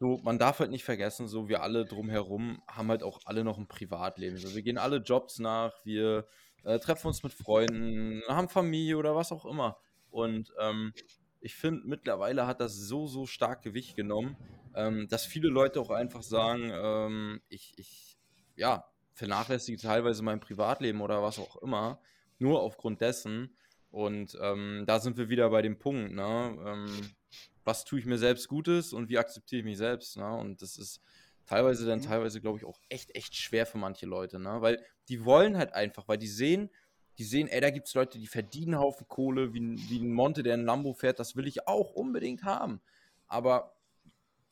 so, 0.00 0.18
man 0.24 0.40
darf 0.40 0.58
halt 0.58 0.72
nicht 0.72 0.84
vergessen, 0.84 1.28
so 1.28 1.48
wir 1.48 1.62
alle 1.62 1.84
drumherum 1.84 2.60
haben 2.66 2.88
halt 2.88 3.04
auch 3.04 3.20
alle 3.24 3.44
noch 3.44 3.58
ein 3.58 3.68
Privatleben. 3.68 4.36
So, 4.36 4.52
wir 4.52 4.62
gehen 4.62 4.78
alle 4.78 4.96
Jobs 4.96 5.38
nach, 5.38 5.72
wir 5.84 6.26
äh, 6.64 6.78
treffen 6.78 7.08
uns 7.08 7.22
mit 7.22 7.32
Freunden, 7.32 8.22
haben 8.28 8.48
Familie 8.48 8.96
oder 8.96 9.14
was 9.14 9.32
auch 9.32 9.46
immer. 9.46 9.78
Und 10.10 10.52
ähm, 10.58 10.92
ich 11.40 11.54
finde, 11.54 11.86
mittlerweile 11.86 12.46
hat 12.46 12.60
das 12.60 12.74
so, 12.74 13.06
so 13.06 13.26
stark 13.26 13.62
Gewicht 13.62 13.96
genommen, 13.96 14.36
ähm, 14.74 15.08
dass 15.08 15.26
viele 15.26 15.48
Leute 15.48 15.80
auch 15.80 15.90
einfach 15.90 16.22
sagen, 16.22 16.70
ähm, 16.72 17.40
ich, 17.48 17.74
ich, 17.76 18.18
ja, 18.56 18.84
vernachlässige 19.12 19.78
teilweise 19.78 20.22
mein 20.22 20.40
Privatleben 20.40 21.00
oder 21.00 21.22
was 21.22 21.38
auch 21.38 21.56
immer, 21.62 22.00
nur 22.38 22.60
aufgrund 22.62 23.00
dessen. 23.00 23.56
Und 23.90 24.36
ähm, 24.40 24.84
da 24.86 24.98
sind 24.98 25.16
wir 25.16 25.28
wieder 25.28 25.50
bei 25.50 25.62
dem 25.62 25.78
Punkt, 25.78 26.12
ne? 26.12 26.58
Ähm, 26.66 27.14
was 27.62 27.84
tue 27.84 28.00
ich 28.00 28.06
mir 28.06 28.18
selbst 28.18 28.48
Gutes 28.48 28.92
und 28.92 29.08
wie 29.08 29.18
akzeptiere 29.18 29.60
ich 29.60 29.64
mich 29.64 29.78
selbst, 29.78 30.16
ne? 30.16 30.34
Und 30.34 30.62
das 30.62 30.76
ist 30.76 31.00
teilweise 31.46 31.86
dann 31.86 32.00
mhm. 32.00 32.04
teilweise, 32.04 32.40
glaube 32.40 32.58
ich, 32.58 32.64
auch 32.64 32.80
echt, 32.88 33.14
echt 33.14 33.34
schwer 33.36 33.66
für 33.66 33.78
manche 33.78 34.06
Leute, 34.06 34.38
ne? 34.38 34.60
Weil 34.60 34.84
die 35.08 35.24
wollen 35.24 35.56
halt 35.56 35.72
einfach, 35.74 36.08
weil 36.08 36.18
die 36.18 36.28
sehen, 36.28 36.70
die 37.18 37.24
sehen, 37.24 37.48
ey, 37.48 37.60
da 37.60 37.70
gibt 37.70 37.86
es 37.86 37.94
Leute, 37.94 38.18
die 38.18 38.26
verdienen 38.26 38.74
einen 38.74 38.82
Haufen 38.82 39.06
Kohle, 39.06 39.54
wie, 39.54 39.60
wie 39.88 39.98
ein 39.98 40.12
Monte, 40.12 40.42
der 40.42 40.54
ein 40.54 40.64
Lambo 40.64 40.94
fährt, 40.94 41.18
das 41.18 41.36
will 41.36 41.46
ich 41.46 41.68
auch 41.68 41.92
unbedingt 41.92 42.42
haben. 42.42 42.80
Aber 43.28 43.76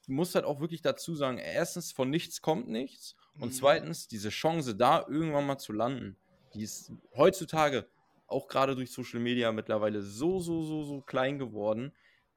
du 0.07 0.13
musst 0.13 0.35
halt 0.35 0.45
auch 0.45 0.61
wirklich 0.61 0.83
dazu 0.83 1.15
sagen, 1.15 1.39
erstens, 1.39 1.93
von 1.93 2.11
nichts 2.11 2.41
kommt 2.41 2.69
nichts 2.69 3.17
und 3.39 3.49
mhm. 3.49 3.53
zweitens, 3.53 4.09
diese 4.09 4.29
Chance 4.29 4.77
da 4.77 5.05
irgendwann 5.09 5.47
mal 5.47 5.59
zu 5.59 5.73
landen, 5.73 6.17
die 6.55 6.63
ist 6.63 6.93
heutzutage 7.17 7.87
auch 8.27 8.49
gerade 8.49 8.75
durch 8.75 8.91
Social 8.91 9.21
Media 9.21 9.53
mittlerweile 9.53 10.03
so, 10.03 10.39
so, 10.41 10.63
so, 10.63 10.85
so 10.85 11.01
klein 11.01 11.39
geworden. 11.39 11.93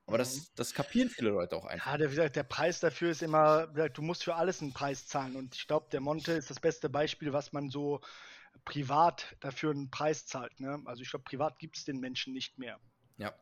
Aber 0.07 0.17
das, 0.17 0.35
mhm. 0.35 0.45
das 0.55 0.73
kapieren 0.73 1.09
viele 1.09 1.29
Leute 1.31 1.55
auch 1.55 1.65
einfach. 1.65 1.93
Ja, 1.93 1.97
der, 1.97 2.29
der 2.29 2.43
Preis 2.43 2.79
dafür 2.79 3.11
ist 3.11 3.23
immer, 3.23 3.67
du 3.67 4.01
musst 4.01 4.23
für 4.23 4.35
alles 4.35 4.61
einen 4.61 4.73
Preis 4.73 5.07
zahlen. 5.07 5.35
Und 5.35 5.55
ich 5.55 5.67
glaube, 5.67 5.87
der 5.91 6.01
Monte 6.01 6.33
ist 6.33 6.49
das 6.49 6.59
beste 6.59 6.89
Beispiel, 6.89 7.33
was 7.33 7.53
man 7.53 7.69
so 7.69 8.01
privat 8.65 9.35
dafür 9.39 9.71
einen 9.71 9.89
Preis 9.89 10.25
zahlt. 10.25 10.59
Ne? 10.59 10.81
Also 10.85 11.01
ich 11.01 11.09
glaube, 11.09 11.23
privat 11.23 11.59
gibt 11.59 11.77
es 11.77 11.85
den 11.85 11.99
Menschen 11.99 12.33
nicht 12.33 12.57
mehr. 12.57 12.79
Ja. 13.17 13.33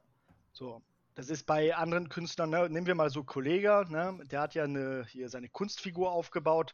So. 0.54 0.82
Das 1.16 1.30
ist 1.30 1.46
bei 1.46 1.76
anderen 1.76 2.10
Künstlern, 2.10 2.50
ne? 2.50 2.68
nehmen 2.70 2.88
wir 2.88 2.96
mal 2.96 3.12
so 3.12 3.24
Kollega, 3.24 3.84
ne? 3.84 4.20
der 4.32 4.42
hat 4.42 4.56
ja 4.56 4.64
eine, 4.64 5.06
hier 5.08 5.30
seine 5.30 5.48
Kunstfigur 5.48 6.12
aufgebaut. 6.12 6.74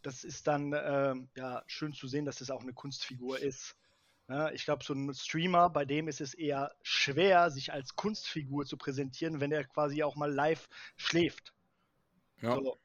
Das 0.00 0.24
ist 0.24 0.46
dann 0.46 0.72
äh, 0.72 1.14
ja 1.36 1.62
schön 1.66 1.92
zu 1.92 2.08
sehen, 2.08 2.24
dass 2.24 2.40
es 2.40 2.48
das 2.48 2.56
auch 2.56 2.62
eine 2.62 2.72
Kunstfigur 2.72 3.38
ist. 3.38 3.76
Ne? 4.28 4.50
Ich 4.54 4.64
glaube, 4.64 4.84
so 4.84 4.94
ein 4.94 5.12
Streamer, 5.14 5.70
bei 5.70 5.84
dem 5.84 6.08
ist 6.08 6.20
es 6.20 6.34
eher 6.34 6.72
schwer, 6.82 7.50
sich 7.50 7.72
als 7.72 7.94
Kunstfigur 7.94 8.64
zu 8.64 8.76
präsentieren, 8.76 9.40
wenn 9.40 9.52
er 9.52 9.64
quasi 9.64 10.02
auch 10.02 10.16
mal 10.16 10.32
live 10.32 10.68
schläft. 10.96 11.52
Ja. 12.40 12.54
So. 12.54 12.78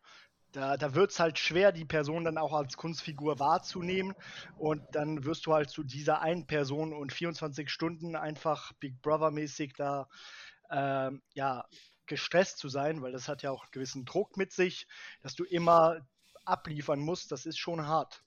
Da, 0.52 0.78
da 0.78 0.96
wird 0.96 1.12
es 1.12 1.20
halt 1.20 1.38
schwer, 1.38 1.72
die 1.72 1.86
Person 1.86 2.24
dann 2.24 2.40
auch 2.40 2.54
als 2.54 2.76
Kunstfigur 2.76 3.40
wahrzunehmen. 3.40 4.16
Und 4.58 4.84
dann 4.94 5.24
wirst 5.24 5.46
du 5.46 5.54
halt 5.54 5.70
zu 5.70 5.84
dieser 5.84 6.22
einen 6.22 6.48
Person 6.48 6.92
und 6.92 7.14
24 7.14 7.70
Stunden 7.70 8.16
einfach 8.16 8.74
Big 8.74 9.00
Brother-mäßig 9.02 9.74
da 9.78 10.08
äh, 10.72 11.12
ja, 11.34 11.66
gestresst 12.08 12.58
zu 12.58 12.68
sein, 12.68 13.02
weil 13.02 13.12
das 13.12 13.28
hat 13.28 13.44
ja 13.44 13.52
auch 13.52 13.62
einen 13.62 13.72
gewissen 13.72 14.06
Druck 14.06 14.38
mit 14.38 14.52
sich, 14.52 14.88
dass 15.22 15.36
du 15.36 15.44
immer 15.44 16.02
abliefern 16.46 17.00
musst. 17.00 17.32
Das 17.32 17.46
ist 17.46 17.60
schon 17.60 17.86
hart. 17.86 18.24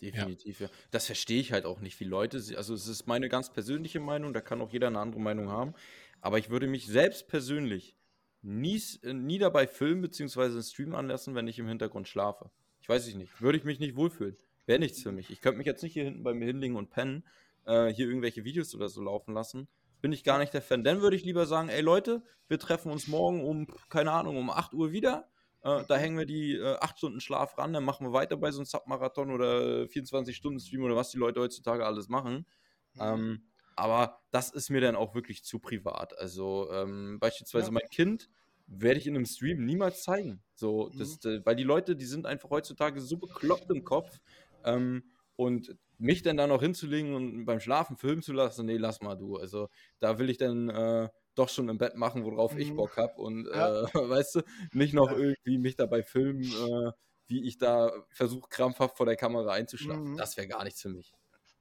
Definitiv, 0.00 0.60
ja. 0.60 0.66
ja. 0.66 0.72
Das 0.90 1.06
verstehe 1.06 1.40
ich 1.40 1.52
halt 1.52 1.64
auch 1.64 1.80
nicht, 1.80 1.98
wie 2.00 2.04
Leute, 2.04 2.36
also 2.56 2.74
es 2.74 2.86
ist 2.86 3.06
meine 3.06 3.28
ganz 3.28 3.52
persönliche 3.52 4.00
Meinung, 4.00 4.32
da 4.32 4.40
kann 4.40 4.60
auch 4.60 4.70
jeder 4.70 4.88
eine 4.88 4.98
andere 4.98 5.20
Meinung 5.20 5.50
haben. 5.50 5.74
Aber 6.20 6.38
ich 6.38 6.50
würde 6.50 6.66
mich 6.66 6.86
selbst 6.86 7.28
persönlich 7.28 7.96
nie, 8.42 8.80
äh, 9.02 9.12
nie 9.12 9.38
dabei 9.38 9.66
filmen 9.66 10.02
bzw. 10.02 10.42
einen 10.42 10.62
Stream 10.62 10.94
anlassen, 10.94 11.34
wenn 11.34 11.48
ich 11.48 11.58
im 11.58 11.68
Hintergrund 11.68 12.08
schlafe. 12.08 12.50
Ich 12.80 12.88
weiß 12.88 13.06
ich 13.08 13.16
nicht. 13.16 13.40
Würde 13.40 13.58
ich 13.58 13.64
mich 13.64 13.80
nicht 13.80 13.96
wohlfühlen. 13.96 14.36
Wäre 14.66 14.78
nichts 14.78 15.02
für 15.02 15.12
mich. 15.12 15.30
Ich 15.30 15.40
könnte 15.40 15.58
mich 15.58 15.66
jetzt 15.66 15.82
nicht 15.82 15.92
hier 15.92 16.04
hinten 16.04 16.22
bei 16.22 16.34
mir 16.34 16.46
hinlegen 16.46 16.76
und 16.76 16.90
pennen, 16.90 17.24
äh, 17.64 17.88
hier 17.88 18.06
irgendwelche 18.06 18.44
Videos 18.44 18.74
oder 18.74 18.88
so 18.88 19.02
laufen 19.02 19.34
lassen. 19.34 19.68
Bin 20.00 20.12
ich 20.12 20.24
gar 20.24 20.38
nicht 20.38 20.52
der 20.52 20.62
Fan. 20.62 20.84
Dann 20.84 21.00
würde 21.00 21.16
ich 21.16 21.24
lieber 21.24 21.46
sagen, 21.46 21.68
ey 21.68 21.80
Leute, 21.80 22.22
wir 22.48 22.58
treffen 22.58 22.92
uns 22.92 23.08
morgen 23.08 23.44
um, 23.44 23.66
keine 23.88 24.12
Ahnung, 24.12 24.36
um 24.36 24.50
8 24.50 24.74
Uhr 24.74 24.92
wieder. 24.92 25.28
Äh, 25.66 25.84
da 25.88 25.96
hängen 25.96 26.16
wir 26.16 26.26
die 26.26 26.54
äh, 26.54 26.76
8 26.80 26.98
Stunden 26.98 27.20
Schlaf 27.20 27.58
ran, 27.58 27.72
dann 27.72 27.84
machen 27.84 28.06
wir 28.06 28.12
weiter 28.12 28.36
bei 28.36 28.52
so 28.52 28.60
einem 28.60 28.66
Submarathon 28.66 29.32
oder 29.32 29.82
24-Stunden-Stream 29.84 30.82
oder 30.82 30.94
was 30.94 31.10
die 31.10 31.18
Leute 31.18 31.40
heutzutage 31.40 31.84
alles 31.84 32.08
machen. 32.08 32.46
Mhm. 32.94 33.00
Ähm, 33.00 33.42
aber 33.74 34.20
das 34.30 34.50
ist 34.50 34.70
mir 34.70 34.80
dann 34.80 34.94
auch 34.94 35.14
wirklich 35.14 35.44
zu 35.44 35.58
privat. 35.58 36.16
Also 36.18 36.70
ähm, 36.72 37.18
beispielsweise 37.18 37.66
ja. 37.66 37.72
mein 37.72 37.88
Kind 37.90 38.30
werde 38.68 38.98
ich 38.98 39.06
in 39.06 39.16
einem 39.16 39.26
Stream 39.26 39.64
niemals 39.64 40.02
zeigen. 40.02 40.40
So, 40.54 40.90
das, 40.96 41.22
mhm. 41.24 41.42
weil 41.44 41.56
die 41.56 41.64
Leute, 41.64 41.96
die 41.96 42.06
sind 42.06 42.26
einfach 42.26 42.50
heutzutage 42.50 43.00
so 43.00 43.16
bekloppt 43.16 43.70
im 43.70 43.84
Kopf. 43.84 44.20
Ähm, 44.64 45.02
und 45.36 45.76
mich 45.98 46.22
dann 46.22 46.36
da 46.36 46.46
noch 46.46 46.62
hinzulegen 46.62 47.14
und 47.14 47.44
beim 47.44 47.60
Schlafen 47.60 47.96
filmen 47.96 48.22
zu 48.22 48.32
lassen, 48.32 48.66
nee, 48.66 48.76
lass 48.76 49.02
mal 49.02 49.16
du. 49.16 49.36
Also 49.36 49.68
da 49.98 50.18
will 50.18 50.30
ich 50.30 50.38
dann 50.38 50.68
äh, 50.68 51.08
doch 51.38 51.48
schon 51.48 51.68
im 51.68 51.78
Bett 51.78 51.96
machen, 51.96 52.24
worauf 52.24 52.54
mhm. 52.54 52.60
ich 52.60 52.74
Bock 52.74 52.96
habe. 52.96 53.20
Und 53.20 53.46
ja. 53.46 53.82
äh, 53.82 53.84
weißt 53.94 54.36
du, 54.36 54.40
nicht 54.72 54.94
noch 54.94 55.10
ja. 55.10 55.18
irgendwie 55.18 55.58
mich 55.58 55.76
dabei 55.76 56.02
filmen, 56.02 56.42
äh, 56.42 56.92
wie 57.28 57.46
ich 57.46 57.58
da 57.58 57.92
versuche, 58.10 58.48
krampfhaft 58.48 58.96
vor 58.96 59.06
der 59.06 59.16
Kamera 59.16 59.52
einzuschlafen. 59.52 60.12
Mhm. 60.12 60.16
Das 60.16 60.36
wäre 60.36 60.48
gar 60.48 60.64
nichts 60.64 60.80
für 60.80 60.88
mich. 60.88 61.12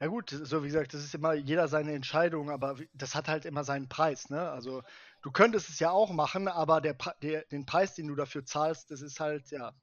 Ja 0.01 0.07
gut, 0.07 0.29
so 0.29 0.61
wie 0.63 0.67
gesagt, 0.67 0.93
das 0.93 1.03
ist 1.03 1.15
immer 1.15 1.33
jeder 1.33 1.69
seine 1.69 1.93
Entscheidung, 1.93 2.49
aber 2.49 2.75
das 2.93 3.15
hat 3.15 3.29
halt 3.29 3.45
immer 3.45 3.63
seinen 3.63 3.87
Preis, 3.87 4.29
ne? 4.29 4.49
Also 4.51 4.83
du 5.21 5.31
könntest 5.31 5.69
es 5.69 5.79
ja 5.79 5.89
auch 5.89 6.11
machen, 6.11 6.49
aber 6.49 6.81
der, 6.81 6.97
der, 7.21 7.45
den 7.45 7.65
Preis, 7.65 7.95
den 7.95 8.07
du 8.07 8.15
dafür 8.15 8.43
zahlst, 8.43 8.91
das 8.91 9.01
ist 9.01 9.21
halt, 9.21 9.51
ja, 9.51 9.73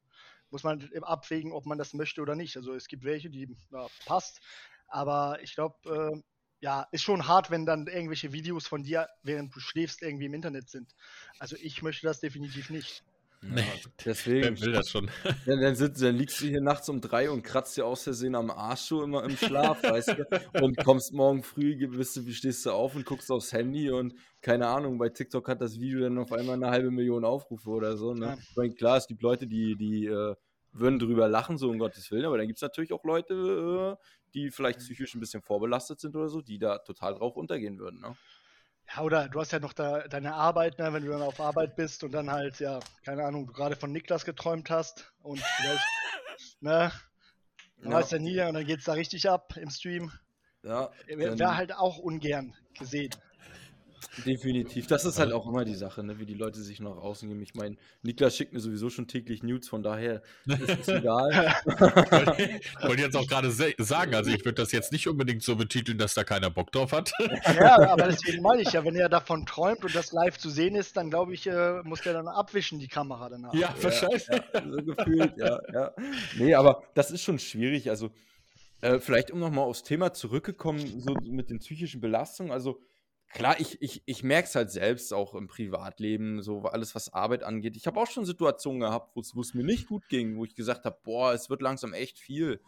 muss 0.51 0.65
man 0.65 0.87
abwägen, 1.01 1.53
ob 1.53 1.65
man 1.65 1.79
das 1.79 1.95
möchte 1.95 2.21
oder 2.21 2.35
nicht. 2.37 2.57
Also 2.59 2.75
es 2.75 2.89
gibt 2.89 3.05
welche, 3.05 3.31
die 3.31 3.57
ja, 3.71 3.87
passt, 4.05 4.41
Aber 4.87 5.39
ich 5.43 5.55
glaube, 5.55 5.77
äh, 6.15 6.23
ja, 6.63 6.87
ist 6.93 7.03
schon 7.03 7.27
hart, 7.27 7.51
wenn 7.51 7.67
dann 7.67 7.89
irgendwelche 7.89 8.33
Videos 8.33 8.69
von 8.69 8.85
dir, 8.85 9.09
während 9.25 9.55
du 9.55 9.59
schläfst, 9.59 10.01
irgendwie 10.01 10.27
im 10.27 10.35
Internet 10.35 10.71
sind. 10.71 10.95
Also 11.41 11.57
ich 11.61 11.83
möchte 11.83 12.07
das 12.07 12.21
definitiv 12.21 12.71
nicht. 12.71 13.03
Nee, 13.45 13.65
deswegen. 14.05 14.57
Wer 14.57 14.61
will 14.61 14.73
das 14.73 14.89
schon? 14.89 15.11
Dann, 15.47 15.61
dann, 15.61 15.75
sitzt, 15.75 16.01
dann 16.01 16.15
liegst 16.15 16.41
du 16.41 16.47
hier 16.47 16.61
nachts 16.61 16.89
um 16.89 17.01
drei 17.01 17.29
und 17.29 17.43
kratzt 17.43 17.77
dir 17.77 17.85
aus 17.85 18.05
Versehen 18.05 18.37
am 18.37 18.53
Arsch 18.53 18.83
so 18.83 19.03
immer 19.03 19.25
im 19.25 19.37
Schlaf, 19.37 19.83
weißt 19.83 20.17
du? 20.17 20.63
Und 20.63 20.77
kommst 20.85 21.13
morgen 21.13 21.43
früh, 21.43 21.75
bist 21.89 22.15
du, 22.15 22.31
stehst 22.31 22.65
du 22.65 22.71
auf 22.71 22.95
und 22.95 23.05
guckst 23.05 23.33
aufs 23.33 23.53
Handy 23.53 23.91
und 23.91 24.15
keine 24.41 24.69
Ahnung, 24.69 24.97
bei 24.99 25.09
TikTok 25.09 25.49
hat 25.49 25.61
das 25.61 25.81
Video 25.81 26.03
dann 26.03 26.19
auf 26.19 26.31
einmal 26.31 26.55
eine 26.55 26.71
halbe 26.71 26.93
Million 26.93 27.25
Aufrufe 27.25 27.71
oder 27.71 27.97
so. 27.97 28.15
Ne? 28.15 28.27
Ja. 28.27 28.37
Ich 28.41 28.57
meine, 28.57 28.75
klar, 28.75 28.99
es 28.99 29.09
gibt 29.09 29.23
Leute, 29.23 29.49
die, 29.49 29.75
die 29.75 30.07
äh, 30.07 30.37
würden 30.71 31.01
drüber 31.01 31.29
lachen, 31.29 31.59
so 31.59 31.69
um 31.69 31.81
Gottes 31.81 32.13
Willen, 32.13 32.27
aber 32.27 32.39
dann 32.39 32.47
gibt 32.47 32.59
es 32.59 32.63
natürlich 32.63 32.93
auch 32.93 33.03
Leute, 33.03 33.99
äh, 33.99 34.05
die 34.35 34.51
vielleicht 34.51 34.81
psychisch 34.81 35.15
ein 35.15 35.21
bisschen 35.21 35.43
vorbelastet 35.43 36.01
sind 36.01 36.17
oder 36.17 36.29
so, 36.29 36.41
die 36.41 36.59
da 36.59 36.79
total 36.79 37.15
drauf 37.15 37.37
untergehen 37.37 37.79
würden. 37.79 38.01
Ne? 38.01 38.17
Ja, 38.95 39.03
oder 39.03 39.29
du 39.29 39.41
hast 39.41 39.53
ja 39.53 39.61
noch 39.61 39.73
da, 39.73 40.07
deine 40.09 40.35
Arbeit, 40.35 40.79
ne, 40.79 40.93
wenn 40.93 41.05
du 41.05 41.11
dann 41.11 41.23
auf 41.23 41.41
Arbeit 41.41 41.77
bist 41.77 42.05
und 42.05 42.13
dann 42.13 42.31
halt, 42.31 42.59
ja, 42.61 42.81
keine 43.05 43.25
Ahnung, 43.25 43.47
du 43.47 43.53
gerade 43.53 43.77
von 43.77 43.93
Niklas 43.93 44.25
geträumt 44.25 44.71
hast 44.71 45.13
und 45.23 45.39
vielleicht, 45.39 45.85
ne, 46.61 46.93
man 47.79 47.93
ja. 47.93 47.99
weiß 47.99 48.11
ja 48.13 48.19
nie, 48.19 48.41
und 48.41 48.55
dann 48.55 48.67
geht 48.67 48.81
es 48.81 48.85
da 48.85 48.93
richtig 48.93 49.29
ab 49.29 49.57
im 49.57 49.71
Stream. 49.71 50.13
Ja. 50.63 50.91
Wäre 51.07 51.57
halt 51.57 51.75
auch 51.75 51.99
ungern 51.99 52.55
gesehen. 52.79 53.11
Definitiv. 54.25 54.87
Das 54.87 55.05
ist 55.05 55.19
halt 55.19 55.33
auch 55.33 55.47
immer 55.47 55.65
die 55.65 55.75
Sache, 55.75 56.03
ne? 56.03 56.19
wie 56.19 56.27
die 56.27 56.35
Leute 56.35 56.61
sich 56.61 56.81
noch 56.81 56.97
außen 56.97 57.29
geben. 57.29 57.43
Ich 57.43 57.55
meine, 57.55 57.77
Niklas 58.03 58.37
schickt 58.37 58.53
mir 58.53 58.61
sowieso 58.61 58.91
schon 58.91 59.07
täglich 59.09 59.43
Nudes, 59.43 59.69
von 59.69 59.83
daher 59.83 60.23
ist 60.47 60.81
es 60.81 60.89
egal. 60.89 61.55
ich 62.39 62.83
wollte 62.83 63.03
jetzt 63.03 63.17
auch 63.17 63.27
gerade 63.27 63.51
sagen, 63.51 64.15
also 64.15 64.31
ich 64.31 64.45
würde 64.45 64.63
das 64.63 64.73
jetzt 64.73 64.93
nicht 64.93 65.09
unbedingt 65.09 65.43
so 65.43 65.57
betiteln, 65.57 65.99
dass 65.99 66.15
da 66.15 66.25
keiner 66.25 66.51
Bock 66.51 66.73
drauf 66.73 66.93
hat. 66.93 67.13
ja, 67.55 67.79
aber 67.91 68.09
deswegen 68.09 68.43
meine 68.43 68.63
ich 68.63 68.73
ja, 68.73 68.85
wenn 68.85 68.97
er 68.97 69.09
davon 69.09 69.47
träumt 69.47 69.85
und 69.85 69.95
das 69.95 70.13
live 70.13 70.39
zu 70.39 70.51
sehen 70.51 70.75
ist, 70.75 70.97
dann 70.97 71.11
glaube 71.11 71.35
ich, 71.35 71.47
äh, 71.47 71.83
muss 71.85 72.03
der 72.03 72.13
dann 72.13 72.29
abwischen, 72.29 72.79
die 72.79 72.89
Kamera 72.89 73.29
danach. 73.29 73.55
Ja, 73.55 73.75
wahrscheinlich. 73.81 74.27
Ja, 74.27 74.45
ja, 74.55 74.63
so 74.71 74.83
gefühlt, 74.83 75.37
ja, 75.37 75.61
ja. 75.73 75.95
Nee, 76.37 76.55
aber 76.55 76.83
das 76.95 77.11
ist 77.11 77.23
schon 77.23 77.39
schwierig. 77.39 77.91
Also, 77.91 78.11
äh, 78.81 78.99
vielleicht 78.99 79.31
um 79.31 79.39
nochmal 79.39 79.65
aufs 79.65 79.83
Thema 79.83 80.13
zurückgekommen, 80.13 81.01
so 81.01 81.15
mit 81.23 81.51
den 81.51 81.59
psychischen 81.61 82.01
Belastungen. 82.01 82.53
Also, 82.53 82.81
klar, 83.33 83.59
ich, 83.61 83.81
ich, 83.81 84.03
ich 84.07 84.23
merke 84.23 84.49
es 84.49 84.55
halt 84.55 84.71
selbst 84.71 85.13
auch 85.13 85.35
im 85.35 85.49
Privatleben, 85.49 86.43
so 86.43 86.63
alles, 86.63 86.95
was 86.95 87.13
Arbeit 87.13 87.43
angeht. 87.43 87.77
Ich 87.77 87.87
habe 87.87 87.99
auch 88.01 88.07
schon 88.07 88.25
Situationen 88.25 88.81
gehabt, 88.81 89.17
wo 89.17 89.41
es 89.41 89.55
mir 89.55 89.65
nicht 89.65 89.89
gut 89.89 90.09
ging, 90.09 90.37
wo 90.37 90.45
ich 90.45 90.55
gesagt 90.55 90.85
habe, 90.85 90.99
boah, 91.03 91.33
es 91.33 91.51
wird 91.51 91.63
langsam 91.63 91.93
echt 91.93 92.19
viel. 92.19 92.61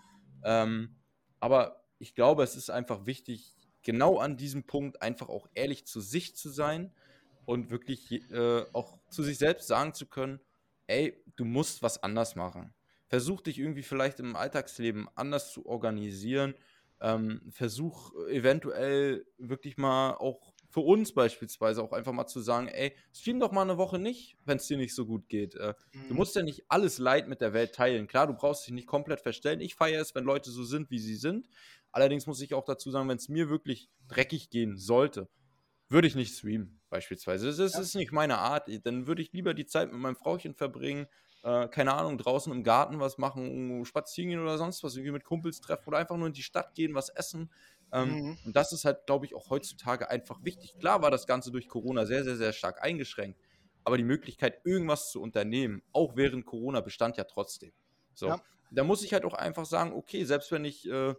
Ähm, 0.43 0.97
aber 1.41 1.85
ich 1.99 2.15
glaube, 2.15 2.43
es 2.43 2.57
ist 2.57 2.71
einfach 2.71 3.07
wichtig, 3.07 3.55
genau 3.83 4.19
an 4.19 4.37
diesem 4.37 4.65
Punkt 4.65 5.03
einfach 5.03 5.29
auch 5.29 5.47
ehrlich 5.55 5.87
zu 5.87 6.01
sich 6.01 6.35
zu 6.35 6.49
sein 6.49 6.93
und 7.45 7.71
wirklich 7.71 8.11
äh, 8.31 8.65
auch 8.73 8.99
zu 9.11 9.23
sich 9.23 9.39
selbst 9.39 9.69
sagen 9.69 9.95
zu 9.95 10.07
können, 10.07 10.41
ey, 10.87 11.23
du 11.37 11.45
musst 11.45 11.83
was 11.83 12.03
anders 12.03 12.35
machen. 12.37 12.75
Versuch 13.09 13.43
dich 13.43 13.59
irgendwie 13.59 13.83
vielleicht 13.83 14.21
im 14.21 14.35
Alltagsleben 14.37 15.09
anders 15.15 15.53
zu 15.53 15.67
organisieren. 15.67 16.55
Ähm, 17.01 17.43
versuch 17.51 18.15
eventuell 18.29 19.27
wirklich 19.37 19.77
mal 19.77 20.15
auch 20.15 20.54
für 20.75 20.81
uns 20.81 21.15
beispielsweise 21.15 21.85
auch 21.85 21.93
einfach 21.93 22.11
mal 22.11 22.27
zu 22.27 22.41
sagen, 22.41 22.67
ey, 22.67 22.97
stream 23.13 23.39
doch 23.39 23.53
mal 23.53 23.63
eine 23.63 23.79
Woche 23.79 24.01
nicht, 24.01 24.37
wenn 24.45 24.57
es 24.57 24.67
dir 24.67 24.77
nicht 24.77 24.93
so 24.93 25.07
gut 25.07 25.29
geht. 25.29 25.55
Äh, 25.55 25.75
mhm. 25.93 26.09
Du 26.09 26.15
musst 26.15 26.35
ja 26.35 26.43
nicht 26.43 26.65
alles 26.69 26.99
Leid 26.99 27.29
mit 27.29 27.41
der 27.41 27.53
Welt 27.53 27.77
teilen. 27.77 28.09
Klar, 28.09 28.27
du 28.27 28.35
brauchst 28.35 28.67
dich 28.67 28.75
nicht 28.75 28.89
komplett 28.89 29.21
verstellen. 29.21 29.61
Ich 29.61 29.77
feiere 29.77 30.03
es, 30.03 30.17
wenn 30.17 30.25
Leute 30.25 30.51
so 30.51 30.65
sind, 30.65 30.91
wie 30.91 30.99
sie 30.99 31.15
sind. 31.15 31.49
Allerdings 31.93 32.27
muss 32.27 32.41
ich 32.41 32.55
auch 32.55 32.65
dazu 32.65 32.91
sagen, 32.91 33.09
wenn 33.09 33.19
es 33.19 33.29
mir 33.29 33.49
wirklich 33.49 33.89
dreckig 34.09 34.51
gehen 34.51 34.77
sollte, 34.77 35.29
würde 35.89 36.09
ich 36.09 36.17
nicht 36.17 36.37
streamen, 36.37 36.81
beispielsweise. 36.91 37.47
Das 37.47 37.61
ist, 37.61 37.75
ja. 37.75 37.81
ist 37.81 37.95
nicht 37.95 38.11
meine 38.11 38.39
Art. 38.39 38.69
Dann 38.83 39.07
würde 39.07 39.23
ich 39.23 39.33
lieber 39.33 39.55
die 39.55 39.67
Zeit 39.67 39.93
mit 39.93 40.01
meinem 40.01 40.17
Frauchen 40.17 40.57
verbringen, 40.57 41.07
äh, 41.45 41.69
keine 41.69 41.95
Ahnung, 41.95 42.19
draußen 42.19 42.53
im 42.53 42.65
Garten 42.65 42.99
was 42.99 43.19
machen, 43.19 43.85
spazieren 43.85 44.31
gehen 44.31 44.41
oder 44.41 44.59
sonst 44.59 44.83
was, 44.83 44.97
irgendwie 44.97 45.13
mit 45.13 45.25
Kumpels 45.25 45.61
treffen 45.61 45.89
oder 45.89 45.99
einfach 45.99 46.17
nur 46.17 46.27
in 46.27 46.33
die 46.33 46.43
Stadt 46.43 46.75
gehen, 46.75 46.95
was 46.95 47.11
essen. 47.11 47.53
Ähm, 47.95 48.09
mhm. 48.09 48.39
Und 48.45 48.57
das 48.57 48.73
ist 48.73 48.85
halt, 48.85 49.07
glaube 49.07 49.25
ich, 49.25 49.35
auch 49.35 49.51
heutzutage 49.51 50.11
einfach 50.11 50.43
wichtig. 50.43 50.77
Klar 50.81 51.01
war 51.01 51.13
das 51.13 51.29
Ganze 51.29 51.53
durch 51.53 51.69
Corona 51.69 52.05
sehr, 52.05 52.25
sehr, 52.25 52.37
sehr 52.37 52.53
stark 52.53 52.83
eingeschränkt, 52.83 53.39
aber 53.85 53.97
die 53.97 54.05
Möglichkeit, 54.05 54.61
irgendwas 54.65 55.11
zu 55.11 55.23
unternehmen, 55.23 55.81
auch 55.93 56.17
während 56.17 56.45
Corona, 56.45 56.81
bestand 56.81 57.17
ja 57.17 57.25
trotzdem. 57.25 57.73
So, 58.13 58.27
ja. 58.27 58.43
da 58.73 58.83
muss 58.83 59.05
ich 59.05 59.13
halt 59.13 59.25
auch 59.25 59.35
einfach 59.35 59.65
sagen, 59.65 59.93
okay, 59.93 60.25
selbst 60.25 60.51
wenn 60.51 60.65
ich 60.65 60.91
äh, 60.91 61.15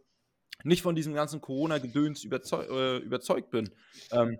nicht 0.64 0.82
von 0.82 0.96
diesem 0.96 1.14
ganzen 1.14 1.40
Corona-Gedöns 1.40 2.26
überzeug, 2.26 2.70
äh, 2.70 2.98
überzeugt 2.98 3.52
bin, 3.52 3.72
ähm, 4.12 4.38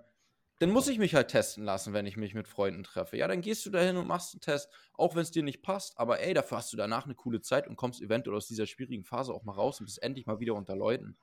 dann 0.58 0.70
muss 0.70 0.88
ich 0.88 0.98
mich 0.98 1.14
halt 1.14 1.28
testen 1.28 1.64
lassen, 1.64 1.94
wenn 1.94 2.06
ich 2.06 2.16
mich 2.18 2.34
mit 2.34 2.48
Freunden 2.48 2.82
treffe. 2.82 3.16
Ja, 3.16 3.28
dann 3.28 3.40
gehst 3.40 3.64
du 3.64 3.70
dahin 3.70 3.96
und 3.96 4.06
machst 4.06 4.34
einen 4.34 4.40
Test, 4.40 4.70
auch 4.94 5.14
wenn 5.14 5.22
es 5.22 5.30
dir 5.30 5.42
nicht 5.42 5.62
passt. 5.62 5.98
Aber 5.98 6.20
ey, 6.20 6.34
dafür 6.34 6.58
hast 6.58 6.72
du 6.72 6.76
danach 6.76 7.04
eine 7.04 7.14
coole 7.14 7.40
Zeit 7.40 7.66
und 7.68 7.76
kommst 7.76 8.00
eventuell 8.00 8.36
aus 8.36 8.46
dieser 8.46 8.66
schwierigen 8.66 9.04
Phase 9.04 9.34
auch 9.34 9.44
mal 9.44 9.52
raus 9.52 9.80
und 9.80 9.86
bist 9.86 10.02
endlich 10.02 10.26
mal 10.26 10.40
wieder 10.40 10.54
unter 10.54 10.74
Leuten. 10.74 11.16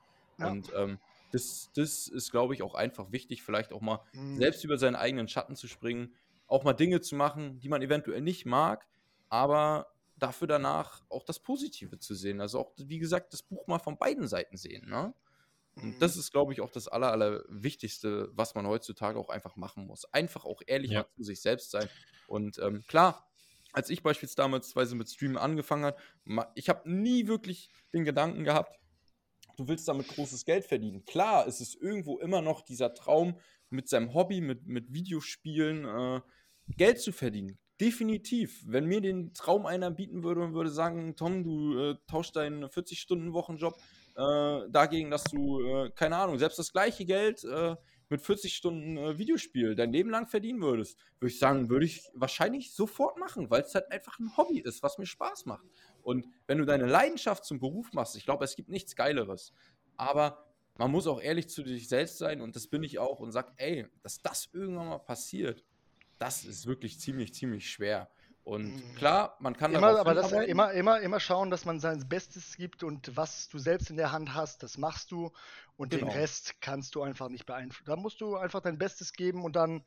Ja. 0.43 0.51
Und 0.51 0.71
ähm, 0.75 0.99
das, 1.31 1.71
das 1.73 2.07
ist, 2.07 2.31
glaube 2.31 2.53
ich, 2.53 2.61
auch 2.61 2.75
einfach 2.75 3.11
wichtig, 3.11 3.43
vielleicht 3.43 3.73
auch 3.73 3.81
mal 3.81 4.01
mhm. 4.13 4.37
selbst 4.37 4.63
über 4.63 4.77
seinen 4.77 4.95
eigenen 4.95 5.27
Schatten 5.27 5.55
zu 5.55 5.67
springen, 5.67 6.13
auch 6.47 6.63
mal 6.63 6.73
Dinge 6.73 7.01
zu 7.01 7.15
machen, 7.15 7.59
die 7.59 7.69
man 7.69 7.81
eventuell 7.81 8.21
nicht 8.21 8.45
mag, 8.45 8.87
aber 9.29 9.87
dafür 10.15 10.47
danach 10.47 11.03
auch 11.09 11.23
das 11.23 11.39
Positive 11.39 11.97
zu 11.97 12.13
sehen. 12.13 12.39
Also 12.39 12.59
auch, 12.59 12.73
wie 12.77 12.99
gesagt, 12.99 13.33
das 13.33 13.41
Buch 13.41 13.65
mal 13.67 13.79
von 13.79 13.97
beiden 13.97 14.27
Seiten 14.27 14.57
sehen. 14.57 14.87
Ne? 14.87 15.13
Und 15.75 15.95
mhm. 15.95 15.99
das 15.99 16.17
ist, 16.17 16.31
glaube 16.31 16.53
ich, 16.53 16.61
auch 16.61 16.71
das 16.71 16.87
Aller, 16.87 17.11
Allerwichtigste, 17.11 18.29
was 18.33 18.53
man 18.53 18.67
heutzutage 18.67 19.17
auch 19.17 19.29
einfach 19.29 19.55
machen 19.55 19.87
muss. 19.87 20.05
Einfach 20.13 20.45
auch 20.45 20.61
ehrlich 20.67 20.91
ja. 20.91 21.07
zu 21.15 21.23
sich 21.23 21.41
selbst 21.41 21.71
sein. 21.71 21.89
Und 22.27 22.59
ähm, 22.59 22.83
klar, 22.87 23.27
als 23.71 23.89
ich 23.89 24.03
beispielsweise 24.03 24.95
mit 24.95 25.09
Streamen 25.09 25.37
angefangen 25.37 25.85
habe, 25.85 26.51
ich 26.53 26.69
habe 26.69 26.89
nie 26.89 27.27
wirklich 27.27 27.69
den 27.91 28.05
Gedanken 28.05 28.43
gehabt, 28.43 28.79
du 29.55 29.67
willst 29.67 29.87
damit 29.87 30.07
großes 30.07 30.45
Geld 30.45 30.65
verdienen. 30.65 31.05
Klar, 31.05 31.47
es 31.47 31.61
ist 31.61 31.75
irgendwo 31.75 32.19
immer 32.19 32.41
noch 32.41 32.61
dieser 32.61 32.93
Traum, 32.93 33.35
mit 33.73 33.89
seinem 33.89 34.13
Hobby, 34.13 34.39
mit, 34.39 34.67
mit 34.67 34.93
Videospielen 34.93 35.85
äh, 35.85 36.21
Geld 36.77 36.99
zu 36.99 37.11
verdienen. 37.11 37.57
Definitiv. 37.81 38.63
Wenn 38.65 38.85
mir 38.85 39.01
den 39.01 39.33
Traum 39.33 39.65
einer 39.65 39.91
bieten 39.91 40.23
würde 40.23 40.41
und 40.41 40.53
würde 40.53 40.69
sagen, 40.69 41.15
Tom, 41.15 41.43
du 41.43 41.77
äh, 41.77 41.95
tauschst 42.07 42.35
deinen 42.35 42.65
40-Stunden-Wochenjob 42.65 43.75
äh, 44.15 44.69
dagegen, 44.69 45.09
dass 45.09 45.23
du, 45.23 45.59
äh, 45.61 45.89
keine 45.89 46.17
Ahnung, 46.17 46.37
selbst 46.37 46.59
das 46.59 46.71
gleiche 46.71 47.03
Geld 47.03 47.43
äh, 47.43 47.75
mit 48.09 48.21
40 48.21 48.55
Stunden 48.55 48.97
äh, 48.97 49.17
Videospiel 49.17 49.75
dein 49.75 49.91
Leben 49.91 50.11
lang 50.11 50.27
verdienen 50.27 50.61
würdest, 50.61 50.99
würde 51.19 51.33
ich 51.33 51.39
sagen, 51.39 51.69
würde 51.69 51.85
ich 51.85 52.03
wahrscheinlich 52.13 52.73
sofort 52.73 53.17
machen, 53.17 53.49
weil 53.49 53.63
es 53.63 53.73
halt 53.73 53.91
einfach 53.91 54.19
ein 54.19 54.37
Hobby 54.37 54.59
ist, 54.59 54.83
was 54.83 54.99
mir 54.99 55.07
Spaß 55.07 55.47
macht. 55.47 55.65
Und 56.03 56.27
wenn 56.47 56.57
du 56.57 56.65
deine 56.65 56.85
Leidenschaft 56.85 57.45
zum 57.45 57.59
Beruf 57.59 57.91
machst, 57.93 58.15
ich 58.15 58.25
glaube, 58.25 58.43
es 58.43 58.55
gibt 58.55 58.69
nichts 58.69 58.95
Geileres. 58.95 59.53
Aber 59.97 60.45
man 60.77 60.91
muss 60.91 61.07
auch 61.07 61.21
ehrlich 61.21 61.49
zu 61.49 61.63
sich 61.63 61.87
selbst 61.87 62.17
sein 62.17 62.41
und 62.41 62.55
das 62.55 62.67
bin 62.67 62.83
ich 62.83 62.99
auch 62.99 63.19
und 63.19 63.31
sag, 63.31 63.53
ey, 63.57 63.87
dass 64.01 64.21
das 64.21 64.49
irgendwann 64.53 64.89
mal 64.89 64.99
passiert, 64.99 65.63
das 66.17 66.45
ist 66.45 66.65
wirklich 66.65 66.99
ziemlich, 66.99 67.33
ziemlich 67.33 67.69
schwer. 67.69 68.09
Und 68.43 68.75
mhm. 68.75 68.95
klar, 68.95 69.37
man 69.39 69.55
kann 69.55 69.73
immer, 69.73 69.99
aber 69.99 70.13
das 70.13 70.33
immer, 70.33 70.73
immer, 70.73 70.99
immer 70.99 71.19
schauen, 71.21 71.49
dass 71.49 71.63
man 71.63 71.79
sein 71.79 72.07
Bestes 72.09 72.57
gibt 72.57 72.83
und 72.83 73.15
was 73.15 73.47
du 73.47 73.57
selbst 73.57 73.89
in 73.89 73.95
der 73.95 74.11
Hand 74.11 74.33
hast, 74.33 74.63
das 74.63 74.77
machst 74.77 75.11
du 75.11 75.31
und 75.77 75.89
genau. 75.89 76.07
den 76.07 76.15
Rest 76.15 76.61
kannst 76.61 76.95
du 76.95 77.01
einfach 77.01 77.29
nicht 77.29 77.45
beeinflussen. 77.45 77.85
Da 77.85 77.95
musst 77.95 78.21
du 78.21 78.35
einfach 78.35 78.61
dein 78.61 78.77
Bestes 78.77 79.13
geben 79.13 79.43
und 79.43 79.55
dann 79.55 79.83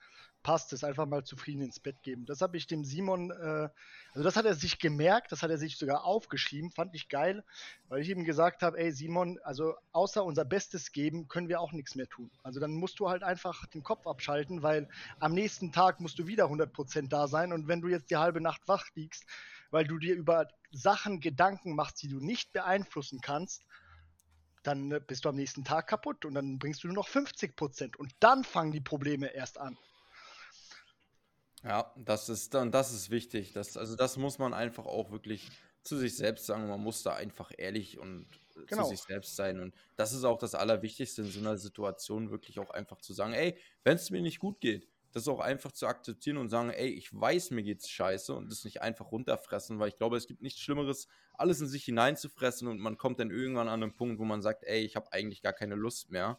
passt 0.47 0.73
es, 0.73 0.85
einfach 0.85 1.07
mal 1.07 1.25
zufrieden 1.25 1.63
ins 1.63 1.81
Bett 1.81 2.03
geben. 2.05 2.25
Das 2.25 2.41
habe 2.41 2.57
ich 2.57 2.69
dem 2.69 2.85
Simon, 2.85 3.33
äh, 3.33 3.69
also 4.13 4.23
das 4.23 4.37
hat 4.37 4.45
er 4.45 4.55
sich 4.55 4.79
gemerkt, 4.79 5.33
das 5.33 5.43
hat 5.43 5.51
er 5.51 5.59
sich 5.59 5.77
sogar 5.77 6.05
aufgeschrieben, 6.05 6.71
fand 6.71 6.95
ich 6.95 7.09
geil, 7.09 7.43
weil 7.89 8.01
ich 8.01 8.11
ihm 8.11 8.23
gesagt 8.23 8.63
habe, 8.63 8.79
ey 8.79 8.93
Simon, 8.93 9.41
also 9.43 9.75
außer 9.91 10.25
unser 10.25 10.45
Bestes 10.45 10.93
geben, 10.93 11.27
können 11.27 11.49
wir 11.49 11.61
auch 11.61 11.73
nichts 11.73 11.97
mehr 11.97 12.09
tun. 12.09 12.31
Also 12.45 12.61
dann 12.61 12.75
musst 12.75 13.01
du 13.01 13.09
halt 13.09 13.25
einfach 13.25 13.67
den 13.67 13.83
Kopf 13.83 14.07
abschalten, 14.07 14.63
weil 14.63 14.89
am 15.19 15.35
nächsten 15.35 15.73
Tag 15.73 15.99
musst 15.99 16.19
du 16.21 16.29
wieder 16.29 16.45
100% 16.45 17.09
da 17.09 17.27
sein 17.27 17.53
und 17.53 17.67
wenn 17.67 17.81
du 17.81 17.89
jetzt 17.89 18.11
die 18.11 18.17
halbe 18.17 18.41
Nacht 18.41 18.63
wach 18.67 18.87
liegst, 18.95 19.27
weil 19.73 19.85
du 19.85 19.99
dir 19.99 20.15
über 20.15 20.47
Sachen 20.71 21.19
Gedanken 21.19 21.75
machst, 21.75 22.01
die 22.03 22.09
du 22.09 22.21
nicht 22.21 22.53
beeinflussen 22.53 23.21
kannst, 23.21 23.66
dann 24.67 24.91
äh, 24.93 25.01
bist 25.01 25.25
du 25.25 25.29
am 25.29 25.37
nächsten 25.37 25.65
Tag 25.65 25.89
kaputt 25.89 26.25
und 26.25 26.35
dann 26.35 26.59
bringst 26.59 26.83
du 26.83 26.89
nur 26.89 26.97
noch 26.97 27.09
50 27.09 27.57
Prozent 27.57 27.97
und 27.99 28.13
dann 28.21 28.45
fangen 28.45 28.73
die 28.73 28.81
Probleme 28.81 29.33
erst 29.35 29.59
an. 29.59 29.79
Ja, 31.63 31.93
das 31.97 32.29
ist 32.29 32.55
dann, 32.55 32.71
das 32.71 32.93
ist 32.93 33.11
wichtig. 33.11 33.53
Das, 33.53 33.77
also 33.77 33.97
das 33.97 34.17
muss 34.17 34.39
man 34.39 34.55
einfach 34.55 34.87
auch 34.87 35.11
wirklich 35.11 35.51
zu 35.83 35.97
sich 35.97 36.17
selbst 36.17 36.47
sagen. 36.47 36.69
Man 36.69 36.81
muss 36.81 37.03
da 37.03 37.15
einfach 37.15 37.51
ehrlich 37.57 37.99
und 37.99 38.27
genau. 38.67 38.85
zu 38.85 38.91
sich 38.91 39.03
selbst 39.03 39.37
sein. 39.37 39.61
Und 39.61 39.75
das 39.97 40.13
ist 40.13 40.25
auch 40.25 40.39
das 40.39 40.55
Allerwichtigste 40.55 41.23
in 41.23 41.31
so 41.31 41.41
einer 41.41 41.57
Situation, 41.57 42.31
wirklich 42.31 42.59
auch 42.59 42.71
einfach 42.71 43.01
zu 43.01 43.13
sagen, 43.13 43.33
ey, 43.33 43.59
wenn 43.85 43.97
es 43.97 44.11
mir 44.11 44.23
nicht 44.23 44.39
gut 44.39 44.61
geht, 44.61 44.89
das 45.17 45.29
auch 45.29 45.41
einfach 45.41 45.73
zu 45.73 45.87
akzeptieren 45.87 46.37
und 46.37 46.51
sagen, 46.51 46.69
ey, 46.69 46.89
ich 46.89 47.13
weiß, 47.13 47.51
mir 47.51 47.63
geht's 47.63 47.89
scheiße 47.89 48.35
und 48.35 48.51
das 48.51 48.65
nicht 48.65 48.83
einfach 48.83 49.11
runterfressen, 49.11 49.79
weil 49.79 49.89
ich 49.89 49.97
glaube, 49.97 50.19
es 50.19 50.27
gibt 50.27 50.43
nichts 50.43 50.61
Schlimmeres, 50.61 51.09
alles 51.33 51.61
in 51.61 51.69
sich 51.69 51.85
hineinzufressen 51.85 52.69
und 52.69 52.79
man 52.79 52.99
kommt 52.99 53.19
dann 53.19 53.31
irgendwann 53.31 53.69
an 53.69 53.83
einen 53.83 53.95
Punkt, 53.95 54.19
wo 54.21 54.25
man 54.25 54.43
sagt, 54.43 54.65
ey, 54.65 54.81
ich 54.81 54.95
habe 54.95 55.11
eigentlich 55.13 55.41
gar 55.41 55.55
keine 55.55 55.75
Lust 55.75 56.11
mehr, 56.11 56.37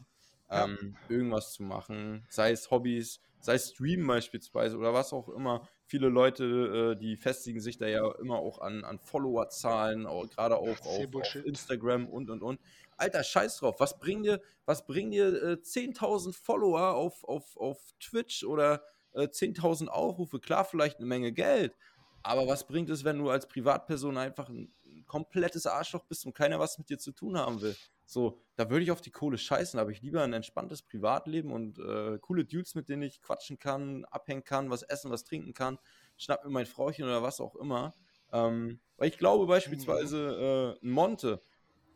ja. 0.51 0.65
ähm, 0.65 0.95
irgendwas 1.09 1.53
zu 1.53 1.63
machen, 1.63 2.25
sei 2.29 2.51
es 2.51 2.69
Hobbys, 2.69 3.19
sei 3.39 3.55
es 3.55 3.71
Streamen 3.71 4.05
beispielsweise 4.05 4.77
oder 4.77 4.93
was 4.93 5.11
auch 5.11 5.29
immer. 5.29 5.67
Viele 5.85 6.09
Leute, 6.09 6.93
äh, 6.93 6.99
die 6.99 7.15
festigen 7.15 7.59
sich 7.59 7.77
da 7.77 7.87
ja 7.87 8.11
immer 8.19 8.37
auch 8.37 8.59
an, 8.59 8.83
an 8.83 8.99
Followerzahlen, 8.99 10.03
gerade 10.03 10.57
auch 10.57 10.81
auf, 10.81 11.15
auf, 11.15 11.35
Instagram 11.35 12.07
und 12.07 12.29
und 12.29 12.43
und. 12.43 12.59
Alter, 12.97 13.23
scheiß 13.23 13.57
drauf. 13.57 13.79
Was 13.79 13.99
bringen 13.99 14.23
dir, 14.23 14.41
was 14.65 14.85
bringen 14.85 15.11
dir 15.11 15.27
äh, 15.43 15.53
10.000 15.53 16.33
Follower 16.33 16.95
auf, 16.95 17.23
auf, 17.23 17.55
auf 17.57 17.79
Twitch 17.99 18.43
oder 18.43 18.83
äh, 19.13 19.27
10.000 19.27 19.87
Aufrufe? 19.87 20.39
Klar, 20.39 20.65
vielleicht 20.65 20.97
eine 20.97 21.05
Menge 21.05 21.31
Geld. 21.31 21.75
Aber 22.23 22.47
was 22.47 22.67
bringt 22.67 22.89
es, 22.89 23.03
wenn 23.03 23.19
du 23.19 23.29
als 23.29 23.47
Privatperson 23.47 24.17
einfach 24.17 24.49
ein, 24.49 24.73
ein 24.85 25.05
komplettes 25.05 25.65
Arschloch 25.65 26.03
bist 26.05 26.25
und 26.25 26.33
keiner 26.33 26.59
was 26.59 26.77
mit 26.77 26.89
dir 26.89 26.97
zu 26.97 27.11
tun 27.11 27.37
haben 27.37 27.61
will? 27.61 27.75
So, 28.05 28.41
da 28.55 28.69
würde 28.69 28.83
ich 28.83 28.91
auf 28.91 29.01
die 29.01 29.11
Kohle 29.11 29.37
scheißen, 29.37 29.79
aber 29.79 29.91
ich 29.91 30.01
lieber 30.01 30.23
ein 30.23 30.33
entspanntes 30.33 30.81
Privatleben 30.81 31.51
und 31.51 31.77
äh, 31.77 32.17
coole 32.19 32.45
Dudes, 32.45 32.73
mit 32.73 32.89
denen 32.89 33.03
ich 33.03 33.21
quatschen 33.21 33.59
kann, 33.59 34.05
abhängen 34.05 34.45
kann, 34.45 34.69
was 34.69 34.81
essen, 34.83 35.11
was 35.11 35.25
trinken 35.25 35.53
kann, 35.53 35.77
schnapp 36.17 36.43
mir 36.43 36.49
mein 36.49 36.65
Frauchen 36.65 37.03
oder 37.03 37.21
was 37.21 37.41
auch 37.41 37.55
immer. 37.55 37.93
Ähm, 38.31 38.79
weil 38.97 39.09
ich 39.09 39.17
glaube 39.17 39.45
beispielsweise, 39.45 40.77
äh, 40.81 40.85
ein 40.85 40.91
Monte, 40.91 41.41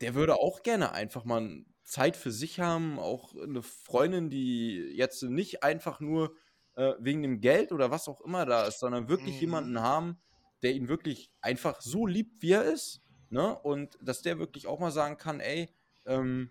der 0.02 0.14
würde 0.14 0.36
auch 0.36 0.62
gerne 0.62 0.92
einfach 0.92 1.24
mal 1.24 1.64
Zeit 1.84 2.16
für 2.16 2.30
sich 2.30 2.60
haben, 2.60 2.98
auch 2.98 3.34
eine 3.34 3.62
Freundin, 3.62 4.30
die 4.30 4.92
jetzt 4.94 5.22
nicht 5.22 5.62
einfach 5.62 6.00
nur 6.00 6.34
äh, 6.74 6.94
wegen 6.98 7.22
dem 7.22 7.40
Geld 7.40 7.72
oder 7.72 7.90
was 7.90 8.08
auch 8.08 8.20
immer 8.20 8.44
da 8.44 8.66
ist, 8.66 8.80
sondern 8.80 9.08
wirklich 9.08 9.36
mhm. 9.36 9.40
jemanden 9.40 9.80
haben, 9.80 10.20
der 10.62 10.74
ihn 10.74 10.88
wirklich 10.88 11.30
einfach 11.40 11.80
so 11.80 12.06
liebt, 12.06 12.42
wie 12.42 12.52
er 12.52 12.64
ist. 12.64 13.00
Ne? 13.30 13.58
Und 13.60 13.98
dass 14.02 14.22
der 14.22 14.38
wirklich 14.38 14.66
auch 14.66 14.80
mal 14.80 14.90
sagen 14.90 15.16
kann, 15.16 15.40
ey, 15.40 15.74
ähm, 16.06 16.50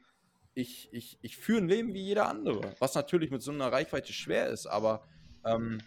ich, 0.54 0.92
ich, 0.92 1.20
ich 1.22 1.38
führe 1.38 1.60
ein 1.60 1.68
Leben 1.68 1.94
wie 1.94 2.02
jeder 2.02 2.28
andere. 2.28 2.74
Was 2.80 2.96
natürlich 2.96 3.32
mit 3.32 3.42
so 3.42 3.52
einer 3.52 3.72
Reichweite 3.72 4.14
schwer 4.14 4.48
ist, 4.48 4.66
aber 4.66 5.08
ähm, 5.46 5.82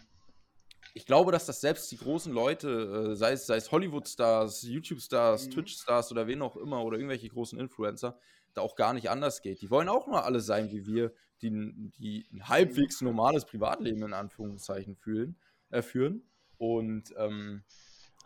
ich 0.95 1.05
glaube, 1.05 1.33
dass 1.33 1.45
das 1.45 1.59
selbst 1.59 1.91
die 1.91 1.97
großen 1.97 2.31
Leute, 2.31 3.11
äh, 3.11 3.15
sei 3.17 3.33
es, 3.33 3.45
sei 3.45 3.57
es 3.57 3.69
Hollywood-Stars, 3.69 4.63
YouTube-Stars, 4.63 5.47
mhm. 5.47 5.51
Twitch-Stars 5.51 6.09
oder 6.13 6.25
wen 6.25 6.41
auch 6.41 6.55
immer 6.55 6.83
oder 6.85 6.97
irgendwelche 6.97 7.27
großen 7.27 7.59
Influencer, 7.59 8.17
da 8.53 8.61
auch 8.61 8.77
gar 8.77 8.93
nicht 8.93 9.09
anders 9.09 9.41
geht. 9.41 9.61
Die 9.61 9.69
wollen 9.69 9.89
auch 9.89 10.07
nur 10.07 10.23
alle 10.23 10.39
sein 10.39 10.71
wie 10.71 10.87
wir, 10.87 11.11
die, 11.41 11.51
die 11.99 12.25
ein 12.31 12.47
halbwegs 12.47 13.01
normales 13.01 13.43
Privatleben 13.43 14.03
in 14.03 14.13
Anführungszeichen 14.13 14.95
fühlen, 14.95 15.35
äh, 15.69 15.81
führen. 15.81 16.23
Und 16.57 17.13
ähm, 17.17 17.65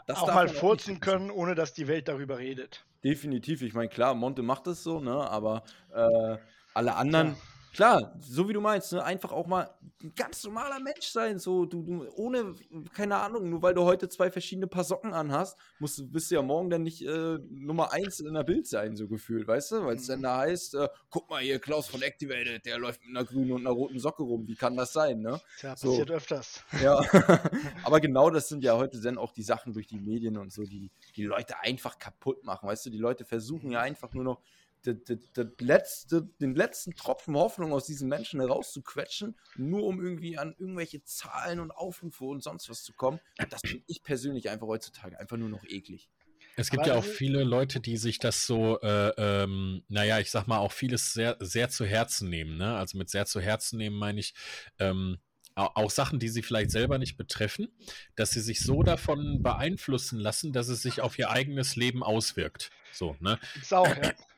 das 0.06 0.20
auch 0.20 0.28
mal 0.28 0.48
furzen 0.48 1.00
können, 1.00 1.32
ohne 1.32 1.56
dass 1.56 1.74
die 1.74 1.88
Welt 1.88 2.08
darüber 2.08 2.38
redet. 2.38 2.86
Definitiv. 3.04 3.64
Ich 3.64 3.74
meine, 3.74 3.90
klar, 3.90 4.14
Monte 4.14 4.44
macht 4.44 4.68
das 4.68 4.84
so, 4.84 5.00
ne? 5.00 5.28
Aber 5.28 5.64
äh, 5.92 6.38
alle 6.76 6.96
anderen. 6.96 7.34
Klar 7.34 7.49
Klar, 7.74 8.16
so 8.20 8.48
wie 8.50 8.54
du 8.54 8.62
meinst, 8.62 8.92
ne? 8.94 9.04
einfach 9.04 9.32
auch 9.32 9.48
mal 9.48 9.70
ein 10.02 10.14
ganz 10.16 10.44
normaler 10.44 10.80
Mensch 10.80 11.08
sein, 11.08 11.40
so 11.40 11.66
du, 11.66 11.84
du 11.84 12.08
ohne 12.16 12.56
keine 12.94 13.18
Ahnung, 13.18 13.50
nur 13.50 13.62
weil 13.62 13.74
du 13.74 13.84
heute 13.84 14.10
zwei 14.10 14.32
verschiedene 14.32 14.68
Paar 14.68 14.84
Socken 14.84 15.14
anhast, 15.14 15.58
musst 15.80 16.12
bist 16.12 16.32
du 16.32 16.36
ja 16.36 16.42
morgen 16.42 16.70
dann 16.70 16.84
nicht 16.84 17.06
äh, 17.06 17.38
Nummer 17.50 17.92
eins 17.92 18.20
in 18.20 18.34
der 18.34 18.44
Bild 18.44 18.68
sein, 18.68 18.96
so 18.96 19.08
gefühlt, 19.08 19.48
weißt 19.48 19.72
du, 19.72 19.86
weil 19.86 19.98
es 19.98 20.08
dann 20.08 20.20
mhm. 20.20 20.24
da 20.24 20.38
heißt, 20.38 20.76
äh, 20.76 20.88
guck 21.10 21.30
mal 21.30 21.42
hier 21.42 21.60
Klaus 21.60 21.88
von 21.88 22.02
Activated, 22.02 22.66
der 22.66 22.80
läuft 22.80 23.02
mit 23.06 23.16
einer 23.16 23.26
grünen 23.26 23.52
und 23.52 23.62
einer 23.62 23.76
roten 23.76 24.00
Socke 24.00 24.24
rum, 24.24 24.48
wie 24.48 24.56
kann 24.56 24.76
das 24.76 24.94
sein, 24.94 25.20
ne? 25.20 25.40
Tja, 25.60 25.76
so. 25.76 25.90
passiert 25.90 26.12
öfters. 26.12 26.64
Ja, 26.82 27.00
aber 27.84 28.00
genau 28.00 28.30
das 28.30 28.48
sind 28.48 28.64
ja 28.64 28.78
heute 28.78 29.00
dann 29.02 29.18
auch 29.18 29.32
die 29.32 29.44
Sachen 29.44 29.74
durch 29.74 29.88
die 29.88 30.00
Medien 30.00 30.38
und 30.38 30.52
so, 30.52 30.64
die 30.64 30.92
die 31.16 31.26
Leute 31.26 31.60
einfach 31.60 32.00
kaputt 32.00 32.44
machen, 32.44 32.68
weißt 32.68 32.86
du, 32.86 32.90
die 32.90 32.98
Leute 32.98 33.26
versuchen 33.26 33.72
ja 33.72 33.82
einfach 33.82 34.14
nur 34.14 34.24
noch 34.24 34.42
das, 34.84 34.96
das, 35.34 35.48
letzte, 35.60 36.30
den 36.40 36.56
letzten 36.56 36.96
Tropfen 36.96 37.36
Hoffnung 37.36 37.74
aus 37.74 37.86
diesen 37.86 38.08
Menschen 38.10 38.40
herauszuquetschen, 38.40 39.36
nur 39.58 39.84
um 39.84 40.02
irgendwie 40.02 40.38
an 40.38 40.56
irgendwelche 40.58 41.04
Zahlen 41.04 41.60
und 41.60 41.72
Aufrufe 41.72 42.26
und 42.26 42.44
sonst 42.44 42.70
was 42.70 42.84
zu 42.84 42.94
kommen. 42.94 43.20
Das 43.50 43.62
finde 43.62 43.84
ich 43.88 44.04
persönlich 44.04 44.50
einfach 44.50 44.68
heutzutage 44.68 45.20
einfach 45.20 45.38
nur 45.38 45.50
noch 45.50 45.64
eklig. 45.64 46.10
Es 46.56 46.70
gibt 46.70 46.84
Aber 46.84 46.94
ja 46.94 47.00
auch 47.00 47.06
viele 47.06 47.44
Leute, 47.44 47.80
die 47.80 47.96
sich 47.96 48.20
das 48.20 48.46
so, 48.46 48.80
äh, 48.82 49.14
ähm, 49.18 49.84
naja, 49.88 50.20
ich 50.20 50.30
sag 50.30 50.48
mal, 50.48 50.58
auch 50.58 50.74
vieles 50.74 51.14
sehr, 51.14 51.38
sehr 51.40 51.70
zu 51.70 51.86
Herzen 51.86 52.30
nehmen. 52.30 52.58
Ne? 52.58 52.76
Also 52.76 52.98
mit 52.98 53.10
sehr 53.10 53.26
zu 53.26 53.40
Herzen 53.40 53.78
nehmen 53.78 53.96
meine 53.96 54.20
ich, 54.20 54.34
ähm, 54.78 55.20
auch 55.56 55.92
Sachen, 55.92 56.20
die 56.20 56.30
sie 56.30 56.42
vielleicht 56.42 56.72
selber 56.72 56.98
nicht 56.98 57.18
betreffen, 57.18 57.68
dass 58.16 58.32
sie 58.32 58.40
sich 58.40 58.62
so 58.62 58.84
davon 58.84 59.44
beeinflussen 59.44 60.20
lassen, 60.20 60.54
dass 60.54 60.70
es 60.70 60.82
sich 60.82 61.02
auf 61.02 61.20
ihr 61.20 61.32
eigenes 61.32 61.76
Leben 61.76 62.04
auswirkt. 62.04 62.72
So, 62.94 63.16
ne? 63.20 63.40
Ist 63.62 63.74
auch, 63.74 63.88
ja. 63.88 64.14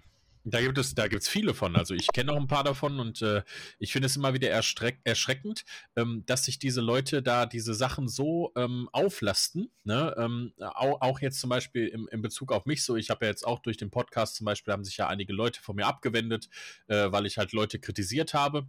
Da 0.43 0.59
gibt 0.61 0.77
es, 0.77 0.95
da 0.95 1.07
gibt 1.07 1.23
viele 1.23 1.53
von. 1.53 1.75
Also 1.75 1.93
ich 1.93 2.07
kenne 2.07 2.31
auch 2.31 2.37
ein 2.37 2.47
paar 2.47 2.63
davon 2.63 2.99
und 2.99 3.21
äh, 3.21 3.43
ich 3.77 3.91
finde 3.91 4.07
es 4.07 4.15
immer 4.15 4.33
wieder 4.33 4.49
erschreck 4.49 4.99
erschreckend, 5.03 5.65
ähm, 5.95 6.23
dass 6.25 6.45
sich 6.45 6.57
diese 6.57 6.81
Leute 6.81 7.21
da 7.21 7.45
diese 7.45 7.73
Sachen 7.73 8.07
so 8.07 8.51
ähm, 8.55 8.89
auflasten. 8.91 9.71
Ne? 9.83 10.15
Ähm, 10.17 10.53
auch, 10.57 11.01
auch, 11.01 11.19
jetzt 11.19 11.39
zum 11.39 11.49
Beispiel 11.49 11.87
im, 11.87 12.07
in 12.11 12.21
Bezug 12.21 12.51
auf 12.51 12.65
mich 12.65 12.83
so. 12.83 12.95
Ich 12.95 13.09
habe 13.11 13.25
ja 13.25 13.29
jetzt 13.29 13.45
auch 13.45 13.59
durch 13.59 13.77
den 13.77 13.91
Podcast 13.91 14.35
zum 14.35 14.45
Beispiel 14.45 14.73
haben 14.73 14.83
sich 14.83 14.97
ja 14.97 15.07
einige 15.07 15.33
Leute 15.33 15.61
von 15.61 15.75
mir 15.75 15.85
abgewendet, 15.85 16.49
äh, 16.87 17.11
weil 17.11 17.25
ich 17.27 17.37
halt 17.37 17.51
Leute 17.51 17.79
kritisiert 17.79 18.33
habe. 18.33 18.67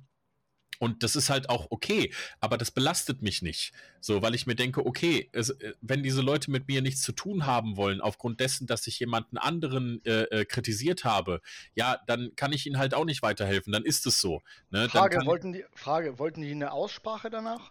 Und 0.82 1.04
das 1.04 1.14
ist 1.14 1.30
halt 1.30 1.48
auch 1.48 1.68
okay, 1.70 2.12
aber 2.40 2.58
das 2.58 2.72
belastet 2.72 3.22
mich 3.22 3.40
nicht. 3.40 3.72
So, 4.00 4.20
weil 4.20 4.34
ich 4.34 4.48
mir 4.48 4.56
denke, 4.56 4.84
okay, 4.84 5.30
es, 5.30 5.50
äh, 5.50 5.74
wenn 5.80 6.02
diese 6.02 6.22
Leute 6.22 6.50
mit 6.50 6.66
mir 6.66 6.82
nichts 6.82 7.02
zu 7.02 7.12
tun 7.12 7.46
haben 7.46 7.76
wollen, 7.76 8.00
aufgrund 8.00 8.40
dessen, 8.40 8.66
dass 8.66 8.88
ich 8.88 8.98
jemanden 8.98 9.38
anderen 9.38 10.04
äh, 10.04 10.22
äh, 10.22 10.44
kritisiert 10.44 11.04
habe, 11.04 11.40
ja, 11.76 12.00
dann 12.08 12.34
kann 12.34 12.52
ich 12.52 12.66
ihnen 12.66 12.78
halt 12.78 12.94
auch 12.94 13.04
nicht 13.04 13.22
weiterhelfen. 13.22 13.72
Dann 13.72 13.84
ist 13.84 14.06
es 14.06 14.20
so. 14.20 14.42
Ne? 14.70 14.88
Frage, 14.88 15.24
wollten 15.24 15.52
die, 15.52 15.64
Frage, 15.72 16.18
wollten 16.18 16.40
die 16.40 16.50
eine 16.50 16.72
Aussprache 16.72 17.30
danach? 17.30 17.70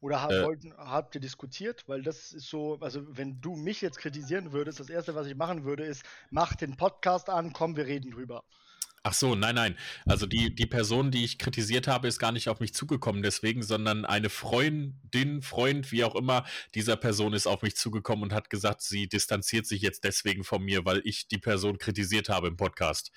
Oder 0.00 0.22
hab, 0.22 0.30
äh, 0.30 0.42
wollten, 0.42 0.72
habt 0.78 1.14
ihr 1.16 1.20
diskutiert? 1.20 1.84
Weil 1.88 2.00
das 2.00 2.32
ist 2.32 2.48
so, 2.48 2.78
also 2.80 3.02
wenn 3.18 3.42
du 3.42 3.54
mich 3.54 3.82
jetzt 3.82 3.98
kritisieren 3.98 4.52
würdest, 4.52 4.80
das 4.80 4.88
Erste, 4.88 5.14
was 5.14 5.26
ich 5.26 5.36
machen 5.36 5.64
würde, 5.64 5.84
ist, 5.84 6.04
mach 6.30 6.54
den 6.54 6.78
Podcast 6.78 7.28
an, 7.28 7.52
komm, 7.52 7.76
wir 7.76 7.84
reden 7.84 8.12
drüber. 8.12 8.44
Ach 9.02 9.14
so, 9.14 9.34
nein, 9.34 9.54
nein. 9.54 9.78
Also 10.04 10.26
die, 10.26 10.54
die 10.54 10.66
Person, 10.66 11.10
die 11.10 11.24
ich 11.24 11.38
kritisiert 11.38 11.88
habe, 11.88 12.06
ist 12.06 12.18
gar 12.18 12.32
nicht 12.32 12.50
auf 12.50 12.60
mich 12.60 12.74
zugekommen 12.74 13.22
deswegen, 13.22 13.62
sondern 13.62 14.04
eine 14.04 14.28
Freundin, 14.28 15.40
Freund, 15.40 15.90
wie 15.90 16.04
auch 16.04 16.14
immer, 16.14 16.44
dieser 16.74 16.96
Person 16.96 17.32
ist 17.32 17.46
auf 17.46 17.62
mich 17.62 17.76
zugekommen 17.76 18.24
und 18.24 18.34
hat 18.34 18.50
gesagt, 18.50 18.82
sie 18.82 19.08
distanziert 19.08 19.66
sich 19.66 19.80
jetzt 19.80 20.04
deswegen 20.04 20.44
von 20.44 20.62
mir, 20.62 20.84
weil 20.84 21.00
ich 21.04 21.28
die 21.28 21.38
Person 21.38 21.78
kritisiert 21.78 22.28
habe 22.28 22.48
im 22.48 22.58
Podcast. 22.58 23.10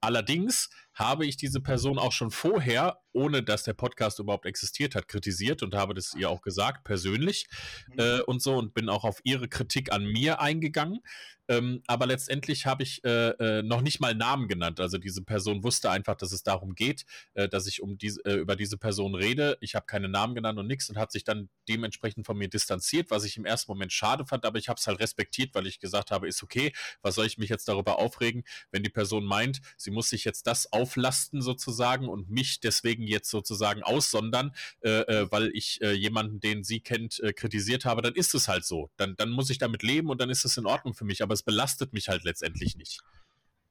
Allerdings 0.00 0.70
habe 0.96 1.26
ich 1.26 1.36
diese 1.36 1.60
Person 1.60 1.98
auch 1.98 2.12
schon 2.12 2.30
vorher, 2.30 3.00
ohne 3.12 3.42
dass 3.42 3.62
der 3.62 3.74
Podcast 3.74 4.18
überhaupt 4.18 4.46
existiert 4.46 4.94
hat, 4.94 5.08
kritisiert 5.08 5.62
und 5.62 5.74
habe 5.74 5.94
das 5.94 6.14
ihr 6.14 6.28
auch 6.28 6.40
gesagt, 6.40 6.84
persönlich 6.84 7.46
mhm. 7.92 8.00
äh, 8.00 8.20
und 8.22 8.42
so 8.42 8.56
und 8.56 8.74
bin 8.74 8.88
auch 8.88 9.04
auf 9.04 9.20
ihre 9.22 9.48
Kritik 9.48 9.92
an 9.92 10.04
mir 10.04 10.40
eingegangen. 10.40 11.00
Ähm, 11.48 11.82
aber 11.86 12.06
letztendlich 12.06 12.66
habe 12.66 12.82
ich 12.82 13.04
äh, 13.04 13.28
äh, 13.28 13.62
noch 13.62 13.80
nicht 13.80 14.00
mal 14.00 14.14
Namen 14.14 14.48
genannt. 14.48 14.80
Also 14.80 14.98
diese 14.98 15.22
Person 15.22 15.62
wusste 15.62 15.90
einfach, 15.90 16.16
dass 16.16 16.32
es 16.32 16.42
darum 16.42 16.74
geht, 16.74 17.04
äh, 17.34 17.48
dass 17.48 17.66
ich 17.66 17.82
um 17.82 17.98
diese, 17.98 18.24
äh, 18.24 18.34
über 18.34 18.56
diese 18.56 18.76
Person 18.78 19.14
rede. 19.14 19.56
Ich 19.60 19.74
habe 19.74 19.86
keine 19.86 20.08
Namen 20.08 20.34
genannt 20.34 20.58
und 20.58 20.66
nichts 20.66 20.90
und 20.90 20.98
hat 20.98 21.12
sich 21.12 21.24
dann 21.24 21.48
dementsprechend 21.68 22.26
von 22.26 22.36
mir 22.36 22.48
distanziert, 22.48 23.10
was 23.10 23.24
ich 23.24 23.36
im 23.36 23.44
ersten 23.44 23.70
Moment 23.70 23.92
schade 23.92 24.26
fand, 24.26 24.44
aber 24.44 24.58
ich 24.58 24.68
habe 24.68 24.78
es 24.78 24.86
halt 24.86 24.98
respektiert, 24.98 25.54
weil 25.54 25.66
ich 25.66 25.78
gesagt 25.78 26.10
habe, 26.10 26.26
ist 26.26 26.42
okay, 26.42 26.72
was 27.02 27.14
soll 27.14 27.26
ich 27.26 27.38
mich 27.38 27.48
jetzt 27.48 27.68
darüber 27.68 27.98
aufregen, 27.98 28.42
wenn 28.72 28.82
die 28.82 28.90
Person 28.90 29.24
meint, 29.24 29.60
sie 29.76 29.90
muss 29.90 30.10
sich 30.10 30.24
jetzt 30.24 30.46
das 30.46 30.72
auflasten 30.86 31.42
sozusagen 31.42 32.08
und 32.08 32.30
mich 32.30 32.60
deswegen 32.60 33.02
jetzt 33.02 33.28
sozusagen 33.28 33.82
aussondern, 33.82 34.54
äh, 34.80 35.00
äh, 35.00 35.30
weil 35.30 35.50
ich 35.52 35.80
jemanden, 35.80 36.40
den 36.40 36.64
sie 36.64 36.80
kennt, 36.80 37.20
kritisiert 37.36 37.84
habe, 37.84 38.02
dann 38.02 38.14
ist 38.14 38.34
es 38.34 38.48
halt 38.48 38.64
so. 38.64 38.90
Dann, 38.96 39.16
dann 39.16 39.30
muss 39.30 39.50
ich 39.50 39.58
damit 39.58 39.82
leben 39.82 40.08
und 40.08 40.20
dann 40.20 40.30
ist 40.30 40.44
es 40.44 40.56
in 40.56 40.66
Ordnung 40.66 40.94
für 40.94 41.04
mich. 41.04 41.22
Aber 41.22 41.34
es 41.34 41.42
belastet 41.42 41.92
mich 41.92 42.08
halt 42.08 42.24
letztendlich 42.24 42.76
nicht. 42.76 43.00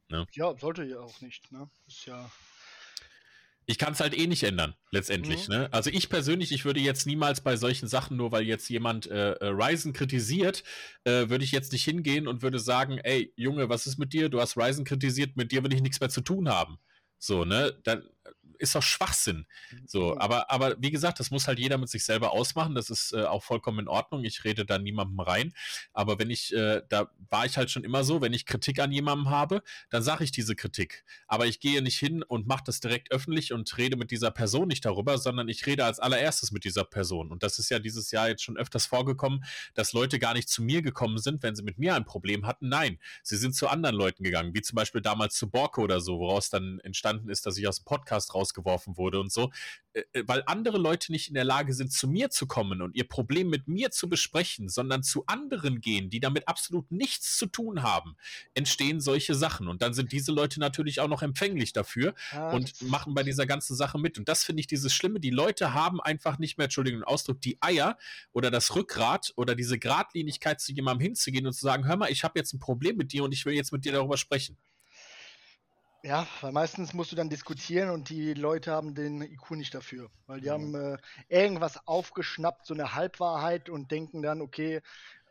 Ne? 0.09 0.25
Ja, 0.33 0.55
sollte 0.57 0.83
ja 0.83 0.99
auch 0.99 1.21
nicht. 1.21 1.51
Ne? 1.51 1.69
Ist 1.87 2.05
ja. 2.05 2.29
Ich 3.67 3.79
kann 3.79 3.93
es 3.93 3.99
halt 3.99 4.15
eh 4.15 4.27
nicht 4.27 4.43
ändern, 4.43 4.75
letztendlich. 4.91 5.47
Mhm. 5.47 5.55
Ne? 5.55 5.73
Also 5.73 5.89
ich 5.89 6.09
persönlich, 6.09 6.51
ich 6.51 6.65
würde 6.65 6.79
jetzt 6.79 7.07
niemals 7.07 7.41
bei 7.41 7.57
solchen 7.57 7.87
Sachen, 7.87 8.15
nur 8.15 8.31
weil 8.31 8.43
jetzt 8.43 8.69
jemand 8.69 9.07
äh, 9.07 9.31
äh, 9.33 9.47
Ryzen 9.47 9.91
kritisiert, 9.91 10.63
äh, 11.03 11.29
würde 11.29 11.43
ich 11.43 11.51
jetzt 11.51 11.71
nicht 11.71 11.83
hingehen 11.83 12.27
und 12.27 12.43
würde 12.43 12.59
sagen, 12.59 12.99
ey, 12.99 13.33
Junge, 13.35 13.67
was 13.67 13.87
ist 13.87 13.97
mit 13.97 14.13
dir? 14.13 14.29
Du 14.29 14.39
hast 14.39 14.55
Ryzen 14.55 14.85
kritisiert, 14.85 15.35
mit 15.35 15.51
dir 15.51 15.63
will 15.63 15.73
ich 15.73 15.81
nichts 15.81 15.99
mehr 15.99 16.09
zu 16.09 16.21
tun 16.21 16.47
haben. 16.47 16.77
So, 17.21 17.45
ne? 17.45 17.73
Dann 17.83 18.03
ist 18.59 18.75
doch 18.75 18.83
Schwachsinn. 18.83 19.45
So, 19.85 20.17
aber, 20.17 20.51
aber 20.51 20.75
wie 20.79 20.91
gesagt, 20.91 21.19
das 21.19 21.31
muss 21.31 21.47
halt 21.47 21.59
jeder 21.59 21.77
mit 21.77 21.89
sich 21.89 22.03
selber 22.03 22.31
ausmachen. 22.31 22.75
Das 22.75 22.89
ist 22.89 23.13
äh, 23.13 23.23
auch 23.23 23.43
vollkommen 23.43 23.79
in 23.79 23.87
Ordnung. 23.87 24.23
Ich 24.23 24.43
rede 24.43 24.65
da 24.65 24.77
niemandem 24.77 25.19
rein. 25.19 25.53
Aber 25.93 26.19
wenn 26.19 26.29
ich, 26.29 26.53
äh, 26.53 26.81
da 26.89 27.09
war 27.29 27.45
ich 27.45 27.57
halt 27.57 27.71
schon 27.71 27.83
immer 27.83 28.03
so, 28.03 28.21
wenn 28.21 28.33
ich 28.33 28.45
Kritik 28.45 28.79
an 28.79 28.91
jemandem 28.91 29.29
habe, 29.29 29.61
dann 29.89 30.03
sage 30.03 30.23
ich 30.23 30.31
diese 30.31 30.55
Kritik. 30.55 31.03
Aber 31.27 31.45
ich 31.45 31.59
gehe 31.59 31.81
nicht 31.81 31.97
hin 31.97 32.23
und 32.23 32.47
mache 32.47 32.63
das 32.65 32.79
direkt 32.79 33.11
öffentlich 33.11 33.53
und 33.53 33.77
rede 33.77 33.97
mit 33.97 34.11
dieser 34.11 34.31
Person 34.31 34.67
nicht 34.67 34.85
darüber, 34.85 35.17
sondern 35.17 35.47
ich 35.49 35.65
rede 35.65 35.85
als 35.85 35.99
allererstes 35.99 36.51
mit 36.51 36.63
dieser 36.63 36.83
Person. 36.83 37.31
Und 37.31 37.43
das 37.43 37.59
ist 37.59 37.69
ja 37.69 37.79
dieses 37.79 38.11
Jahr 38.11 38.29
jetzt 38.29 38.43
schon 38.43 38.57
öfters 38.57 38.85
vorgekommen, 38.85 39.43
dass 39.73 39.93
Leute 39.93 40.19
gar 40.19 40.33
nicht 40.33 40.49
zu 40.49 40.63
mir 40.63 40.81
gekommen 40.81 41.17
sind, 41.17 41.43
wenn 41.43 41.55
sie 41.55 41.63
mit 41.63 41.77
mir 41.77 41.95
ein 41.95 42.05
Problem 42.05 42.45
hatten. 42.45 42.69
Nein, 42.69 42.99
sie 43.23 43.37
sind 43.37 43.55
zu 43.55 43.67
anderen 43.67 43.95
Leuten 43.95 44.23
gegangen, 44.23 44.53
wie 44.53 44.61
zum 44.61 44.75
Beispiel 44.75 45.01
damals 45.01 45.35
zu 45.35 45.49
Borke 45.49 45.81
oder 45.81 46.01
so, 46.01 46.19
woraus 46.19 46.49
dann 46.49 46.79
entstanden 46.79 47.29
ist, 47.29 47.45
dass 47.45 47.57
ich 47.57 47.67
aus 47.67 47.79
dem 47.79 47.85
Podcast 47.85 48.33
rausgeworfen 48.45 48.97
wurde 48.97 49.19
und 49.19 49.31
so. 49.31 49.51
Äh, 49.93 50.03
äh, 50.13 50.23
weil 50.27 50.43
andere 50.45 50.77
Leute 50.77 51.11
nicht 51.11 51.27
in 51.27 51.33
der 51.33 51.43
Lage 51.43 51.73
sind, 51.73 51.91
zu 51.91 52.07
mir 52.07 52.29
zu 52.29 52.47
kommen 52.47 52.81
und 52.81 52.95
ihr 52.95 53.07
Problem 53.07 53.49
mit 53.49 53.67
mir 53.67 53.91
zu 53.91 54.09
besprechen, 54.09 54.69
sondern 54.69 55.03
zu 55.03 55.25
anderen 55.25 55.81
gehen, 55.81 56.09
die 56.09 56.19
damit 56.19 56.47
absolut 56.47 56.91
nichts 56.91 57.37
zu 57.37 57.47
tun 57.47 57.81
haben, 57.81 58.15
entstehen 58.53 58.99
solche 58.99 59.35
Sachen. 59.35 59.67
Und 59.67 59.81
dann 59.81 59.93
sind 59.93 60.11
diese 60.11 60.31
Leute 60.31 60.59
natürlich 60.59 60.99
auch 60.99 61.07
noch 61.07 61.21
empfänglich 61.21 61.73
dafür 61.73 62.13
ah, 62.31 62.51
und 62.51 62.81
machen 62.81 63.13
bei 63.13 63.23
dieser 63.23 63.45
ganzen 63.45 63.75
Sache 63.75 63.97
mit. 63.97 64.17
Und 64.17 64.29
das 64.29 64.43
finde 64.43 64.59
ich 64.61 64.67
dieses 64.67 64.93
Schlimme. 64.93 65.19
Die 65.19 65.29
Leute 65.29 65.73
haben 65.73 66.01
einfach 66.01 66.37
nicht 66.37 66.57
mehr, 66.57 66.65
Entschuldigung, 66.65 67.01
den 67.01 67.07
Ausdruck, 67.07 67.41
die 67.41 67.57
Eier 67.61 67.97
oder 68.31 68.51
das 68.51 68.75
Rückgrat 68.75 69.33
oder 69.35 69.55
diese 69.55 69.79
Gradlinigkeit 69.79 70.61
zu 70.61 70.73
jemandem 70.73 71.05
hinzugehen 71.05 71.47
und 71.47 71.53
zu 71.53 71.61
sagen, 71.61 71.85
hör 71.85 71.97
mal, 71.97 72.11
ich 72.11 72.23
habe 72.23 72.37
jetzt 72.39 72.53
ein 72.53 72.59
Problem 72.59 72.97
mit 72.97 73.13
dir 73.13 73.23
und 73.23 73.31
ich 73.31 73.45
will 73.45 73.53
jetzt 73.53 73.71
mit 73.71 73.85
dir 73.85 73.93
darüber 73.93 74.17
sprechen. 74.17 74.57
Ja, 76.05 76.27
weil 76.41 76.51
meistens 76.51 76.93
musst 76.93 77.11
du 77.11 77.15
dann 77.15 77.31
diskutieren 77.31 77.89
und 77.89 78.11
die 78.11 78.35
Leute 78.35 78.71
haben 78.71 78.93
den 78.93 79.23
IQ 79.23 79.51
nicht 79.51 79.73
dafür. 79.73 80.11
Weil 80.27 80.39
die 80.39 80.49
mhm. 80.49 80.51
haben 80.51 80.75
äh, 80.75 80.97
irgendwas 81.29 81.87
aufgeschnappt, 81.87 82.67
so 82.67 82.75
eine 82.75 82.93
Halbwahrheit 82.93 83.69
und 83.71 83.89
denken 83.89 84.21
dann, 84.21 84.39
okay, 84.39 84.81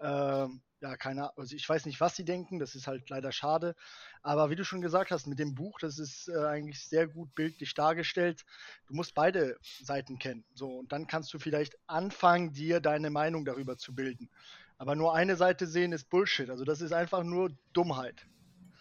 äh, 0.01 0.09
ja, 0.09 0.97
keine 0.99 1.39
also 1.39 1.55
ich 1.55 1.69
weiß 1.69 1.87
nicht, 1.87 2.01
was 2.01 2.17
sie 2.17 2.25
denken, 2.25 2.59
das 2.59 2.75
ist 2.75 2.89
halt 2.89 3.09
leider 3.09 3.31
schade. 3.31 3.77
Aber 4.23 4.51
wie 4.51 4.57
du 4.57 4.65
schon 4.65 4.81
gesagt 4.81 5.13
hast, 5.13 5.29
mit 5.29 5.39
dem 5.39 5.55
Buch, 5.55 5.79
das 5.79 6.01
ist 6.01 6.27
äh, 6.27 6.45
eigentlich 6.45 6.85
sehr 6.85 7.07
gut 7.07 7.33
bildlich 7.37 7.73
dargestellt. 7.75 8.45
Du 8.89 8.95
musst 8.95 9.15
beide 9.15 9.57
Seiten 9.63 10.19
kennen. 10.19 10.45
So, 10.55 10.79
und 10.79 10.91
dann 10.91 11.07
kannst 11.07 11.33
du 11.33 11.39
vielleicht 11.39 11.79
anfangen, 11.87 12.53
dir 12.53 12.81
deine 12.81 13.11
Meinung 13.11 13.45
darüber 13.45 13.79
zu 13.79 13.95
bilden. 13.95 14.29
Aber 14.77 14.97
nur 14.97 15.15
eine 15.15 15.37
Seite 15.37 15.69
sehen 15.69 15.93
ist 15.93 16.11
Bullshit. 16.11 16.51
Also 16.51 16.65
das 16.65 16.81
ist 16.81 16.93
einfach 16.93 17.23
nur 17.23 17.53
Dummheit. 17.73 18.27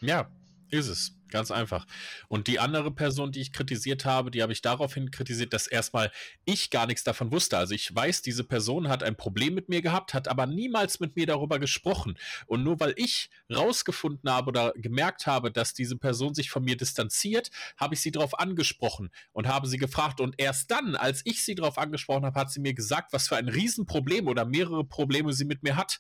Ja, 0.02 0.28
ist 0.70 0.88
es. 0.88 1.16
Ganz 1.34 1.49
einfach. 1.49 1.88
Und 2.28 2.45
die 2.45 2.59
andere 2.59 2.91
Person, 2.91 3.32
die 3.32 3.41
ich 3.41 3.53
kritisiert 3.53 4.05
habe, 4.05 4.30
die 4.30 4.43
habe 4.43 4.53
ich 4.53 4.61
daraufhin 4.61 5.09
kritisiert, 5.09 5.51
dass 5.51 5.66
erstmal 5.66 6.11
ich 6.45 6.70
gar 6.70 6.86
nichts 6.86 7.03
davon 7.03 7.32
wusste. 7.32 7.57
Also 7.57 7.74
ich 7.74 7.93
weiß, 7.93 8.22
diese 8.22 8.43
Person 8.43 8.88
hat 8.88 9.01
ein 9.01 9.16
Problem 9.16 9.55
mit 9.55 9.68
mir 9.68 9.82
gehabt, 9.82 10.14
hat 10.14 10.28
aber 10.28 10.45
niemals 10.45 10.99
mit 10.99 11.16
mir 11.16 11.26
darüber 11.26 11.57
gesprochen. 11.57 12.20
Und 12.45 12.64
nur 12.64 12.80
weil 12.80 12.93
ich 12.97 13.32
rausgefunden 13.51 14.30
habe 14.30 14.49
oder 14.49 14.74
gemerkt 14.76 15.26
habe, 15.26 15.51
dass 15.51 15.74
diese 15.74 15.97
Person 15.97 16.36
sich 16.36 16.51
von 16.51 16.64
mir 16.64 16.78
distanziert, 16.78 17.49
habe 17.78 17.95
ich 17.95 18.01
sie 18.01 18.11
darauf 18.11 18.38
angesprochen 18.38 19.09
und 19.32 19.47
habe 19.47 19.68
sie 19.68 19.80
gefragt. 19.80 20.22
Und 20.22 20.36
erst 20.38 20.70
dann, 20.70 20.95
als 20.95 21.22
ich 21.26 21.43
sie 21.43 21.55
darauf 21.55 21.80
angesprochen 21.80 22.26
habe, 22.26 22.39
hat 22.39 22.51
sie 22.51 22.59
mir 22.59 22.76
gesagt, 22.76 23.11
was 23.11 23.28
für 23.28 23.38
ein 23.38 23.49
Riesenproblem 23.49 24.28
oder 24.28 24.45
mehrere 24.45 24.84
Probleme 24.84 25.34
sie 25.34 25.45
mit 25.45 25.64
mir 25.64 25.78
hat. 25.78 25.99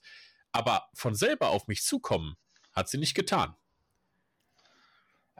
Aber 0.51 0.89
von 0.93 1.15
selber 1.15 1.49
auf 1.49 1.67
mich 1.67 1.81
zukommen, 1.81 2.35
hat 2.71 2.87
sie 2.87 2.99
nicht 2.99 3.15
getan. 3.15 3.55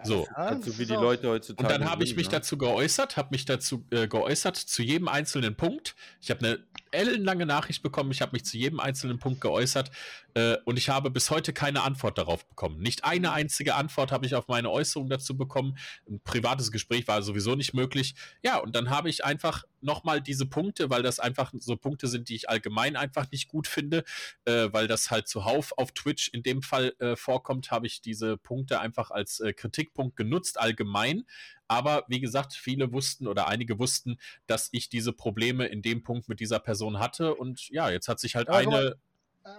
So. 0.01 0.27
Ja, 0.35 0.59
so 0.59 0.77
wie 0.79 0.85
die 0.85 0.93
Leute 0.93 1.29
heutzutage. 1.29 1.63
Und 1.63 1.71
dann 1.71 1.89
habe 1.89 2.03
ich 2.03 2.15
mich 2.15 2.27
ne? 2.27 2.33
dazu 2.33 2.57
geäußert, 2.57 3.15
habe 3.15 3.29
mich 3.31 3.45
dazu 3.45 3.85
äh, 3.91 4.07
geäußert 4.07 4.57
zu 4.57 4.81
jedem 4.81 5.07
einzelnen 5.07 5.55
Punkt. 5.55 5.95
Ich 6.19 6.29
habe 6.29 6.45
eine 6.45 6.59
ellenlange 6.91 7.45
Nachricht 7.45 7.83
bekommen, 7.83 8.11
ich 8.11 8.21
habe 8.21 8.33
mich 8.33 8.45
zu 8.45 8.57
jedem 8.57 8.79
einzelnen 8.79 9.19
Punkt 9.19 9.41
geäußert 9.41 9.91
äh, 10.35 10.57
und 10.65 10.77
ich 10.77 10.89
habe 10.89 11.09
bis 11.09 11.29
heute 11.29 11.53
keine 11.53 11.83
Antwort 11.83 12.17
darauf 12.17 12.45
bekommen. 12.47 12.79
Nicht 12.79 13.03
eine 13.03 13.31
einzige 13.31 13.75
Antwort 13.75 14.11
habe 14.11 14.25
ich 14.25 14.35
auf 14.35 14.47
meine 14.47 14.69
Äußerung 14.69 15.09
dazu 15.09 15.37
bekommen. 15.37 15.77
Ein 16.07 16.21
privates 16.23 16.71
Gespräch 16.71 17.07
war 17.07 17.21
sowieso 17.21 17.55
nicht 17.55 17.73
möglich. 17.73 18.15
Ja, 18.43 18.57
und 18.57 18.75
dann 18.75 18.89
habe 18.89 19.09
ich 19.09 19.25
einfach 19.25 19.63
nochmal 19.81 20.21
diese 20.21 20.45
Punkte, 20.45 20.89
weil 20.89 21.03
das 21.03 21.19
einfach 21.19 21.51
so 21.57 21.75
Punkte 21.75 22.07
sind, 22.07 22.29
die 22.29 22.35
ich 22.35 22.49
allgemein 22.49 22.95
einfach 22.95 23.29
nicht 23.31 23.47
gut 23.47 23.67
finde, 23.67 24.03
äh, 24.45 24.69
weil 24.71 24.87
das 24.87 25.11
halt 25.11 25.27
zuhauf 25.27 25.73
auf 25.77 25.91
Twitch 25.91 26.29
in 26.29 26.43
dem 26.43 26.61
Fall 26.61 26.93
äh, 26.99 27.15
vorkommt, 27.15 27.71
habe 27.71 27.87
ich 27.87 28.01
diese 28.01 28.37
Punkte 28.37 28.79
einfach 28.79 29.11
als 29.11 29.39
äh, 29.39 29.53
Kritikpunkt 29.83 30.15
genutzt, 30.15 30.59
allgemein. 30.59 31.25
Aber 31.67 32.03
wie 32.07 32.19
gesagt, 32.19 32.53
viele 32.53 32.91
wussten 32.91 33.27
oder 33.27 33.47
einige 33.47 33.79
wussten, 33.79 34.17
dass 34.47 34.69
ich 34.71 34.89
diese 34.89 35.13
Probleme 35.13 35.65
in 35.65 35.81
dem 35.81 36.03
Punkt 36.03 36.29
mit 36.29 36.39
dieser 36.39 36.59
Person 36.59 36.99
hatte. 36.99 37.35
Und 37.35 37.69
ja, 37.69 37.89
jetzt 37.89 38.07
hat 38.07 38.19
sich 38.19 38.35
halt 38.35 38.49
Aber 38.49 38.59
eine 38.59 38.95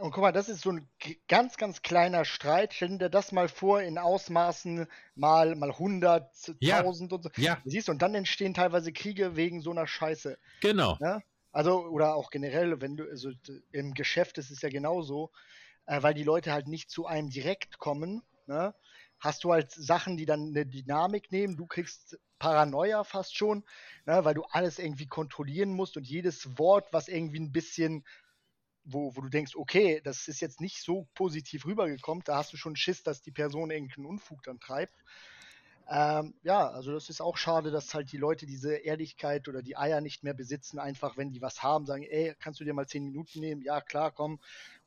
und 0.00 0.12
guck 0.12 0.22
mal, 0.22 0.32
das 0.32 0.48
ist 0.48 0.62
so 0.62 0.72
ein 0.72 0.88
ganz, 1.28 1.58
ganz 1.58 1.82
kleiner 1.82 2.24
Streit. 2.24 2.72
Stell 2.72 2.96
dir 2.96 3.10
das 3.10 3.32
mal 3.32 3.50
vor 3.50 3.82
in 3.82 3.98
Ausmaßen 3.98 4.86
mal, 5.14 5.54
mal 5.56 5.72
100, 5.72 6.56
ja. 6.60 6.78
1000 6.78 7.12
und 7.12 7.24
so. 7.24 7.30
Ja. 7.36 7.58
Siehst 7.66 7.88
du, 7.88 7.92
und 7.92 8.00
dann 8.00 8.14
entstehen 8.14 8.54
teilweise 8.54 8.94
Kriege 8.94 9.36
wegen 9.36 9.60
so 9.60 9.72
einer 9.72 9.86
Scheiße. 9.86 10.38
Genau. 10.62 10.96
Ja? 11.02 11.20
Also, 11.52 11.84
oder 11.84 12.14
auch 12.14 12.30
generell, 12.30 12.80
wenn 12.80 12.96
du, 12.96 13.04
also 13.10 13.30
im 13.72 13.92
Geschäft 13.92 14.38
ist 14.38 14.50
es 14.50 14.62
ja 14.62 14.70
genauso, 14.70 15.30
äh, 15.84 16.02
weil 16.02 16.14
die 16.14 16.24
Leute 16.24 16.50
halt 16.50 16.66
nicht 16.66 16.88
zu 16.88 17.04
einem 17.04 17.28
direkt 17.28 17.76
kommen, 17.76 18.22
ne? 18.46 18.74
Hast 19.18 19.44
du 19.44 19.52
halt 19.52 19.70
Sachen, 19.72 20.16
die 20.16 20.26
dann 20.26 20.48
eine 20.48 20.66
Dynamik 20.66 21.32
nehmen. 21.32 21.56
Du 21.56 21.66
kriegst 21.66 22.18
Paranoia 22.38 23.04
fast 23.04 23.36
schon, 23.36 23.64
ne? 24.06 24.24
weil 24.24 24.34
du 24.34 24.44
alles 24.44 24.78
irgendwie 24.78 25.06
kontrollieren 25.06 25.70
musst 25.70 25.96
und 25.96 26.06
jedes 26.06 26.58
Wort, 26.58 26.92
was 26.92 27.08
irgendwie 27.08 27.40
ein 27.40 27.52
bisschen 27.52 28.04
wo, 28.84 29.16
wo 29.16 29.22
du 29.22 29.28
denkst, 29.28 29.56
okay, 29.56 30.00
das 30.04 30.28
ist 30.28 30.40
jetzt 30.40 30.60
nicht 30.60 30.82
so 30.82 31.08
positiv 31.14 31.64
rübergekommen, 31.64 32.22
da 32.24 32.36
hast 32.36 32.52
du 32.52 32.56
schon 32.56 32.76
Schiss, 32.76 33.02
dass 33.02 33.22
die 33.22 33.32
Person 33.32 33.70
irgendeinen 33.70 34.06
Unfug 34.06 34.42
dann 34.42 34.60
treibt. 34.60 35.04
Ähm, 35.90 36.34
ja, 36.42 36.68
also 36.68 36.92
das 36.92 37.10
ist 37.10 37.20
auch 37.20 37.36
schade, 37.36 37.70
dass 37.70 37.92
halt 37.92 38.12
die 38.12 38.16
Leute 38.16 38.46
diese 38.46 38.74
Ehrlichkeit 38.74 39.48
oder 39.48 39.62
die 39.62 39.76
Eier 39.76 40.00
nicht 40.00 40.22
mehr 40.22 40.34
besitzen, 40.34 40.78
einfach 40.78 41.16
wenn 41.16 41.30
die 41.30 41.42
was 41.42 41.62
haben, 41.62 41.84
sagen, 41.84 42.04
ey, 42.04 42.34
kannst 42.40 42.60
du 42.60 42.64
dir 42.64 42.72
mal 42.72 42.86
zehn 42.86 43.04
Minuten 43.04 43.40
nehmen? 43.40 43.62
Ja, 43.62 43.80
klar, 43.80 44.10
komm. 44.10 44.40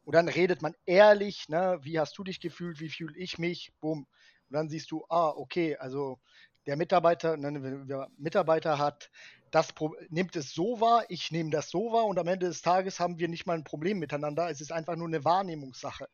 Und 0.07 0.13
dann 0.13 0.29
redet 0.29 0.61
man 0.61 0.73
ehrlich, 0.85 1.49
ne, 1.49 1.79
wie 1.81 1.99
hast 1.99 2.17
du 2.17 2.23
dich 2.23 2.39
gefühlt, 2.39 2.79
wie 2.79 2.87
fühle 2.87 3.17
ich 3.17 3.39
mich, 3.39 3.73
bumm. 3.81 4.07
Und 4.49 4.53
dann 4.53 4.69
siehst 4.69 4.89
du, 4.89 5.03
ah, 5.09 5.33
okay, 5.35 5.75
also 5.75 6.17
der 6.65 6.77
Mitarbeiter, 6.77 7.35
ne, 7.35 7.83
wer 7.85 8.07
Mitarbeiter 8.17 8.77
hat, 8.77 9.11
das 9.51 9.73
nimmt 10.07 10.37
es 10.37 10.53
so 10.53 10.79
wahr, 10.79 11.03
ich 11.09 11.29
nehme 11.31 11.49
das 11.49 11.69
so 11.69 11.91
wahr 11.91 12.05
und 12.05 12.17
am 12.19 12.27
Ende 12.29 12.45
des 12.45 12.61
Tages 12.61 13.01
haben 13.01 13.19
wir 13.19 13.27
nicht 13.27 13.45
mal 13.45 13.55
ein 13.57 13.65
Problem 13.65 13.99
miteinander. 13.99 14.49
Es 14.49 14.61
ist 14.61 14.71
einfach 14.71 14.95
nur 14.95 15.09
eine 15.09 15.25
Wahrnehmungssache. 15.25 16.07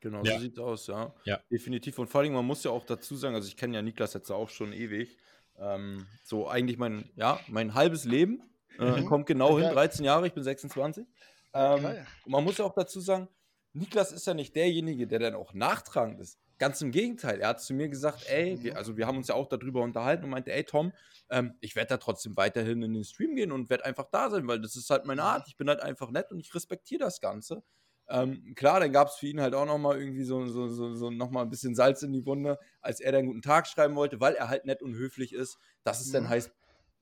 Genau, 0.00 0.22
ja. 0.24 0.34
so 0.34 0.40
sieht 0.40 0.52
es 0.52 0.58
aus, 0.58 0.86
ja. 0.88 1.14
ja. 1.24 1.40
Definitiv. 1.50 1.98
Und 1.98 2.08
vor 2.08 2.20
allem, 2.20 2.34
man 2.34 2.44
muss 2.44 2.62
ja 2.64 2.70
auch 2.70 2.84
dazu 2.84 3.16
sagen, 3.16 3.34
also 3.34 3.48
ich 3.48 3.56
kenne 3.56 3.76
ja 3.76 3.80
Niklas 3.80 4.12
jetzt 4.12 4.30
auch 4.30 4.50
schon 4.50 4.74
ewig. 4.74 5.16
Ähm, 5.58 6.06
so 6.22 6.48
eigentlich 6.48 6.76
mein, 6.76 7.08
ja, 7.16 7.40
mein 7.48 7.72
halbes 7.72 8.04
Leben. 8.04 8.42
Äh, 8.78 9.00
mhm. 9.00 9.06
Kommt 9.06 9.24
genau 9.24 9.58
hin, 9.58 9.70
13 9.70 10.04
Jahre, 10.04 10.26
ich 10.26 10.34
bin 10.34 10.42
26. 10.42 11.06
Ähm, 11.54 11.96
man 12.26 12.44
muss 12.44 12.58
ja 12.58 12.64
auch 12.64 12.74
dazu 12.74 13.00
sagen, 13.00 13.28
Niklas 13.74 14.12
ist 14.12 14.26
ja 14.26 14.34
nicht 14.34 14.54
derjenige, 14.54 15.06
der 15.06 15.18
dann 15.18 15.34
auch 15.34 15.54
nachtragend 15.54 16.20
ist. 16.20 16.38
Ganz 16.58 16.80
im 16.80 16.92
Gegenteil, 16.92 17.40
er 17.40 17.48
hat 17.48 17.60
zu 17.60 17.74
mir 17.74 17.88
gesagt, 17.88 18.26
ey, 18.28 18.62
wir, 18.62 18.76
also 18.76 18.96
wir 18.96 19.06
haben 19.06 19.16
uns 19.16 19.28
ja 19.28 19.34
auch 19.34 19.48
darüber 19.48 19.82
unterhalten 19.82 20.24
und 20.24 20.30
meinte, 20.30 20.52
ey 20.52 20.62
Tom, 20.62 20.92
ähm, 21.30 21.54
ich 21.60 21.74
werde 21.74 21.88
da 21.88 21.96
trotzdem 21.96 22.36
weiterhin 22.36 22.82
in 22.82 22.92
den 22.92 23.04
Stream 23.04 23.34
gehen 23.34 23.50
und 23.50 23.68
werde 23.70 23.84
einfach 23.84 24.06
da 24.12 24.30
sein, 24.30 24.46
weil 24.46 24.60
das 24.60 24.76
ist 24.76 24.88
halt 24.90 25.04
meine 25.04 25.24
Art. 25.24 25.48
Ich 25.48 25.56
bin 25.56 25.68
halt 25.68 25.80
einfach 25.80 26.10
nett 26.10 26.30
und 26.30 26.38
ich 26.38 26.54
respektiere 26.54 27.00
das 27.00 27.20
Ganze. 27.20 27.62
Ähm, 28.08 28.54
klar, 28.54 28.78
dann 28.78 28.92
gab 28.92 29.08
es 29.08 29.14
für 29.14 29.26
ihn 29.26 29.40
halt 29.40 29.54
auch 29.54 29.66
nochmal 29.66 29.98
irgendwie 29.98 30.24
so, 30.24 30.46
so, 30.46 30.68
so, 30.68 30.94
so 30.94 31.10
nochmal 31.10 31.44
ein 31.44 31.50
bisschen 31.50 31.74
Salz 31.74 32.02
in 32.02 32.12
die 32.12 32.26
Wunde, 32.26 32.58
als 32.80 33.00
er 33.00 33.10
dann 33.12 33.26
guten 33.26 33.42
Tag 33.42 33.66
schreiben 33.66 33.96
wollte, 33.96 34.20
weil 34.20 34.34
er 34.34 34.48
halt 34.48 34.66
nett 34.66 34.82
und 34.82 34.94
höflich 34.94 35.32
ist, 35.32 35.58
dass 35.82 36.00
es 36.00 36.12
dann 36.12 36.28
heißt, 36.28 36.52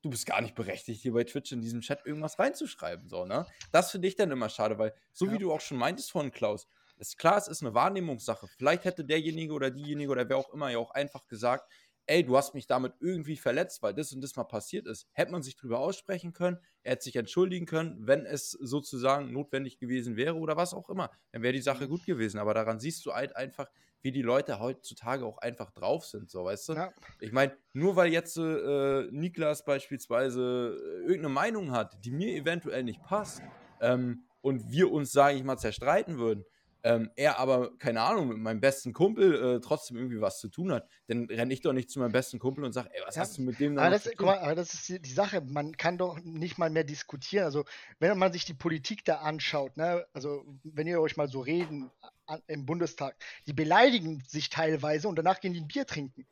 du 0.03 0.11
bist 0.11 0.27
gar 0.27 0.41
nicht 0.41 0.55
berechtigt, 0.55 1.03
hier 1.03 1.13
bei 1.13 1.25
Twitch 1.25 1.53
in 1.53 1.61
diesem 1.61 1.81
Chat 1.81 2.05
irgendwas 2.07 2.39
reinzuschreiben. 2.39 3.09
So, 3.09 3.25
ne? 3.25 3.47
Das 3.73 3.91
finde 3.91 4.09
ich 4.09 4.17
dann 4.17 4.31
immer 4.31 4.49
schade, 4.49 4.79
weil, 4.79 4.95
so 5.13 5.27
ja. 5.27 5.33
wie 5.33 5.39
du 5.39 5.53
auch 5.53 5.61
schon 5.61 5.79
meintest 5.79 6.11
von 6.11 6.31
Klaus, 6.31 6.67
ist 6.99 7.17
klar, 7.17 7.39
es 7.39 7.49
ist 7.49 7.63
eine 7.63 7.75
Wahrnehmungssache. 7.75 8.47
Vielleicht 8.59 8.85
hätte 8.85 9.05
derjenige 9.05 9.55
oder 9.55 9.71
diejenige 9.71 10.11
oder 10.11 10.29
wer 10.29 10.37
auch 10.37 10.53
immer 10.53 10.71
ja 10.71 10.79
auch 10.79 10.91
einfach 10.91 11.27
gesagt, 11.27 11.71
ey, 12.07 12.25
du 12.25 12.37
hast 12.37 12.55
mich 12.55 12.67
damit 12.67 12.95
irgendwie 13.01 13.37
verletzt, 13.37 13.83
weil 13.83 13.95
das 13.95 14.13
und 14.13 14.21
das 14.21 14.37
mal 14.37 14.45
passiert 14.45 14.87
ist. 14.87 15.07
Hätte 15.13 15.33
man 15.33 15.43
sich 15.43 15.57
darüber 15.57 15.79
aussprechen 15.79 16.33
können, 16.33 16.59
er 16.83 16.93
hätte 16.93 17.05
sich 17.05 17.17
entschuldigen 17.17 17.67
können, 17.67 18.07
wenn 18.07 18.27
es 18.27 18.51
sozusagen 18.51 19.33
notwendig 19.33 19.79
gewesen 19.79 20.17
wäre 20.17 20.35
oder 20.35 20.57
was 20.57 20.75
auch 20.75 20.91
immer. 20.91 21.11
Dann 21.33 21.43
wäre 21.43 21.53
die 21.53 21.63
Sache 21.63 21.89
gut 21.89 22.05
gewesen. 22.05 22.39
Aber 22.39 22.53
daran 22.53 22.81
siehst 22.81 23.07
du 23.07 23.13
halt 23.13 23.37
einfach, 23.37 23.71
wie 24.03 24.13
die 24.13 24.23
Leute 24.23 24.59
heutzutage 24.59 25.25
auch 25.25 25.39
einfach 25.39 25.71
drauf 25.71 26.05
sind, 26.05 26.31
so 26.31 26.45
weißt 26.45 26.71
du? 26.71 26.73
Ja. 26.75 26.93
Ich 27.21 27.33
meine, 27.33 27.57
nur 27.73 27.97
weil 27.97 28.13
jetzt 28.13 28.37
äh, 28.37 29.09
Niklas 29.11 29.65
beispielsweise 29.65 30.77
äh, 30.79 31.01
irgendeine 31.03 31.29
Meinung 31.29 31.73
hat, 31.73 32.05
die 32.05 32.11
mir 32.11 32.35
eventuell 32.35 32.83
nicht 32.83 33.03
passt, 33.03 33.43
ähm, 33.81 34.25
und 34.43 34.71
wir 34.71 34.91
uns, 34.91 35.13
sage 35.13 35.37
ich 35.37 35.45
mal, 35.45 35.59
zerstreiten 35.59 36.19
würden, 36.19 36.45
ähm, 36.83 37.11
er 37.15 37.39
aber, 37.39 37.77
keine 37.79 38.01
Ahnung, 38.01 38.29
mit 38.29 38.39
meinem 38.39 38.61
besten 38.61 38.95
Kumpel 38.95 39.57
äh, 39.57 39.61
trotzdem 39.61 39.99
irgendwie 39.99 40.21
was 40.21 40.39
zu 40.39 40.49
tun 40.49 40.73
hat, 40.73 40.89
dann 41.09 41.27
renne 41.27 41.53
ich 41.53 41.61
doch 41.61 41.75
nicht 41.75 41.91
zu 41.91 41.99
meinem 41.99 42.13
besten 42.13 42.39
Kumpel 42.39 42.65
und 42.65 42.73
sage, 42.73 42.89
ey, 42.93 43.03
was 43.05 43.17
ja, 43.17 43.23
hast 43.23 43.37
du 43.37 43.43
mit 43.43 43.61
dem 43.61 43.79
aber 43.79 43.91
das, 43.91 44.09
guck 44.17 44.27
mal, 44.27 44.39
aber 44.39 44.55
das 44.55 44.73
ist 44.73 44.89
die, 44.89 45.01
die, 45.01 45.13
Sache, 45.13 45.43
man 45.43 45.77
kann 45.77 45.99
doch 45.99 46.19
nicht 46.23 46.57
mal 46.57 46.71
mehr 46.71 46.85
diskutieren. 46.85 47.45
Also, 47.45 47.65
wenn 47.99 48.17
man 48.19 48.33
sich 48.33 48.47
die 48.47 48.55
Politik 48.55 49.05
da 49.05 49.17
anschaut, 49.17 49.77
ne, 49.77 50.07
also 50.15 50.43
wenn 50.65 50.87
ihr 50.87 51.01
euch 51.03 51.19
mal 51.19 51.29
so 51.29 51.41
reden 51.41 51.91
an, 52.31 52.43
im 52.47 52.67
Bundestag, 52.67 53.17
die 53.47 53.53
beleidigen 53.53 54.23
sich 54.27 54.49
teilweise 54.51 55.09
und 55.09 55.17
danach 55.17 55.41
gehen 55.41 55.53
die 55.53 55.61
ein 55.61 55.69
Bier 55.69 55.87
trinken. 55.87 56.27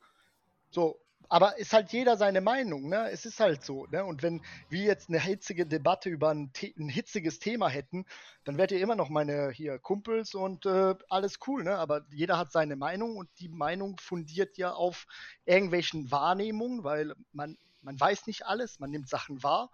So, 0.71 0.99
aber 1.31 1.57
ist 1.59 1.73
halt 1.73 1.91
jeder 1.91 2.17
seine 2.17 2.41
Meinung, 2.41 2.89
ne? 2.89 3.11
Es 3.11 3.25
ist 3.25 3.39
halt 3.39 3.63
so, 3.63 3.85
ne? 3.87 4.03
Und 4.03 4.23
wenn 4.23 4.41
wir 4.69 4.81
jetzt 4.81 5.09
eine 5.09 5.19
hitzige 5.19 5.67
Debatte 5.67 6.09
über 6.09 6.29
ein, 6.29 6.51
ein 6.77 6.89
hitziges 6.89 7.37
Thema 7.37 7.69
hätten, 7.69 8.05
dann 8.45 8.57
wärt 8.57 8.71
ihr 8.71 8.79
immer 8.79 8.95
noch 8.95 9.09
meine 9.09 9.51
hier 9.51 9.77
Kumpels 9.77 10.33
und 10.33 10.65
äh, 10.65 10.95
alles 11.07 11.37
cool, 11.45 11.63
ne? 11.63 11.77
Aber 11.77 12.05
jeder 12.09 12.39
hat 12.39 12.51
seine 12.51 12.75
Meinung 12.75 13.15
und 13.15 13.29
die 13.39 13.49
Meinung 13.49 13.97
fundiert 13.99 14.57
ja 14.57 14.73
auf 14.73 15.05
irgendwelchen 15.45 16.09
Wahrnehmungen, 16.09 16.83
weil 16.83 17.13
man, 17.31 17.57
man 17.83 17.99
weiß 17.99 18.25
nicht 18.25 18.47
alles, 18.47 18.79
man 18.79 18.89
nimmt 18.89 19.07
Sachen 19.07 19.43
wahr. 19.43 19.69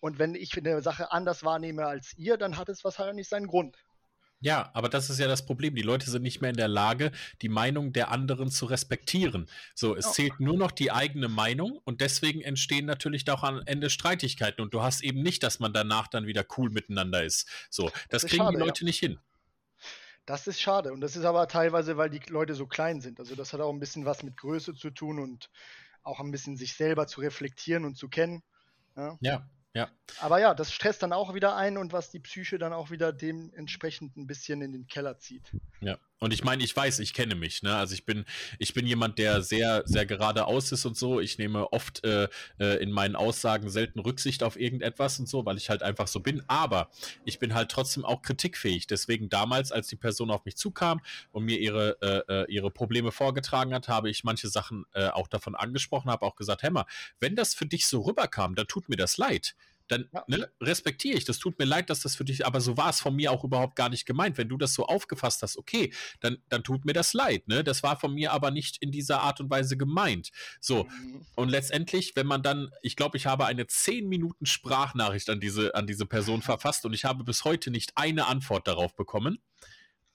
Und 0.00 0.18
wenn 0.18 0.34
ich 0.34 0.56
eine 0.56 0.82
Sache 0.82 1.12
anders 1.12 1.44
wahrnehme 1.44 1.86
als 1.86 2.16
ihr, 2.16 2.36
dann 2.36 2.56
hat 2.56 2.68
es 2.68 2.82
wahrscheinlich 2.84 3.28
seinen 3.28 3.46
Grund. 3.46 3.76
Ja, 4.40 4.70
aber 4.72 4.88
das 4.88 5.10
ist 5.10 5.18
ja 5.18 5.26
das 5.26 5.44
Problem. 5.44 5.74
Die 5.74 5.82
Leute 5.82 6.10
sind 6.10 6.22
nicht 6.22 6.40
mehr 6.40 6.50
in 6.50 6.56
der 6.56 6.68
Lage, 6.68 7.10
die 7.42 7.48
Meinung 7.48 7.92
der 7.92 8.10
anderen 8.10 8.50
zu 8.50 8.66
respektieren. 8.66 9.48
So, 9.74 9.96
es 9.96 10.06
oh. 10.06 10.12
zählt 10.12 10.38
nur 10.38 10.56
noch 10.56 10.70
die 10.70 10.92
eigene 10.92 11.28
Meinung 11.28 11.80
und 11.84 12.00
deswegen 12.00 12.40
entstehen 12.40 12.86
natürlich 12.86 13.28
auch 13.30 13.42
am 13.42 13.62
Ende 13.66 13.90
Streitigkeiten 13.90 14.62
und 14.62 14.72
du 14.72 14.82
hast 14.82 15.02
eben 15.02 15.22
nicht, 15.22 15.42
dass 15.42 15.58
man 15.58 15.72
danach 15.72 16.06
dann 16.06 16.26
wieder 16.26 16.44
cool 16.56 16.70
miteinander 16.70 17.24
ist. 17.24 17.48
So, 17.68 17.86
das, 18.10 18.22
das 18.22 18.26
kriegen 18.26 18.44
schade, 18.44 18.56
die 18.56 18.62
Leute 18.62 18.80
ja. 18.82 18.86
nicht 18.86 19.00
hin. 19.00 19.18
Das 20.24 20.46
ist 20.46 20.60
schade 20.60 20.92
und 20.92 21.00
das 21.00 21.16
ist 21.16 21.24
aber 21.24 21.48
teilweise, 21.48 21.96
weil 21.96 22.10
die 22.10 22.20
Leute 22.28 22.54
so 22.54 22.66
klein 22.66 23.00
sind. 23.00 23.18
Also 23.18 23.34
das 23.34 23.52
hat 23.52 23.60
auch 23.60 23.72
ein 23.72 23.80
bisschen 23.80 24.04
was 24.04 24.22
mit 24.22 24.36
Größe 24.36 24.74
zu 24.74 24.90
tun 24.90 25.18
und 25.18 25.50
auch 26.02 26.20
ein 26.20 26.30
bisschen 26.30 26.56
sich 26.56 26.74
selber 26.74 27.06
zu 27.06 27.20
reflektieren 27.20 27.84
und 27.84 27.96
zu 27.96 28.08
kennen. 28.08 28.42
Ja. 28.94 29.16
ja. 29.20 29.48
Ja. 29.74 29.88
Aber 30.20 30.40
ja, 30.40 30.54
das 30.54 30.72
stresst 30.72 31.02
dann 31.02 31.12
auch 31.12 31.34
wieder 31.34 31.56
ein 31.56 31.76
und 31.76 31.92
was 31.92 32.10
die 32.10 32.20
Psyche 32.20 32.58
dann 32.58 32.72
auch 32.72 32.90
wieder 32.90 33.12
dementsprechend 33.12 34.16
ein 34.16 34.26
bisschen 34.26 34.62
in 34.62 34.72
den 34.72 34.86
Keller 34.86 35.18
zieht. 35.18 35.52
Ja. 35.80 35.98
Und 36.20 36.32
ich 36.32 36.42
meine, 36.42 36.64
ich 36.64 36.74
weiß, 36.74 36.98
ich 36.98 37.14
kenne 37.14 37.34
mich, 37.34 37.62
ne? 37.62 37.76
Also 37.76 37.94
ich 37.94 38.04
bin, 38.04 38.24
ich 38.58 38.74
bin 38.74 38.86
jemand, 38.86 39.18
der 39.18 39.42
sehr, 39.42 39.82
sehr 39.86 40.04
geradeaus 40.04 40.72
ist 40.72 40.84
und 40.84 40.96
so. 40.96 41.20
Ich 41.20 41.38
nehme 41.38 41.72
oft 41.72 42.04
äh, 42.04 42.28
äh, 42.58 42.82
in 42.82 42.90
meinen 42.90 43.14
Aussagen 43.14 43.70
selten 43.70 44.00
Rücksicht 44.00 44.42
auf 44.42 44.58
irgendetwas 44.58 45.20
und 45.20 45.28
so, 45.28 45.46
weil 45.46 45.56
ich 45.56 45.70
halt 45.70 45.82
einfach 45.82 46.08
so 46.08 46.20
bin. 46.20 46.42
Aber 46.48 46.90
ich 47.24 47.38
bin 47.38 47.54
halt 47.54 47.70
trotzdem 47.70 48.04
auch 48.04 48.22
kritikfähig. 48.22 48.86
Deswegen 48.88 49.28
damals, 49.28 49.70
als 49.70 49.88
die 49.88 49.96
Person 49.96 50.30
auf 50.30 50.44
mich 50.44 50.56
zukam 50.56 51.00
und 51.30 51.44
mir 51.44 51.58
ihre, 51.58 51.96
äh, 52.02 52.42
äh 52.42 52.46
ihre 52.48 52.70
Probleme 52.70 53.12
vorgetragen 53.12 53.72
hat, 53.72 53.88
habe 53.88 54.10
ich 54.10 54.24
manche 54.24 54.48
Sachen 54.48 54.86
äh, 54.94 55.08
auch 55.08 55.28
davon 55.28 55.54
angesprochen, 55.54 56.10
habe 56.10 56.26
auch 56.26 56.36
gesagt, 56.36 56.62
Hämmer, 56.62 56.86
wenn 57.20 57.36
das 57.36 57.54
für 57.54 57.66
dich 57.66 57.86
so 57.86 58.00
rüberkam, 58.00 58.54
dann 58.54 58.66
tut 58.66 58.88
mir 58.88 58.96
das 58.96 59.18
leid 59.18 59.54
dann 59.88 60.08
ja. 60.12 60.24
ne, 60.28 60.50
respektiere 60.60 61.16
ich. 61.16 61.24
Das 61.24 61.38
tut 61.38 61.58
mir 61.58 61.64
leid, 61.64 61.90
dass 61.90 62.00
das 62.00 62.16
für 62.16 62.24
dich, 62.24 62.46
aber 62.46 62.60
so 62.60 62.76
war 62.76 62.90
es 62.90 63.00
von 63.00 63.14
mir 63.16 63.32
auch 63.32 63.44
überhaupt 63.44 63.76
gar 63.76 63.88
nicht 63.88 64.06
gemeint. 64.06 64.38
Wenn 64.38 64.48
du 64.48 64.56
das 64.56 64.74
so 64.74 64.86
aufgefasst 64.86 65.42
hast, 65.42 65.56
okay, 65.56 65.92
dann, 66.20 66.38
dann 66.48 66.62
tut 66.62 66.84
mir 66.84 66.92
das 66.92 67.12
leid. 67.12 67.48
Ne? 67.48 67.64
Das 67.64 67.82
war 67.82 67.98
von 67.98 68.14
mir 68.14 68.32
aber 68.32 68.50
nicht 68.50 68.78
in 68.82 68.92
dieser 68.92 69.20
Art 69.20 69.40
und 69.40 69.50
Weise 69.50 69.76
gemeint. 69.76 70.30
So, 70.60 70.84
mhm. 70.84 71.26
und 71.34 71.48
letztendlich, 71.48 72.14
wenn 72.14 72.26
man 72.26 72.42
dann, 72.42 72.70
ich 72.82 72.96
glaube, 72.96 73.16
ich 73.16 73.26
habe 73.26 73.46
eine 73.46 73.66
10 73.66 74.08
Minuten 74.08 74.46
Sprachnachricht 74.46 75.30
an 75.30 75.40
diese, 75.40 75.74
an 75.74 75.86
diese 75.86 76.06
Person 76.06 76.42
verfasst 76.42 76.84
und 76.84 76.92
ich 76.92 77.04
habe 77.04 77.24
bis 77.24 77.44
heute 77.44 77.70
nicht 77.70 77.92
eine 77.96 78.26
Antwort 78.26 78.68
darauf 78.68 78.94
bekommen. 78.94 79.38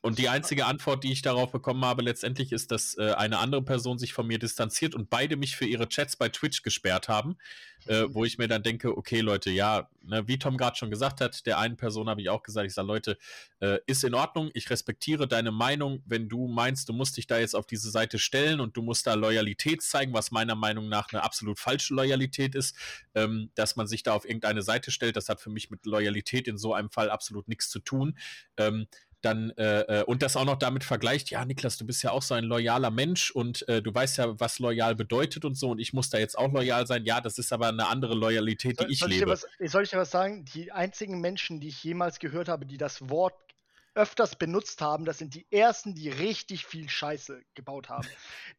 Und 0.04 0.20
die 0.20 0.28
einzige 0.28 0.66
Antwort, 0.66 1.06
die 1.06 1.14
ich 1.14 1.22
darauf 1.22 1.54
bekommen 1.54 1.86
habe, 1.86 2.02
letztendlich 2.02 2.52
ist, 2.52 2.72
dass 2.72 2.98
äh, 2.98 3.14
eine 3.14 3.40
andere 3.40 3.62
Person 3.62 3.98
sich 3.98 4.12
von 4.12 4.28
mir 4.28 4.38
distanziert 4.38 4.96
und 4.96 5.10
beide 5.10 5.38
mich 5.38 5.56
für 5.56 5.64
ihre 5.64 5.88
Chats 5.88 6.18
bei 6.18 6.28
Twitch 6.28 6.62
gesperrt 6.62 7.08
haben, 7.08 7.38
äh, 7.86 8.04
wo 8.10 8.26
ich 8.26 8.38
mir 8.38 8.50
dann 8.50 8.64
denke, 8.64 8.98
okay, 8.98 9.22
Leute, 9.22 9.50
ja, 9.50 9.90
ne, 10.02 10.28
wie 10.28 10.38
Tom 10.38 10.58
gerade 10.58 10.76
schon 10.76 10.90
gesagt 10.90 11.22
hat, 11.22 11.46
der 11.46 11.58
einen 11.58 11.78
Person 11.78 12.10
habe 12.10 12.22
ich 12.22 12.28
auch 12.28 12.44
gesagt, 12.44 12.68
ich 12.68 12.74
sage, 12.74 12.86
Leute, 12.86 13.18
äh, 13.62 13.80
ist 13.86 14.04
in 14.04 14.14
Ordnung, 14.14 14.52
ich 14.54 14.70
respektiere 14.70 15.26
deine 15.26 15.54
Meinung, 15.54 16.04
wenn 16.06 16.28
du 16.28 16.50
meinst, 16.50 16.90
du 16.90 16.94
musst 16.94 17.16
dich 17.16 17.26
da 17.26 17.40
jetzt 17.40 17.56
auf 17.56 17.66
diese 17.66 17.90
Seite 17.90 18.20
stellen 18.20 18.60
und 18.60 18.76
du 18.76 18.82
musst 18.82 19.08
da 19.08 19.14
Loyalität 19.14 19.84
zeigen, 19.84 20.14
was 20.14 20.32
meiner 20.32 20.56
Meinung 20.56 20.90
nach 20.90 21.14
eine 21.14 21.24
absolut 21.24 21.60
falsche 21.60 21.94
Loyalität 21.94 22.56
ist, 22.56 22.76
ähm, 23.16 23.52
dass 23.56 23.78
man 23.78 23.88
sich 23.88 24.04
da 24.04 24.12
auf 24.12 24.26
irgendeine 24.26 24.64
Seite 24.64 24.92
stellt, 24.92 25.16
das 25.16 25.30
hat 25.30 25.40
für 25.40 25.50
mich 25.50 25.70
mit 25.70 25.86
Loyalität 25.86 26.50
in 26.50 26.58
so 26.58 26.74
einem 26.74 26.90
Fall 26.90 27.10
absolut 27.10 27.48
nichts 27.48 27.70
zu 27.70 27.80
tun. 27.80 28.18
Ähm, 28.58 28.88
dann 29.24 29.52
äh, 29.52 30.02
äh, 30.02 30.04
und 30.04 30.22
das 30.22 30.36
auch 30.36 30.46
noch 30.46 30.58
damit 30.58 30.84
vergleicht, 30.84 31.30
ja, 31.30 31.44
Niklas, 31.46 31.78
du 31.78 31.86
bist 31.86 32.04
ja 32.04 32.12
auch 32.12 32.22
so 32.22 32.34
ein 32.34 32.44
loyaler 32.44 32.92
Mensch 32.92 33.32
und 33.32 33.68
äh, 33.68 33.82
du 33.82 33.94
weißt 33.94 34.18
ja, 34.18 34.40
was 34.40 34.60
loyal 34.60 34.96
bedeutet 34.96 35.46
und 35.46 35.56
so 35.56 35.72
und 35.72 35.80
ich 35.80 35.94
muss 35.94 36.10
da 36.10 36.18
jetzt 36.18 36.38
auch 36.38 36.52
loyal 36.52 36.86
sein. 36.88 37.06
Ja, 37.06 37.22
das 37.22 37.38
ist 37.38 37.54
aber 37.54 37.70
eine 37.70 37.88
andere 37.88 38.16
Loyalität, 38.16 38.80
die 38.80 38.84
soll, 38.84 38.92
ich 38.92 39.00
soll 39.00 39.10
lebe. 39.10 39.24
Ich 39.24 39.30
was, 39.30 39.72
soll 39.72 39.84
ich 39.84 39.90
dir 39.90 39.98
was 39.98 40.12
sagen? 40.12 40.46
Die 40.54 40.72
einzigen 40.72 41.22
Menschen, 41.22 41.60
die 41.60 41.70
ich 41.70 41.84
jemals 41.84 42.20
gehört 42.20 42.50
habe, 42.50 42.66
die 42.66 42.78
das 42.78 43.10
Wort 43.10 43.36
öfters 43.96 44.36
benutzt 44.36 44.82
haben, 44.82 45.06
das 45.06 45.18
sind 45.18 45.36
die 45.36 45.46
ersten, 45.52 45.94
die 45.94 46.10
richtig 46.10 46.66
viel 46.66 46.90
Scheiße 46.90 47.44
gebaut 47.54 47.90
haben. 47.90 48.08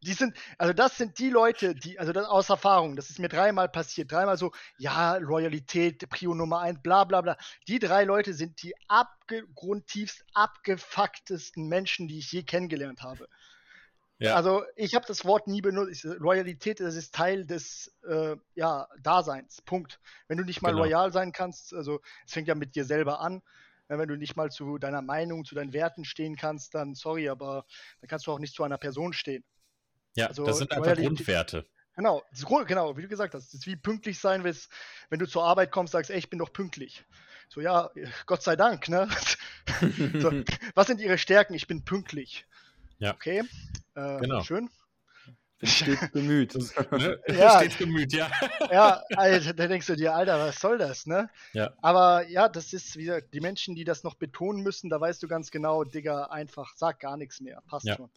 Die 0.03 0.13
sind, 0.13 0.37
also 0.59 0.73
das 0.73 0.97
sind 0.97 1.19
die 1.19 1.31
Leute, 1.31 1.75
die, 1.75 1.99
also 1.99 2.13
das 2.13 2.27
aus 2.27 2.51
Erfahrung, 2.51 2.97
das 2.97 3.11
ist 3.11 3.19
mir 3.19 3.29
dreimal 3.29 3.69
passiert, 3.69 4.13
dreimal 4.13 4.37
so, 4.37 4.53
ja, 4.77 5.17
Loyalität, 5.17 6.09
Prio 6.09 6.35
Nummer 6.35 6.61
eins, 6.61 6.81
bla 6.83 7.05
bla 7.05 7.21
bla. 7.21 7.37
Die 7.69 7.79
drei 7.79 8.05
Leute 8.05 8.35
sind 8.35 8.63
die 8.63 8.75
abgrundtiefst 8.89 10.25
abgefucktesten 10.35 11.69
Menschen, 11.69 12.09
die 12.09 12.19
ich 12.19 12.31
je 12.31 12.43
kennengelernt 12.43 13.03
habe. 13.03 13.29
Ja. 14.19 14.37
Also 14.37 14.63
ich 14.77 14.95
habe 14.95 15.05
das 15.07 15.25
Wort 15.25 15.49
nie 15.49 15.61
benutzt. 15.61 16.05
Loyalität, 16.05 16.81
das 16.81 16.95
ist 16.95 17.15
Teil 17.15 17.47
des 17.47 17.93
äh, 18.09 18.37
ja, 18.55 18.89
Daseins. 19.01 19.61
Punkt. 19.63 20.01
Wenn 20.29 20.39
du 20.39 20.45
nicht 20.45 20.63
mal 20.63 20.71
genau. 20.71 20.85
loyal 20.85 21.13
sein 21.13 21.33
kannst, 21.33 21.75
also 21.75 22.01
es 22.25 22.33
fängt 22.33 22.49
ja 22.49 22.55
mit 22.55 22.77
dir 22.77 22.85
selber 22.85 23.21
an. 23.21 23.43
Wenn 23.89 24.09
du 24.09 24.17
nicht 24.17 24.37
mal 24.37 24.51
zu 24.51 24.79
deiner 24.79 25.03
Meinung, 25.03 25.45
zu 25.45 25.55
deinen 25.55 25.73
Werten 25.73 26.05
stehen 26.05 26.37
kannst, 26.37 26.75
dann 26.75 26.95
sorry, 26.95 27.29
aber 27.29 27.67
dann 28.01 28.09
kannst 28.09 28.27
du 28.27 28.33
auch 28.33 28.39
nicht 28.39 28.55
zu 28.55 28.65
einer 28.65 28.79
Person 28.79 29.13
stehen. 29.13 29.45
Ja, 30.17 30.29
also, 30.29 30.45
das 30.45 30.59
sind 30.59 30.73
einfach 30.73 30.95
Grundwerte. 30.97 31.67
Genau, 31.97 32.23
genau, 32.67 32.97
wie 32.97 33.03
du 33.03 33.09
gesagt 33.09 33.35
hast, 33.35 33.49
es 33.49 33.55
ist 33.55 33.67
wie 33.67 33.77
pünktlich 33.77 34.19
sein, 34.19 34.43
wenn 34.43 35.19
du 35.19 35.27
zur 35.27 35.45
Arbeit 35.45 35.71
kommst, 35.71 35.93
sagst, 35.93 36.11
ey, 36.11 36.19
ich 36.19 36.29
bin 36.29 36.41
doch 36.41 36.53
pünktlich. 36.53 37.05
So, 37.49 37.61
ja, 37.61 37.91
Gott 38.27 38.43
sei 38.43 38.57
Dank, 38.57 38.89
ne? 38.89 39.09
so, 40.21 40.33
was 40.75 40.89
sind 40.89 41.01
ihre 41.01 41.19
Stärken? 41.19 41.55
Ich 41.55 41.69
bin 41.69 41.85
pünktlich. 41.85 42.47
Ja. 42.99 43.15
Okay, 43.15 43.43
äh, 43.95 44.19
genau. 44.21 44.43
schön. 44.43 44.71
Stets 45.67 46.11
bemüht. 46.11 46.55
ne? 46.91 47.19
ja, 47.29 47.59
stets 47.59 47.77
bemüht, 47.77 48.13
ja. 48.13 48.31
ja, 48.71 49.03
Alter, 49.17 49.53
da 49.53 49.67
denkst 49.67 49.87
du 49.87 49.97
dir, 49.97 50.15
Alter, 50.15 50.39
was 50.39 50.61
soll 50.61 50.79
das, 50.79 51.07
ne? 51.07 51.29
Ja. 51.53 51.73
Aber 51.83 52.27
ja, 52.29 52.49
das 52.49 52.73
ist 52.73 52.97
wieder, 52.97 53.21
die 53.21 53.41
Menschen, 53.41 53.75
die 53.75 53.85
das 53.85 54.05
noch 54.05 54.15
betonen 54.15 54.63
müssen, 54.63 54.91
da 54.91 55.01
weißt 55.01 55.23
du 55.23 55.29
ganz 55.29 55.51
genau, 55.51 55.85
Digga, 55.85 56.25
einfach, 56.25 56.75
sag 56.77 57.01
gar 57.01 57.17
nichts 57.17 57.41
mehr, 57.41 57.63
passt 57.67 57.87
ja. 57.87 57.97
schon. 57.97 58.11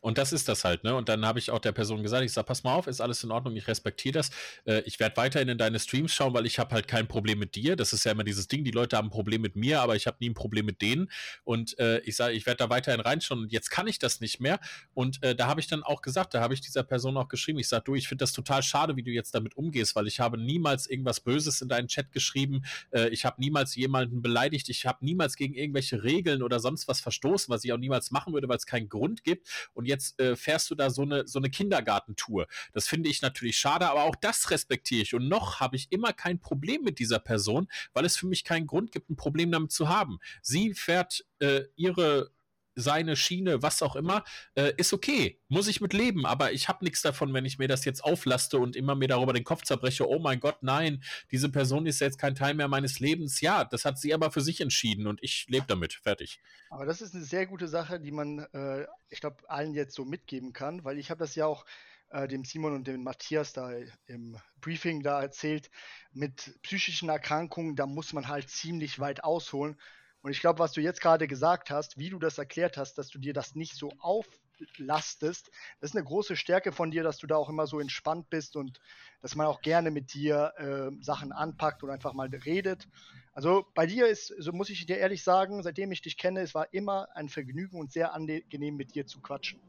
Und 0.00 0.16
das 0.16 0.32
ist 0.32 0.48
das 0.48 0.64
halt, 0.64 0.82
ne? 0.82 0.94
Und 0.94 1.08
dann 1.08 1.26
habe 1.26 1.38
ich 1.38 1.50
auch 1.50 1.58
der 1.58 1.72
Person 1.72 2.02
gesagt, 2.02 2.24
ich 2.24 2.32
sage, 2.32 2.46
pass 2.46 2.64
mal 2.64 2.74
auf, 2.74 2.86
ist 2.86 3.00
alles 3.00 3.22
in 3.22 3.30
Ordnung, 3.30 3.54
ich 3.56 3.68
respektiere 3.68 4.14
das. 4.14 4.30
Äh, 4.64 4.80
ich 4.86 4.98
werde 4.98 5.16
weiterhin 5.18 5.48
in 5.48 5.58
deine 5.58 5.78
Streams 5.78 6.12
schauen, 6.12 6.32
weil 6.32 6.46
ich 6.46 6.58
habe 6.58 6.74
halt 6.74 6.88
kein 6.88 7.06
Problem 7.06 7.38
mit 7.38 7.54
dir. 7.54 7.76
Das 7.76 7.92
ist 7.92 8.04
ja 8.04 8.12
immer 8.12 8.24
dieses 8.24 8.48
Ding, 8.48 8.64
die 8.64 8.70
Leute 8.70 8.96
haben 8.96 9.08
ein 9.08 9.10
Problem 9.10 9.42
mit 9.42 9.56
mir, 9.56 9.82
aber 9.82 9.96
ich 9.96 10.06
habe 10.06 10.16
nie 10.20 10.30
ein 10.30 10.34
Problem 10.34 10.64
mit 10.64 10.80
denen. 10.80 11.10
Und 11.44 11.78
äh, 11.78 11.98
ich 12.00 12.16
sage, 12.16 12.34
ich 12.34 12.46
werde 12.46 12.58
da 12.58 12.70
weiterhin 12.70 13.00
reinschauen 13.00 13.42
und 13.42 13.52
jetzt 13.52 13.70
kann 13.70 13.86
ich 13.86 13.98
das 13.98 14.20
nicht 14.20 14.40
mehr. 14.40 14.58
Und 14.94 15.22
äh, 15.22 15.34
da 15.34 15.48
habe 15.48 15.60
ich 15.60 15.66
dann 15.66 15.82
auch 15.82 16.00
gesagt, 16.00 16.32
da 16.32 16.40
habe 16.40 16.54
ich 16.54 16.62
dieser 16.62 16.82
Person 16.90 17.16
auch 17.16 17.28
geschrieben, 17.28 17.60
ich 17.60 17.68
sage, 17.68 17.84
du, 17.84 17.94
ich 17.94 18.08
finde 18.08 18.22
das 18.22 18.32
total 18.32 18.64
schade, 18.64 18.96
wie 18.96 19.04
du 19.04 19.12
jetzt 19.12 19.32
damit 19.32 19.56
umgehst, 19.56 19.94
weil 19.94 20.08
ich 20.08 20.18
habe 20.18 20.36
niemals 20.36 20.88
irgendwas 20.90 21.20
Böses 21.20 21.62
in 21.62 21.68
deinen 21.68 21.86
Chat 21.86 22.10
geschrieben. 22.10 22.62
Äh, 22.90 23.10
ich 23.10 23.24
habe 23.24 23.40
niemals 23.40 23.76
jemanden 23.76 24.22
beleidigt. 24.22 24.68
Ich 24.68 24.86
habe 24.86 25.04
niemals 25.04 25.36
gegen 25.36 25.54
irgendwelche 25.54 26.02
Regeln 26.02 26.42
oder 26.42 26.58
sonst 26.58 26.88
was 26.88 27.00
verstoßen, 27.00 27.50
was 27.52 27.64
ich 27.64 27.72
auch 27.72 27.78
niemals 27.78 28.10
machen 28.10 28.32
würde, 28.34 28.48
weil 28.48 28.56
es 28.56 28.66
keinen 28.66 28.88
Grund 28.88 29.22
gibt. 29.22 29.70
Und 29.72 29.86
jetzt 29.86 30.18
äh, 30.18 30.34
fährst 30.34 30.68
du 30.70 30.74
da 30.74 30.90
so 30.90 31.02
eine, 31.02 31.28
so 31.28 31.38
eine 31.38 31.48
Kindergartentour. 31.48 32.48
Das 32.72 32.88
finde 32.88 33.08
ich 33.08 33.22
natürlich 33.22 33.56
schade, 33.56 33.88
aber 33.88 34.02
auch 34.02 34.16
das 34.16 34.50
respektiere 34.50 35.02
ich. 35.02 35.14
Und 35.14 35.28
noch 35.28 35.60
habe 35.60 35.76
ich 35.76 35.92
immer 35.92 36.12
kein 36.12 36.40
Problem 36.40 36.82
mit 36.82 36.98
dieser 36.98 37.20
Person, 37.20 37.68
weil 37.92 38.04
es 38.04 38.16
für 38.16 38.26
mich 38.26 38.42
keinen 38.42 38.66
Grund 38.66 38.90
gibt, 38.90 39.10
ein 39.10 39.16
Problem 39.16 39.52
damit 39.52 39.70
zu 39.70 39.88
haben. 39.88 40.18
Sie 40.42 40.74
fährt 40.74 41.24
äh, 41.38 41.62
ihre 41.76 42.32
seine 42.80 43.16
Schiene, 43.16 43.62
was 43.62 43.82
auch 43.82 43.96
immer, 43.96 44.24
äh, 44.54 44.72
ist 44.76 44.92
okay. 44.92 45.40
Muss 45.48 45.68
ich 45.68 45.80
mit 45.80 45.92
leben, 45.92 46.26
aber 46.26 46.52
ich 46.52 46.68
habe 46.68 46.84
nichts 46.84 47.02
davon, 47.02 47.32
wenn 47.34 47.44
ich 47.44 47.58
mir 47.58 47.68
das 47.68 47.84
jetzt 47.84 48.02
auflaste 48.02 48.58
und 48.58 48.76
immer 48.76 48.94
mir 48.94 49.08
darüber 49.08 49.32
den 49.32 49.44
Kopf 49.44 49.62
zerbreche, 49.62 50.08
oh 50.08 50.18
mein 50.18 50.40
Gott, 50.40 50.62
nein, 50.62 51.02
diese 51.30 51.48
Person 51.50 51.86
ist 51.86 52.00
jetzt 52.00 52.18
kein 52.18 52.34
Teil 52.34 52.54
mehr 52.54 52.68
meines 52.68 53.00
Lebens. 53.00 53.40
Ja, 53.40 53.64
das 53.64 53.84
hat 53.84 53.98
sie 53.98 54.14
aber 54.14 54.30
für 54.30 54.40
sich 54.40 54.60
entschieden 54.60 55.06
und 55.06 55.22
ich 55.22 55.46
lebe 55.48 55.66
damit. 55.66 55.94
Fertig. 55.94 56.40
Aber 56.70 56.86
das 56.86 57.00
ist 57.00 57.14
eine 57.14 57.24
sehr 57.24 57.46
gute 57.46 57.68
Sache, 57.68 58.00
die 58.00 58.12
man, 58.12 58.40
äh, 58.52 58.86
ich 59.08 59.20
glaube, 59.20 59.48
allen 59.48 59.74
jetzt 59.74 59.94
so 59.94 60.04
mitgeben 60.04 60.52
kann, 60.52 60.84
weil 60.84 60.98
ich 60.98 61.10
habe 61.10 61.18
das 61.18 61.34
ja 61.34 61.46
auch 61.46 61.64
äh, 62.10 62.28
dem 62.28 62.44
Simon 62.44 62.74
und 62.74 62.86
dem 62.86 63.02
Matthias 63.02 63.52
da 63.52 63.72
im 64.06 64.36
Briefing 64.60 65.02
da 65.02 65.20
erzählt, 65.20 65.70
mit 66.12 66.58
psychischen 66.62 67.08
Erkrankungen, 67.08 67.76
da 67.76 67.86
muss 67.86 68.12
man 68.12 68.28
halt 68.28 68.50
ziemlich 68.50 68.98
weit 68.98 69.24
ausholen 69.24 69.76
Und 70.22 70.32
ich 70.32 70.40
glaube, 70.40 70.58
was 70.58 70.72
du 70.72 70.80
jetzt 70.80 71.00
gerade 71.00 71.26
gesagt 71.26 71.70
hast, 71.70 71.98
wie 71.98 72.10
du 72.10 72.18
das 72.18 72.38
erklärt 72.38 72.76
hast, 72.76 72.98
dass 72.98 73.08
du 73.08 73.18
dir 73.18 73.32
das 73.32 73.54
nicht 73.54 73.74
so 73.76 73.90
auflastest, 74.00 75.50
das 75.80 75.90
ist 75.90 75.96
eine 75.96 76.04
große 76.04 76.36
Stärke 76.36 76.72
von 76.72 76.90
dir, 76.90 77.02
dass 77.02 77.18
du 77.18 77.26
da 77.26 77.36
auch 77.36 77.48
immer 77.48 77.66
so 77.66 77.80
entspannt 77.80 78.28
bist 78.28 78.56
und 78.56 78.80
dass 79.22 79.34
man 79.34 79.46
auch 79.46 79.62
gerne 79.62 79.90
mit 79.90 80.12
dir 80.12 80.52
äh, 80.56 81.02
Sachen 81.02 81.32
anpackt 81.32 81.82
und 81.82 81.90
einfach 81.90 82.12
mal 82.12 82.28
redet. 82.28 82.86
Also 83.32 83.64
bei 83.74 83.86
dir 83.86 84.08
ist, 84.08 84.34
so 84.38 84.52
muss 84.52 84.68
ich 84.68 84.84
dir 84.86 84.98
ehrlich 84.98 85.22
sagen, 85.22 85.62
seitdem 85.62 85.92
ich 85.92 86.02
dich 86.02 86.18
kenne, 86.18 86.40
es 86.40 86.54
war 86.54 86.72
immer 86.72 87.08
ein 87.14 87.28
Vergnügen 87.28 87.80
und 87.80 87.92
sehr 87.92 88.12
angenehm 88.12 88.76
mit 88.76 88.94
dir 88.94 89.06
zu 89.06 89.20
quatschen. 89.20 89.62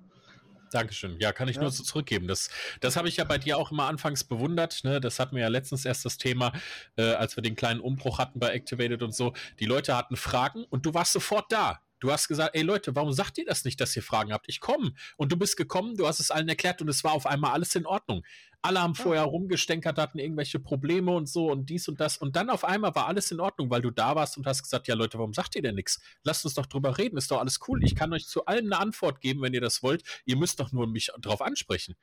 Dankeschön. 0.74 1.18
Ja, 1.20 1.32
kann 1.32 1.48
ich 1.48 1.58
ja. 1.58 1.62
nur 1.62 1.72
so 1.72 1.84
zurückgeben. 1.84 2.28
Das, 2.28 2.50
das 2.80 2.96
habe 2.96 3.08
ich 3.08 3.18
ja 3.18 3.24
bei 3.24 3.38
dir 3.38 3.58
auch 3.58 3.72
immer 3.72 3.86
anfangs 3.86 4.24
bewundert. 4.24 4.84
Ne? 4.84 5.00
Das 5.00 5.20
hatten 5.20 5.36
wir 5.36 5.44
ja 5.44 5.50
letztens 5.50 5.86
erst 5.86 6.06
das 6.06 6.18
Thema, 6.18 6.54
äh, 6.98 7.14
als 7.14 7.36
wir 7.36 7.44
den 7.44 7.56
kleinen 7.56 7.80
Umbruch 7.80 8.20
hatten 8.20 8.40
bei 8.40 8.50
Activated 8.50 9.04
und 9.04 9.14
so. 9.14 9.34
Die 9.60 9.66
Leute 9.66 9.96
hatten 9.96 10.16
Fragen 10.16 10.64
und 10.66 10.86
du 10.86 10.94
warst 10.94 11.14
sofort 11.14 11.52
da. 11.52 11.82
Du 12.02 12.12
hast 12.12 12.28
gesagt, 12.28 12.56
ey 12.56 12.64
Leute, 12.64 12.96
warum 12.96 13.14
sagt 13.14 13.38
ihr 13.38 13.46
das 13.46 13.64
nicht, 13.64 13.80
dass 13.80 13.96
ihr 13.96 14.02
Fragen 14.02 14.34
habt? 14.34 14.50
Ich 14.50 14.60
komme. 14.60 14.94
Und 15.18 15.32
du 15.32 15.38
bist 15.38 15.56
gekommen, 15.56 15.96
du 15.96 16.08
hast 16.08 16.20
es 16.20 16.32
allen 16.32 16.50
erklärt 16.50 16.82
und 16.82 16.90
es 16.90 17.04
war 17.04 17.14
auf 17.14 17.28
einmal 17.28 17.52
alles 17.52 17.76
in 17.76 17.86
Ordnung. 17.86 18.26
Alle 18.64 18.82
haben 18.82 18.96
vorher 18.96 19.24
rumgestänkert, 19.24 20.00
hatten 20.00 20.18
irgendwelche 20.18 20.60
Probleme 20.60 21.12
und 21.12 21.30
so 21.30 21.52
und 21.52 21.70
dies 21.70 21.88
und 21.88 22.00
das. 22.00 22.18
Und 22.18 22.36
dann 22.36 22.50
auf 22.50 22.66
einmal 22.66 22.94
war 22.96 23.08
alles 23.08 23.32
in 23.32 23.40
Ordnung, 23.40 23.70
weil 23.70 23.82
du 23.82 23.92
da 23.92 24.16
warst 24.16 24.36
und 24.38 24.48
hast 24.48 24.64
gesagt, 24.64 24.88
ja 24.88 24.96
Leute, 24.96 25.20
warum 25.20 25.34
sagt 25.34 25.56
ihr 25.56 25.62
denn 25.62 25.76
nichts? 25.76 26.02
Lasst 26.24 26.44
uns 26.44 26.56
doch 26.56 26.66
drüber 26.66 26.98
reden, 26.98 27.18
ist 27.18 27.30
doch 27.30 27.40
alles 27.40 27.60
cool. 27.68 27.84
Ich 27.84 27.96
kann 27.96 28.14
euch 28.14 28.26
zu 28.26 28.46
allem 28.46 28.66
eine 28.66 28.80
Antwort 28.80 29.22
geben, 29.22 29.42
wenn 29.44 29.54
ihr 29.54 29.62
das 29.62 29.84
wollt. 29.84 30.04
Ihr 30.26 30.38
müsst 30.38 30.60
doch 30.60 30.72
nur 30.72 30.88
mich 30.88 31.12
drauf 31.20 31.42
ansprechen. 31.42 31.96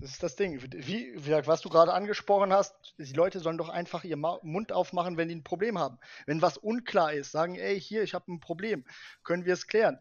Das 0.00 0.12
ist 0.12 0.22
das 0.22 0.34
Ding. 0.34 0.62
Wie 0.62 1.14
was 1.46 1.60
du 1.60 1.68
gerade 1.68 1.92
angesprochen 1.92 2.54
hast, 2.54 2.74
die 2.96 3.12
Leute 3.12 3.38
sollen 3.38 3.58
doch 3.58 3.68
einfach 3.68 4.02
ihren 4.02 4.20
Mund 4.20 4.72
aufmachen, 4.72 5.18
wenn 5.18 5.28
die 5.28 5.34
ein 5.34 5.44
Problem 5.44 5.78
haben. 5.78 5.98
Wenn 6.24 6.40
was 6.40 6.56
unklar 6.56 7.12
ist, 7.12 7.32
sagen, 7.32 7.56
ey, 7.56 7.78
hier, 7.78 8.02
ich 8.02 8.14
habe 8.14 8.32
ein 8.32 8.40
Problem, 8.40 8.86
können 9.24 9.44
wir 9.44 9.52
es 9.52 9.66
klären. 9.66 9.98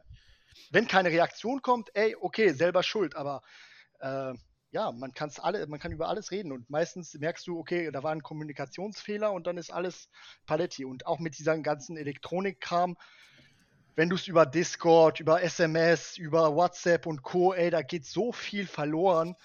Wenn 0.72 0.88
keine 0.88 1.10
Reaktion 1.10 1.62
kommt, 1.62 1.90
ey, 1.96 2.16
okay, 2.20 2.54
selber 2.54 2.82
schuld, 2.82 3.16
aber 3.16 3.42
äh, 4.00 4.34
ja, 4.72 4.92
man, 4.94 5.14
kann's 5.14 5.38
alle, 5.38 5.68
man 5.68 5.80
kann 5.80 5.92
über 5.92 6.08
alles 6.08 6.32
reden 6.32 6.54
und 6.54 6.70
meistens 6.70 7.14
merkst 7.16 7.46
du, 7.48 7.60
okay, 7.60 7.92
da 7.92 8.02
war 8.02 8.12
ein 8.12 8.24
Kommunikationsfehler 8.24 9.34
und 9.34 9.48
dann 9.48 9.58
ist 9.58 9.72
alles 9.72 10.10
Paletti. 10.46 10.86
Und 10.86 11.08
auch 11.08 11.20
mit 11.20 11.38
diesem 11.38 11.62
ganzen 11.62 11.98
Elektronikkram, 11.98 12.96
wenn 13.96 14.08
du 14.08 14.16
es 14.16 14.28
über 14.28 14.46
Discord, 14.46 15.20
über 15.20 15.44
SMS, 15.44 16.18
über 16.18 16.56
WhatsApp 16.56 17.06
und 17.06 17.22
Co., 17.22 17.54
ey, 17.54 17.70
da 17.70 17.82
geht 17.82 18.06
so 18.06 18.32
viel 18.32 18.66
verloren 18.66 19.36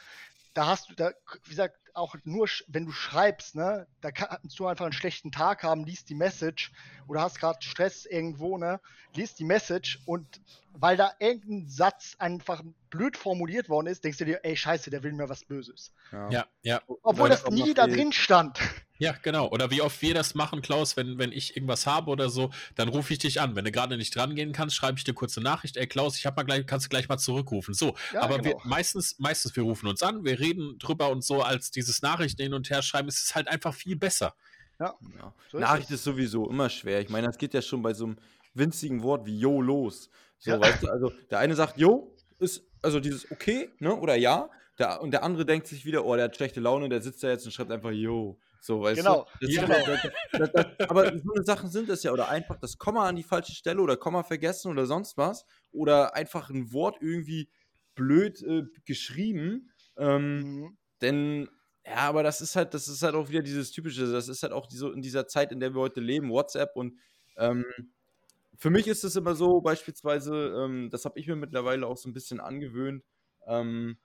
da 0.55 0.66
hast 0.66 0.90
du, 0.90 0.94
da, 0.94 1.12
wie 1.44 1.50
gesagt, 1.50 1.76
auch 1.94 2.16
nur, 2.24 2.48
wenn 2.66 2.86
du 2.86 2.92
schreibst, 2.92 3.55
ne, 3.55 3.86
da 4.00 4.11
kannst 4.11 4.59
du 4.59 4.66
einfach 4.66 4.84
einen 4.84 4.92
schlechten 4.92 5.30
Tag 5.30 5.62
haben, 5.62 5.84
liest 5.84 6.09
die 6.09 6.14
Message 6.14 6.72
oder 7.07 7.20
hast 7.20 7.38
gerade 7.38 7.62
Stress 7.62 8.05
irgendwo, 8.05 8.59
ne, 8.59 8.80
liest 9.14 9.38
die 9.38 9.44
Message 9.44 10.00
und 10.05 10.40
weil 10.72 10.96
da 10.96 11.12
irgendein 11.20 11.68
Satz 11.68 12.16
einfach 12.18 12.62
blöd 12.90 13.16
formuliert 13.16 13.68
worden 13.68 13.86
ist, 13.86 14.02
denkst 14.02 14.18
du 14.18 14.24
dir, 14.24 14.40
ey, 14.42 14.57
scheiße, 14.57 14.90
der 14.90 15.02
will 15.05 15.12
mir 15.12 15.28
was 15.28 15.44
Böses. 15.44 15.92
Ja, 16.11 16.30
ja. 16.30 16.46
ja. 16.62 16.82
Obwohl 17.02 17.28
das 17.28 17.48
nie 17.48 17.74
da 17.74 17.86
drin 17.86 18.12
stand. 18.12 18.59
Ja, 18.99 19.12
genau. 19.22 19.49
Oder 19.49 19.70
wie 19.70 19.82
oft 19.82 20.01
wir 20.03 20.14
das 20.14 20.34
machen, 20.34 20.62
Klaus, 20.62 20.97
wenn, 20.97 21.18
wenn 21.18 21.32
ich 21.32 21.57
irgendwas 21.57 21.86
habe 21.86 22.11
oder 22.11 22.28
so, 22.28 22.51
dann 22.76 22.88
rufe 22.88 23.12
ich 23.12 23.18
dich 23.18 23.40
an. 23.40 23.57
Wenn 23.57 23.64
du 23.64 23.72
gerade 23.72 23.97
nicht 23.97 24.14
dran 24.14 24.36
gehen 24.36 24.53
kannst, 24.53 24.76
schreibe 24.76 24.99
ich 24.99 25.05
dir 25.05 25.14
kurze 25.14 25.40
Nachricht, 25.40 25.76
ey 25.76 25.86
Klaus, 25.86 26.16
ich 26.16 26.26
habe 26.26 26.36
mal 26.36 26.45
gleich, 26.45 26.64
kannst 26.66 26.86
du 26.86 26.90
gleich 26.90 27.09
mal 27.09 27.18
zurückrufen. 27.18 27.74
So, 27.74 27.97
ja, 28.12 28.22
aber 28.22 28.38
genau. 28.38 28.57
wir, 28.62 28.70
meistens, 28.70 29.18
meistens, 29.18 29.57
wir 29.57 29.64
rufen 29.64 29.88
uns 29.88 30.03
an, 30.03 30.24
wir 30.24 30.38
reden 30.38 30.78
drüber 30.78 31.11
und 31.11 31.24
so, 31.24 31.42
als 31.42 31.72
dieses 31.72 32.03
Nachrichten 32.03 32.42
hin 32.42 32.55
und 32.55 32.70
her 32.70 32.82
schreiben, 32.82 33.09
ist 33.09 33.24
es 33.24 33.34
halt 33.34 33.49
einfach 33.49 33.74
viel 33.74 33.97
besser. 33.97 34.34
Ja. 34.78 34.95
ja. 35.16 35.34
So 35.51 35.59
Nachricht 35.59 35.90
ist, 35.90 35.97
ist 35.97 36.05
sowieso 36.05 36.49
immer 36.49 36.68
schwer. 36.68 37.01
Ich 37.01 37.09
meine, 37.09 37.26
das 37.26 37.38
geht 37.38 37.53
ja 37.53 37.62
schon 37.62 37.82
bei 37.82 37.95
so 37.95 38.05
einem 38.05 38.16
winzigen 38.55 39.03
Wort 39.03 39.26
wie 39.26 39.36
Jo 39.36 39.61
los. 39.61 40.09
So, 40.38 40.53
ja. 40.53 40.61
weißt 40.61 40.82
du, 40.84 40.88
also 40.88 41.12
der 41.30 41.40
eine 41.40 41.57
sagt 41.57 41.78
Jo, 41.78 42.14
ist 42.38 42.62
also 42.82 43.01
dieses 43.01 43.30
okay, 43.32 43.70
ne, 43.80 43.95
oder 43.95 44.14
ja, 44.14 44.51
der, 44.78 45.01
und 45.01 45.11
der 45.11 45.22
andere 45.22 45.47
denkt 45.47 45.66
sich 45.66 45.84
wieder, 45.84 46.05
oh, 46.05 46.14
der 46.14 46.26
hat 46.26 46.36
schlechte 46.36 46.61
Laune, 46.61 46.88
der 46.88 47.01
sitzt 47.01 47.22
da 47.22 47.28
jetzt 47.28 47.45
und 47.45 47.53
schreibt 47.53 47.72
einfach 47.72 47.90
Jo. 47.90 48.38
So, 48.65 48.81
weißt 48.81 48.97
genau. 48.97 49.27
du? 49.41 49.47
Ja. 49.47 49.67
Das, 49.67 50.11
das, 50.33 50.53
das, 50.53 50.89
aber 50.89 51.19
so 51.19 51.35
eine 51.35 51.45
Sachen 51.45 51.69
sind 51.69 51.91
es 51.91 52.03
ja, 52.03 52.12
oder 52.12 52.31
einfach 52.31 52.57
das 52.57 52.79
Komma 52.79 53.07
an 53.07 53.15
die 53.15 53.23
falsche 53.23 53.53
Stelle 53.53 53.83
oder 53.83 53.99
Komma 53.99 54.23
vergessen 54.23 54.71
oder 54.71 54.87
sonst 54.87 55.19
was. 55.19 55.45
Oder 55.71 56.15
einfach 56.15 56.49
ein 56.49 56.73
Wort 56.73 56.97
irgendwie 57.03 57.51
blöd 57.95 58.43
äh, 58.43 58.62
geschrieben. 58.87 59.71
Ähm, 59.99 60.39
mhm. 60.39 60.79
Denn, 61.03 61.51
ja, 61.85 61.97
aber 61.97 62.23
das 62.23 62.41
ist 62.41 62.57
halt, 62.57 62.73
das 62.73 62.89
ist 62.89 63.03
halt 63.03 63.15
auch 63.15 63.29
wieder 63.29 63.43
dieses 63.43 63.71
typische, 63.71 64.11
das 64.11 64.29
ist 64.29 64.43
halt 64.43 64.55
auch 64.55 64.71
so 64.71 64.91
in 64.93 65.03
dieser 65.03 65.27
Zeit, 65.27 65.53
in 65.53 65.61
der 65.61 65.75
wir 65.75 65.83
heute 65.83 66.01
leben, 66.01 66.31
WhatsApp 66.31 66.75
und 66.75 66.99
ähm, 67.37 67.67
für 68.57 68.71
mich 68.71 68.87
ist 68.87 69.05
es 69.05 69.17
immer 69.17 69.35
so, 69.35 69.61
beispielsweise, 69.61 70.65
ähm, 70.65 70.89
das 70.89 71.05
habe 71.05 71.19
ich 71.19 71.27
mir 71.27 71.37
mittlerweile 71.37 71.87
auch 71.87 71.99
so 71.99 72.09
ein 72.09 72.15
bisschen 72.15 72.41
angewöhnt, 72.41 73.05
ähm, 73.47 73.99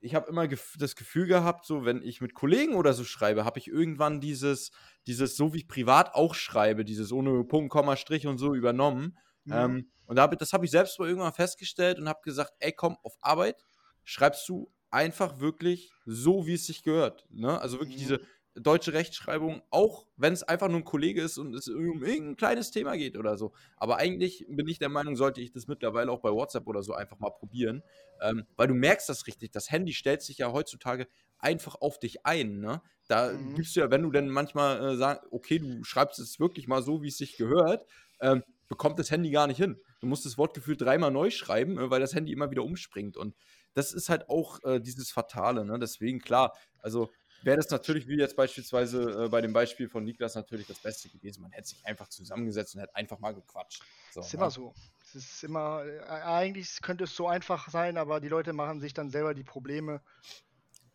ich 0.00 0.14
habe 0.14 0.28
immer 0.28 0.46
gef 0.46 0.76
das 0.78 0.94
Gefühl 0.94 1.26
gehabt, 1.26 1.66
so 1.66 1.84
wenn 1.84 2.02
ich 2.02 2.20
mit 2.20 2.34
Kollegen 2.34 2.74
oder 2.74 2.92
so 2.92 3.04
schreibe, 3.04 3.44
habe 3.44 3.58
ich 3.58 3.68
irgendwann 3.68 4.20
dieses, 4.20 4.70
dieses, 5.06 5.36
so 5.36 5.52
wie 5.52 5.58
ich 5.58 5.68
privat 5.68 6.14
auch 6.14 6.34
schreibe, 6.34 6.84
dieses 6.84 7.12
ohne 7.12 7.44
Punkt, 7.44 7.70
Komma, 7.70 7.96
Strich 7.96 8.26
und 8.26 8.38
so 8.38 8.54
übernommen. 8.54 9.18
Mhm. 9.44 9.52
Ähm, 9.52 9.90
und 10.06 10.16
da 10.16 10.22
hab, 10.22 10.38
das 10.38 10.52
habe 10.52 10.64
ich 10.64 10.70
selbst 10.70 10.98
mal 10.98 11.08
irgendwann 11.08 11.32
festgestellt 11.32 11.98
und 11.98 12.08
habe 12.08 12.20
gesagt, 12.22 12.52
ey 12.60 12.72
komm, 12.72 12.96
auf 13.02 13.14
Arbeit 13.20 13.56
schreibst 14.04 14.48
du 14.48 14.72
einfach 14.90 15.40
wirklich 15.40 15.92
so, 16.06 16.46
wie 16.46 16.54
es 16.54 16.66
sich 16.66 16.82
gehört. 16.82 17.26
Ne? 17.30 17.60
Also 17.60 17.78
wirklich 17.78 17.96
mhm. 17.96 18.00
diese 18.00 18.20
deutsche 18.60 18.92
Rechtschreibung, 18.92 19.62
auch 19.70 20.06
wenn 20.16 20.32
es 20.32 20.42
einfach 20.42 20.68
nur 20.68 20.78
ein 20.78 20.84
Kollege 20.84 21.22
ist 21.22 21.38
und 21.38 21.54
es 21.54 21.68
um 21.68 22.02
irgendein 22.02 22.36
kleines 22.36 22.70
Thema 22.70 22.96
geht 22.96 23.16
oder 23.16 23.36
so. 23.36 23.52
Aber 23.76 23.96
eigentlich 23.96 24.46
bin 24.48 24.68
ich 24.68 24.78
der 24.78 24.88
Meinung, 24.88 25.16
sollte 25.16 25.40
ich 25.40 25.52
das 25.52 25.66
mittlerweile 25.66 26.10
auch 26.10 26.20
bei 26.20 26.30
WhatsApp 26.30 26.66
oder 26.66 26.82
so 26.82 26.94
einfach 26.94 27.18
mal 27.18 27.30
probieren, 27.30 27.82
ähm, 28.22 28.44
weil 28.56 28.68
du 28.68 28.74
merkst 28.74 29.08
das 29.08 29.26
richtig. 29.26 29.52
Das 29.52 29.70
Handy 29.70 29.92
stellt 29.92 30.22
sich 30.22 30.38
ja 30.38 30.52
heutzutage 30.52 31.08
einfach 31.38 31.76
auf 31.76 31.98
dich 31.98 32.24
ein. 32.26 32.60
Ne? 32.60 32.82
Da 33.06 33.32
mhm. 33.32 33.54
gibst 33.54 33.76
du 33.76 33.80
ja, 33.80 33.90
wenn 33.90 34.02
du 34.02 34.10
dann 34.10 34.28
manchmal 34.28 34.90
äh, 34.90 34.96
sagst, 34.96 35.26
okay, 35.30 35.58
du 35.58 35.84
schreibst 35.84 36.18
es 36.18 36.40
wirklich 36.40 36.68
mal 36.68 36.82
so, 36.82 37.02
wie 37.02 37.08
es 37.08 37.18
sich 37.18 37.36
gehört, 37.36 37.86
ähm, 38.20 38.42
bekommt 38.68 38.98
das 38.98 39.10
Handy 39.10 39.30
gar 39.30 39.46
nicht 39.46 39.56
hin. 39.56 39.80
Du 40.00 40.06
musst 40.06 40.26
das 40.26 40.38
Wortgefühl 40.38 40.76
dreimal 40.76 41.10
neu 41.10 41.30
schreiben, 41.30 41.78
äh, 41.78 41.90
weil 41.90 42.00
das 42.00 42.14
Handy 42.14 42.32
immer 42.32 42.50
wieder 42.50 42.64
umspringt. 42.64 43.16
Und 43.16 43.34
das 43.74 43.92
ist 43.92 44.08
halt 44.08 44.28
auch 44.28 44.62
äh, 44.64 44.80
dieses 44.80 45.10
Fatale. 45.10 45.64
Ne? 45.64 45.78
Deswegen, 45.78 46.20
klar, 46.20 46.52
also 46.80 47.10
wäre 47.42 47.56
das 47.56 47.70
natürlich, 47.70 48.08
wie 48.08 48.16
jetzt 48.16 48.36
beispielsweise 48.36 49.24
äh, 49.24 49.28
bei 49.28 49.40
dem 49.40 49.52
Beispiel 49.52 49.88
von 49.88 50.04
Niklas, 50.04 50.34
natürlich 50.34 50.66
das 50.66 50.78
Beste 50.78 51.08
gewesen. 51.08 51.42
Man 51.42 51.52
hätte 51.52 51.68
sich 51.68 51.84
einfach 51.86 52.08
zusammengesetzt 52.08 52.74
und 52.74 52.82
hätte 52.82 52.94
einfach 52.94 53.18
mal 53.18 53.34
gequatscht. 53.34 53.82
So, 54.12 54.20
ist 54.20 54.32
ja. 54.32 54.38
immer 54.38 54.46
ne? 54.46 54.52
so. 54.52 54.74
Es 55.04 55.14
ist 55.14 55.44
immer, 55.44 55.84
äh, 55.84 56.00
eigentlich 56.00 56.80
könnte 56.82 57.04
es 57.04 57.14
so 57.14 57.28
einfach 57.28 57.68
sein, 57.70 57.96
aber 57.96 58.20
die 58.20 58.28
Leute 58.28 58.52
machen 58.52 58.80
sich 58.80 58.94
dann 58.94 59.10
selber 59.10 59.34
die 59.34 59.44
Probleme. 59.44 60.00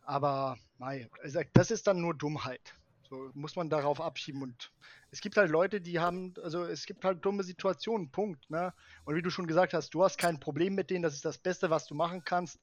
Aber, 0.05 0.57
nein, 0.79 1.09
das 1.53 1.71
ist 1.71 1.87
dann 1.87 2.01
nur 2.01 2.13
Dummheit. 2.13 2.75
So 3.09 3.29
muss 3.33 3.55
man 3.55 3.69
darauf 3.69 4.01
abschieben. 4.01 4.41
Und 4.41 4.71
es 5.11 5.21
gibt 5.21 5.37
halt 5.37 5.51
Leute, 5.51 5.79
die 5.79 5.99
haben, 5.99 6.33
also 6.43 6.65
es 6.65 6.87
gibt 6.87 7.05
halt 7.05 7.23
dumme 7.23 7.43
Situationen, 7.43 8.09
Punkt. 8.09 8.49
Ne? 8.49 8.73
Und 9.05 9.15
wie 9.15 9.21
du 9.21 9.29
schon 9.29 9.45
gesagt 9.45 9.73
hast, 9.73 9.93
du 9.93 10.03
hast 10.03 10.17
kein 10.17 10.39
Problem 10.39 10.73
mit 10.73 10.89
denen, 10.89 11.03
das 11.03 11.13
ist 11.13 11.23
das 11.23 11.37
Beste, 11.37 11.69
was 11.69 11.85
du 11.85 11.93
machen 11.93 12.23
kannst. 12.25 12.59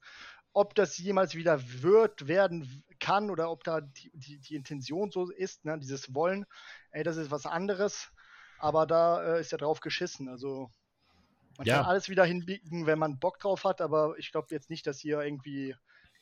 Ob 0.53 0.75
das 0.75 0.97
jemals 0.97 1.35
wieder 1.35 1.61
wird, 1.81 2.27
werden 2.27 2.83
kann 2.99 3.29
oder 3.29 3.49
ob 3.49 3.63
da 3.63 3.81
die, 3.81 4.11
die, 4.13 4.37
die 4.39 4.55
Intention 4.55 5.11
so 5.11 5.29
ist, 5.31 5.65
ne? 5.65 5.77
dieses 5.79 6.13
Wollen, 6.13 6.45
ey, 6.91 7.03
das 7.03 7.17
ist 7.17 7.31
was 7.31 7.45
anderes. 7.45 8.11
Aber 8.59 8.85
da 8.85 9.23
äh, 9.23 9.41
ist 9.41 9.51
ja 9.51 9.57
drauf 9.57 9.79
geschissen. 9.79 10.29
Also 10.29 10.69
man 11.57 11.67
ja. 11.67 11.77
kann 11.77 11.85
alles 11.85 12.09
wieder 12.09 12.25
hinbiegen, 12.25 12.85
wenn 12.85 12.99
man 12.99 13.19
Bock 13.19 13.39
drauf 13.39 13.63
hat, 13.63 13.81
aber 13.81 14.15
ich 14.17 14.31
glaube 14.31 14.47
jetzt 14.51 14.69
nicht, 14.69 14.85
dass 14.85 14.99
hier 14.99 15.21
irgendwie 15.21 15.75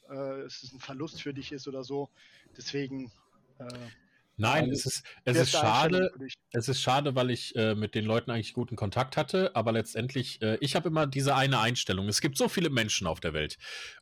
äh, 0.10 0.42
es 0.42 0.72
ein 0.74 0.80
Verlust 0.80 1.22
für 1.22 1.34
dich 1.34 1.52
ist 1.52 1.68
oder 1.68 1.84
so. 1.84 2.10
Deswegen 2.58 3.12
äh, 3.60 3.68
Nein, 4.40 4.72
es 4.72 4.86
ist, 4.86 5.04
es 5.26 5.38
ist 5.38 5.52
schade. 5.52 6.12
Es 6.52 6.68
ist 6.68 6.82
schade, 6.82 7.14
weil 7.16 7.30
ich 7.30 7.56
äh, 7.56 7.76
mit 7.76 7.94
den 7.94 8.06
Leuten 8.06 8.32
eigentlich 8.32 8.54
guten 8.54 8.76
Kontakt 8.76 9.18
hatte, 9.18 9.56
aber 9.56 9.72
letztendlich, 9.72 10.42
äh, 10.42 10.58
ich 10.62 10.76
habe 10.76 10.90
immer 10.90 11.06
diese 11.06 11.36
eine 11.36 11.60
Einstellung. 11.60 12.08
Es 12.08 12.22
gibt 12.22 12.38
so 12.38 12.50
viele 12.50 12.70
Menschen 12.70 13.06
auf 13.06 13.20
der 13.20 13.34
Welt 13.34 13.58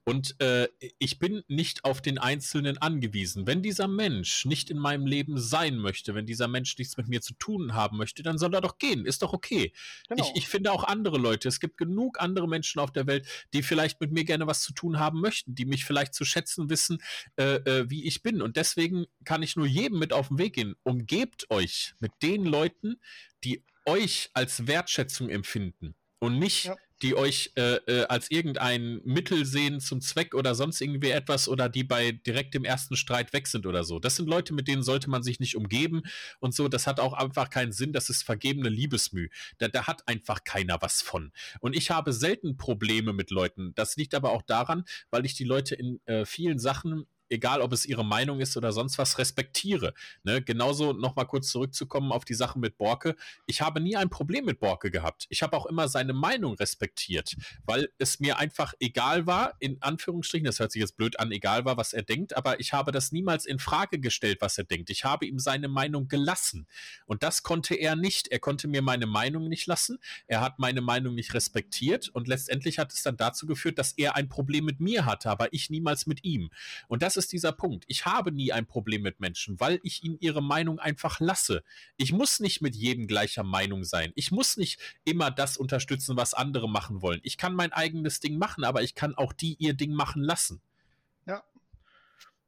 und 0.06 0.40
äh, 0.40 0.70
ich 1.00 1.20
bin 1.20 1.44
nicht 1.50 1.84
auf 1.84 2.02
den 2.02 2.18
Einzelnen 2.18 2.78
angewiesen. 2.78 3.48
Wenn 3.48 3.62
dieser 3.62 3.88
Mensch 3.88 4.46
nicht 4.46 4.70
in 4.70 4.78
meinem 4.78 5.06
Leben 5.06 5.38
sein 5.38 5.78
möchte, 5.78 6.16
wenn 6.16 6.26
dieser 6.26 6.48
Mensch 6.48 6.78
nichts 6.78 6.96
mit 6.96 7.10
mir 7.10 7.22
zu 7.22 7.34
tun 7.34 7.74
haben 7.74 7.98
möchte, 7.98 8.24
dann 8.24 8.38
soll 8.38 8.54
er 8.54 8.62
doch 8.62 8.78
gehen. 8.78 9.06
Ist 9.06 9.24
doch 9.24 9.34
okay. 9.34 9.74
Genau. 10.08 10.24
Ich, 10.24 10.44
ich 10.44 10.48
finde 10.48 10.72
auch 10.72 10.86
andere 10.86 11.18
Leute. 11.18 11.50
Es 11.50 11.60
gibt 11.60 11.78
genug 11.78 12.22
andere 12.22 12.48
Menschen 12.48 12.80
auf 12.80 12.92
der 12.92 13.08
Welt, 13.08 13.28
die 13.54 13.64
vielleicht 13.64 14.00
mit 14.00 14.14
mir 14.14 14.24
gerne 14.24 14.48
was 14.48 14.62
zu 14.62 14.74
tun 14.74 15.00
haben 15.00 15.20
möchten, 15.20 15.56
die 15.56 15.66
mich 15.66 15.84
vielleicht 15.84 16.14
zu 16.14 16.24
schätzen 16.24 16.70
wissen, 16.70 17.00
äh, 17.36 17.56
äh, 17.56 17.90
wie 17.90 18.06
ich 18.06 18.24
bin. 18.24 18.42
Und 18.42 18.56
deswegen 18.56 19.08
kann 19.26 19.44
ich 19.44 19.58
nur 19.58 19.68
jedem 19.68 20.00
mit 20.00 20.14
auf 20.14 20.27
auf 20.28 20.36
den 20.36 20.40
Weg 20.40 20.54
gehen. 20.54 20.76
Umgebt 20.84 21.50
euch 21.50 21.94
mit 22.00 22.12
den 22.22 22.46
Leuten, 22.46 23.00
die 23.44 23.64
euch 23.86 24.30
als 24.34 24.68
Wertschätzung 24.68 25.30
empfinden 25.30 25.96
und 26.20 26.40
nicht 26.40 26.66
ja. 26.66 26.76
die 27.04 27.16
euch 27.16 27.52
äh, 27.56 27.76
äh, 27.76 28.06
als 28.08 28.30
irgendein 28.32 29.02
Mittel 29.06 29.46
sehen 29.46 29.80
zum 29.80 30.02
Zweck 30.02 30.34
oder 30.34 30.56
sonst 30.56 30.82
irgendwie 30.82 31.12
etwas 31.12 31.48
oder 31.48 31.70
die 31.70 31.84
bei 31.84 32.12
direkt 32.12 32.56
dem 32.56 32.66
ersten 32.66 32.96
Streit 32.96 33.32
weg 33.34 33.48
sind 33.48 33.66
oder 33.66 33.84
so. 33.84 34.00
Das 34.00 34.16
sind 34.16 34.28
Leute, 34.28 34.54
mit 34.54 34.68
denen 34.68 34.84
sollte 34.84 35.10
man 35.10 35.24
sich 35.24 35.40
nicht 35.40 35.56
umgeben 35.56 36.02
und 36.40 36.56
so. 36.56 36.68
Das 36.68 36.88
hat 36.88 37.00
auch 37.00 37.14
einfach 37.14 37.50
keinen 37.50 37.72
Sinn. 37.72 37.94
Das 37.94 38.10
ist 38.10 38.24
vergebene 38.24 38.70
Liebesmüh. 38.70 39.30
Da, 39.60 39.68
da 39.68 39.88
hat 39.88 40.08
einfach 40.08 40.44
keiner 40.44 40.82
was 40.82 41.02
von. 41.02 41.32
Und 41.60 41.76
ich 41.76 41.92
habe 41.92 42.12
selten 42.14 42.58
Probleme 42.58 43.14
mit 43.14 43.30
Leuten. 43.30 43.74
Das 43.76 43.96
liegt 43.96 44.16
aber 44.16 44.32
auch 44.32 44.42
daran, 44.42 44.84
weil 45.12 45.26
ich 45.26 45.36
die 45.36 45.46
Leute 45.46 45.76
in 45.76 46.02
äh, 46.08 46.26
vielen 46.26 46.60
Sachen 46.60 47.06
egal 47.30 47.62
ob 47.62 47.74
es 47.74 47.86
ihre 47.86 48.06
Meinung 48.06 48.40
ist 48.40 48.56
oder 48.58 48.72
sonst 48.72 48.98
was, 48.98 49.18
respektiere. 49.18 49.94
Ne? 50.24 50.42
Genauso 50.42 50.94
nochmal 50.94 51.28
kurz 51.28 51.50
zurückzukommen 51.50 52.12
auf 52.12 52.26
die 52.26 52.34
Sache 52.34 52.60
mit 52.60 52.78
Borke. 52.78 53.16
Ich 53.46 53.62
habe 53.62 53.80
nie 53.80 53.96
ein 53.96 54.10
Problem 54.10 54.46
mit 54.46 54.60
Borke 54.60 54.92
gehabt. 54.92 55.26
Ich 55.30 55.44
habe 55.44 55.56
auch 55.58 55.66
immer 55.66 55.88
seine 55.88 56.14
Meinung 56.14 56.56
respektiert, 56.56 57.36
weil 57.66 57.90
es 57.98 58.20
mir 58.20 58.38
einfach 58.38 58.74
egal 58.80 59.28
war, 59.28 59.54
in 59.60 59.82
Anführungsstrichen, 59.82 60.46
das 60.46 60.60
hört 60.60 60.72
sich 60.72 60.82
jetzt 60.82 60.98
blöd 60.98 61.20
an, 61.20 61.32
egal 61.32 61.66
war, 61.66 61.78
was 61.78 61.94
er 61.94 62.04
denkt, 62.04 62.36
aber 62.36 62.60
ich 62.60 62.74
habe 62.74 62.92
das 62.92 63.12
niemals 63.12 63.46
in 63.46 63.60
Frage 63.60 64.00
gestellt, 64.00 64.40
was 64.42 64.58
er 64.58 64.64
denkt. 64.64 64.90
Ich 64.90 65.04
habe 65.04 65.26
ihm 65.26 65.40
seine 65.40 65.68
Meinung 65.68 66.08
gelassen. 66.08 66.68
Und 67.06 67.24
das 67.24 67.44
konnte 67.44 67.76
er 67.76 67.96
nicht. 67.96 68.30
Er 68.30 68.40
konnte 68.40 68.68
mir 68.68 68.82
meine 68.82 69.06
Meinung 69.06 69.50
nicht 69.50 69.68
lassen. 69.68 70.00
Er 70.28 70.42
hat 70.42 70.60
meine 70.60 70.82
Meinung 70.82 71.16
nicht 71.16 71.34
respektiert 71.34 72.10
und 72.10 72.28
letztendlich 72.28 72.80
hat 72.80 72.94
es 72.94 73.04
dann 73.04 73.18
dazu 73.18 73.46
geführt, 73.46 73.78
dass 73.78 73.94
er 73.94 74.16
ein 74.16 74.30
Problem 74.30 74.66
mit 74.66 74.80
mir 74.80 75.06
hatte, 75.06 75.30
aber 75.30 75.54
ich 75.54 75.70
niemals 75.70 76.08
mit 76.08 76.24
ihm. 76.24 76.50
Und 76.88 77.02
das 77.02 77.17
ist 77.18 77.34
dieser 77.34 77.52
Punkt. 77.52 77.86
Ich 77.88 78.06
habe 78.06 78.32
nie 78.32 78.52
ein 78.52 78.66
Problem 78.66 79.02
mit 79.02 79.20
Menschen, 79.20 79.60
weil 79.60 79.80
ich 79.84 80.04
ihnen 80.04 80.18
ihre 80.20 80.42
Meinung 80.42 80.80
einfach 80.80 81.20
lasse. 81.20 81.64
Ich 81.98 82.14
muss 82.14 82.40
nicht 82.40 82.62
mit 82.62 82.76
jedem 82.76 83.08
gleicher 83.08 83.44
Meinung 83.44 83.84
sein. 83.84 84.14
Ich 84.16 84.32
muss 84.32 84.58
nicht 84.58 84.80
immer 85.04 85.32
das 85.32 85.58
unterstützen, 85.58 86.16
was 86.16 86.34
andere 86.34 86.70
machen 86.70 87.02
wollen. 87.02 87.20
Ich 87.24 87.38
kann 87.38 87.56
mein 87.56 87.74
eigenes 87.74 88.20
Ding 88.20 88.38
machen, 88.38 88.64
aber 88.64 88.84
ich 88.84 88.96
kann 88.96 89.16
auch 89.16 89.34
die 89.34 89.56
ihr 89.56 89.74
Ding 89.74 89.94
machen 89.94 90.24
lassen. 90.24 90.62
Ja. 91.26 91.44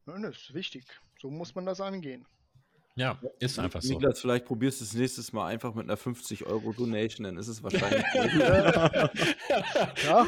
Das 0.06 0.38
ist 0.38 0.54
wichtig. 0.54 0.86
So 1.22 1.30
muss 1.30 1.54
man 1.56 1.66
das 1.66 1.82
angehen. 1.82 2.26
Ja, 3.00 3.18
ist 3.40 3.58
einfach 3.58 3.82
so. 3.82 3.94
Niklas, 3.94 4.20
vielleicht 4.20 4.44
probierst 4.44 4.82
du 4.82 4.84
es 4.84 4.94
nächstes 4.94 5.32
Mal 5.32 5.48
einfach 5.48 5.74
mit 5.74 5.86
einer 5.86 5.96
50 5.96 6.46
Euro 6.46 6.74
Donation, 6.74 7.24
dann 7.24 7.38
ist 7.38 7.48
es 7.48 7.64
wahrscheinlich. 7.64 8.04
ja. 10.04 10.28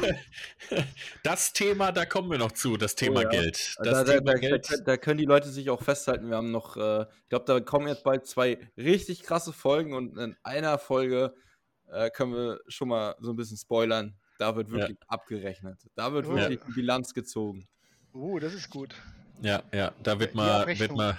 Das 1.22 1.52
Thema, 1.52 1.92
da 1.92 2.06
kommen 2.06 2.30
wir 2.30 2.38
noch 2.38 2.52
zu, 2.52 2.78
das 2.78 2.94
Thema 2.94 3.20
oh, 3.20 3.22
ja. 3.24 3.28
Geld. 3.28 3.76
Das 3.76 4.04
da, 4.04 4.14
Thema 4.14 4.32
da, 4.32 4.38
Geld. 4.38 4.70
Da, 4.70 4.76
da, 4.86 4.96
können 4.96 5.18
die 5.18 5.26
Leute 5.26 5.50
sich 5.50 5.68
auch 5.68 5.82
festhalten. 5.82 6.30
Wir 6.30 6.36
haben 6.38 6.50
noch, 6.50 6.78
äh, 6.78 7.02
ich 7.02 7.28
glaube, 7.28 7.44
da 7.44 7.60
kommen 7.60 7.88
jetzt 7.88 8.04
bald 8.04 8.26
zwei 8.26 8.58
richtig 8.78 9.22
krasse 9.22 9.52
Folgen 9.52 9.92
und 9.92 10.16
in 10.16 10.34
einer 10.42 10.78
Folge 10.78 11.34
äh, 11.90 12.08
können 12.08 12.32
wir 12.32 12.60
schon 12.68 12.88
mal 12.88 13.14
so 13.20 13.32
ein 13.32 13.36
bisschen 13.36 13.58
spoilern. 13.58 14.16
Da 14.38 14.56
wird 14.56 14.70
wirklich 14.70 14.96
ja. 14.98 15.06
abgerechnet. 15.08 15.78
Da 15.94 16.14
wird 16.14 16.26
wirklich 16.26 16.58
ja. 16.58 16.74
Bilanz 16.74 17.12
gezogen. 17.12 17.68
Uh, 18.14 18.38
das 18.38 18.54
ist 18.54 18.70
gut. 18.70 18.94
Ja, 19.42 19.62
ja, 19.72 19.92
da 20.02 20.20
wird 20.20 20.34
mal, 20.34 20.66
wird 20.78 20.94
mal, 20.94 21.18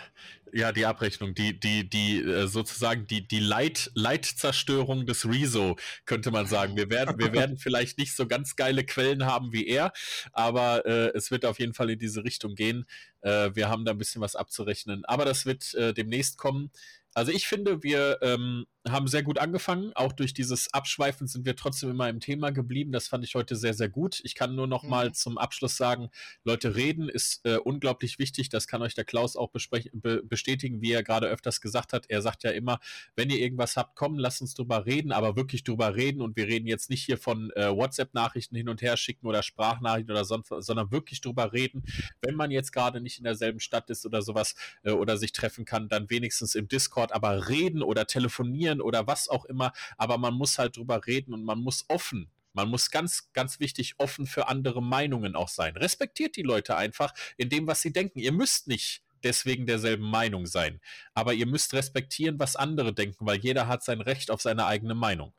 ja, 0.53 0.71
die 0.71 0.85
Abrechnung, 0.85 1.33
die, 1.33 1.59
die, 1.59 1.89
die, 1.89 2.19
äh, 2.19 2.47
sozusagen 2.47 3.07
die, 3.07 3.27
die 3.27 3.39
Leit, 3.39 3.91
Leitzerstörung 3.95 5.05
des 5.05 5.25
Rezo, 5.25 5.77
könnte 6.05 6.31
man 6.31 6.45
sagen. 6.45 6.77
Wir 6.77 6.89
werden, 6.89 7.17
wir 7.17 7.33
werden 7.33 7.57
vielleicht 7.57 7.97
nicht 7.97 8.15
so 8.15 8.27
ganz 8.27 8.55
geile 8.55 8.85
Quellen 8.85 9.25
haben 9.25 9.51
wie 9.51 9.67
er, 9.67 9.91
aber 10.31 10.85
äh, 10.85 11.11
es 11.15 11.31
wird 11.31 11.43
auf 11.45 11.59
jeden 11.59 11.73
Fall 11.73 11.89
in 11.89 11.99
diese 11.99 12.23
Richtung 12.23 12.55
gehen. 12.55 12.85
Äh, 13.21 13.49
wir 13.53 13.69
haben 13.69 13.83
da 13.83 13.91
ein 13.91 13.97
bisschen 13.97 14.21
was 14.21 14.35
abzurechnen, 14.35 15.03
aber 15.05 15.25
das 15.25 15.45
wird 15.45 15.73
äh, 15.73 15.93
demnächst 15.93 16.37
kommen. 16.37 16.71
Also 17.13 17.31
ich 17.31 17.47
finde, 17.47 17.83
wir 17.83 18.19
ähm, 18.21 18.65
haben 18.87 19.07
sehr 19.07 19.23
gut 19.23 19.39
angefangen. 19.39 19.91
Auch 19.95 20.11
durch 20.11 20.33
dieses 20.33 20.73
Abschweifen 20.73 21.27
sind 21.27 21.45
wir 21.45 21.55
trotzdem 21.55 21.89
immer 21.89 22.09
im 22.09 22.19
Thema 22.19 22.51
geblieben. 22.51 22.91
Das 22.91 23.07
fand 23.07 23.23
ich 23.23 23.35
heute 23.35 23.55
sehr, 23.55 23.73
sehr 23.73 23.87
gut. 23.87 24.19
Ich 24.23 24.35
kann 24.35 24.55
nur 24.55 24.67
noch 24.67 24.83
mhm. 24.83 24.89
mal 24.89 25.13
zum 25.13 25.37
Abschluss 25.37 25.77
sagen, 25.77 26.09
Leute, 26.43 26.75
reden 26.75 27.07
ist 27.07 27.45
äh, 27.45 27.57
unglaublich 27.57 28.19
wichtig. 28.19 28.49
Das 28.49 28.67
kann 28.67 28.81
euch 28.81 28.95
der 28.95 29.05
Klaus 29.05 29.35
auch 29.35 29.51
be 29.51 30.23
bestätigen, 30.23 30.81
wie 30.81 30.91
er 30.91 31.03
gerade 31.03 31.27
öfters 31.27 31.61
gesagt 31.61 31.93
hat. 31.93 32.05
Er 32.09 32.21
sagt 32.21 32.43
ja 32.43 32.51
immer, 32.51 32.79
wenn 33.15 33.29
ihr 33.29 33.39
irgendwas 33.39 33.77
habt, 33.77 33.95
komm, 33.95 34.17
lasst 34.17 34.41
uns 34.41 34.53
drüber 34.53 34.85
reden, 34.85 35.11
aber 35.11 35.35
wirklich 35.35 35.63
drüber 35.63 35.95
reden. 35.95 36.21
Und 36.21 36.35
wir 36.35 36.47
reden 36.47 36.67
jetzt 36.67 36.89
nicht 36.89 37.03
hier 37.05 37.17
von 37.17 37.51
äh, 37.51 37.69
WhatsApp-Nachrichten 37.69 38.55
hin 38.55 38.69
und 38.69 38.81
her 38.81 38.97
schicken 38.97 39.27
oder 39.27 39.43
Sprachnachrichten 39.43 40.11
oder 40.11 40.25
sonst, 40.25 40.51
sondern 40.59 40.91
wirklich 40.91 41.21
drüber 41.21 41.53
reden. 41.53 41.83
Wenn 42.21 42.35
man 42.35 42.51
jetzt 42.51 42.71
gerade 42.71 42.99
nicht 42.99 43.17
in 43.17 43.23
derselben 43.23 43.59
Stadt 43.59 43.89
ist 43.89 44.05
oder 44.05 44.21
sowas 44.21 44.55
äh, 44.83 44.91
oder 44.91 45.17
sich 45.17 45.31
treffen 45.31 45.63
kann, 45.63 45.87
dann 45.87 46.09
wenigstens 46.09 46.55
im 46.55 46.67
Discord, 46.67 47.02
aber 47.11 47.49
reden 47.49 47.83
oder 47.83 48.07
telefonieren 48.07 48.81
oder 48.81 49.07
was 49.07 49.27
auch 49.27 49.45
immer, 49.45 49.73
aber 49.97 50.17
man 50.17 50.33
muss 50.33 50.57
halt 50.57 50.77
drüber 50.77 51.05
reden 51.05 51.33
und 51.33 51.43
man 51.43 51.59
muss 51.59 51.85
offen 51.89 52.29
man 52.53 52.69
muss 52.69 52.91
ganz, 52.91 53.31
ganz 53.33 53.59
wichtig 53.59 53.95
offen 53.97 54.27
für 54.27 54.47
andere 54.47 54.81
Meinungen 54.81 55.35
auch 55.35 55.49
sein. 55.49 55.75
Respektiert 55.75 56.35
die 56.35 56.43
Leute 56.43 56.77
einfach 56.77 57.13
in 57.35 57.49
dem, 57.49 57.65
was 57.65 57.81
sie 57.81 57.91
denken. 57.91 58.19
Ihr 58.19 58.31
müsst 58.31 58.67
nicht 58.67 59.03
deswegen 59.23 59.65
derselben 59.65 60.09
Meinung 60.09 60.45
sein, 60.45 60.79
aber 61.13 61.33
ihr 61.33 61.47
müsst 61.47 61.73
respektieren, 61.73 62.39
was 62.39 62.55
andere 62.55 62.93
denken, 62.93 63.25
weil 63.25 63.39
jeder 63.39 63.67
hat 63.67 63.83
sein 63.83 64.01
Recht 64.01 64.29
auf 64.29 64.41
seine 64.41 64.65
eigene 64.65 64.93
Meinung. 64.93 65.33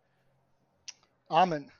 Amen. 1.28 1.70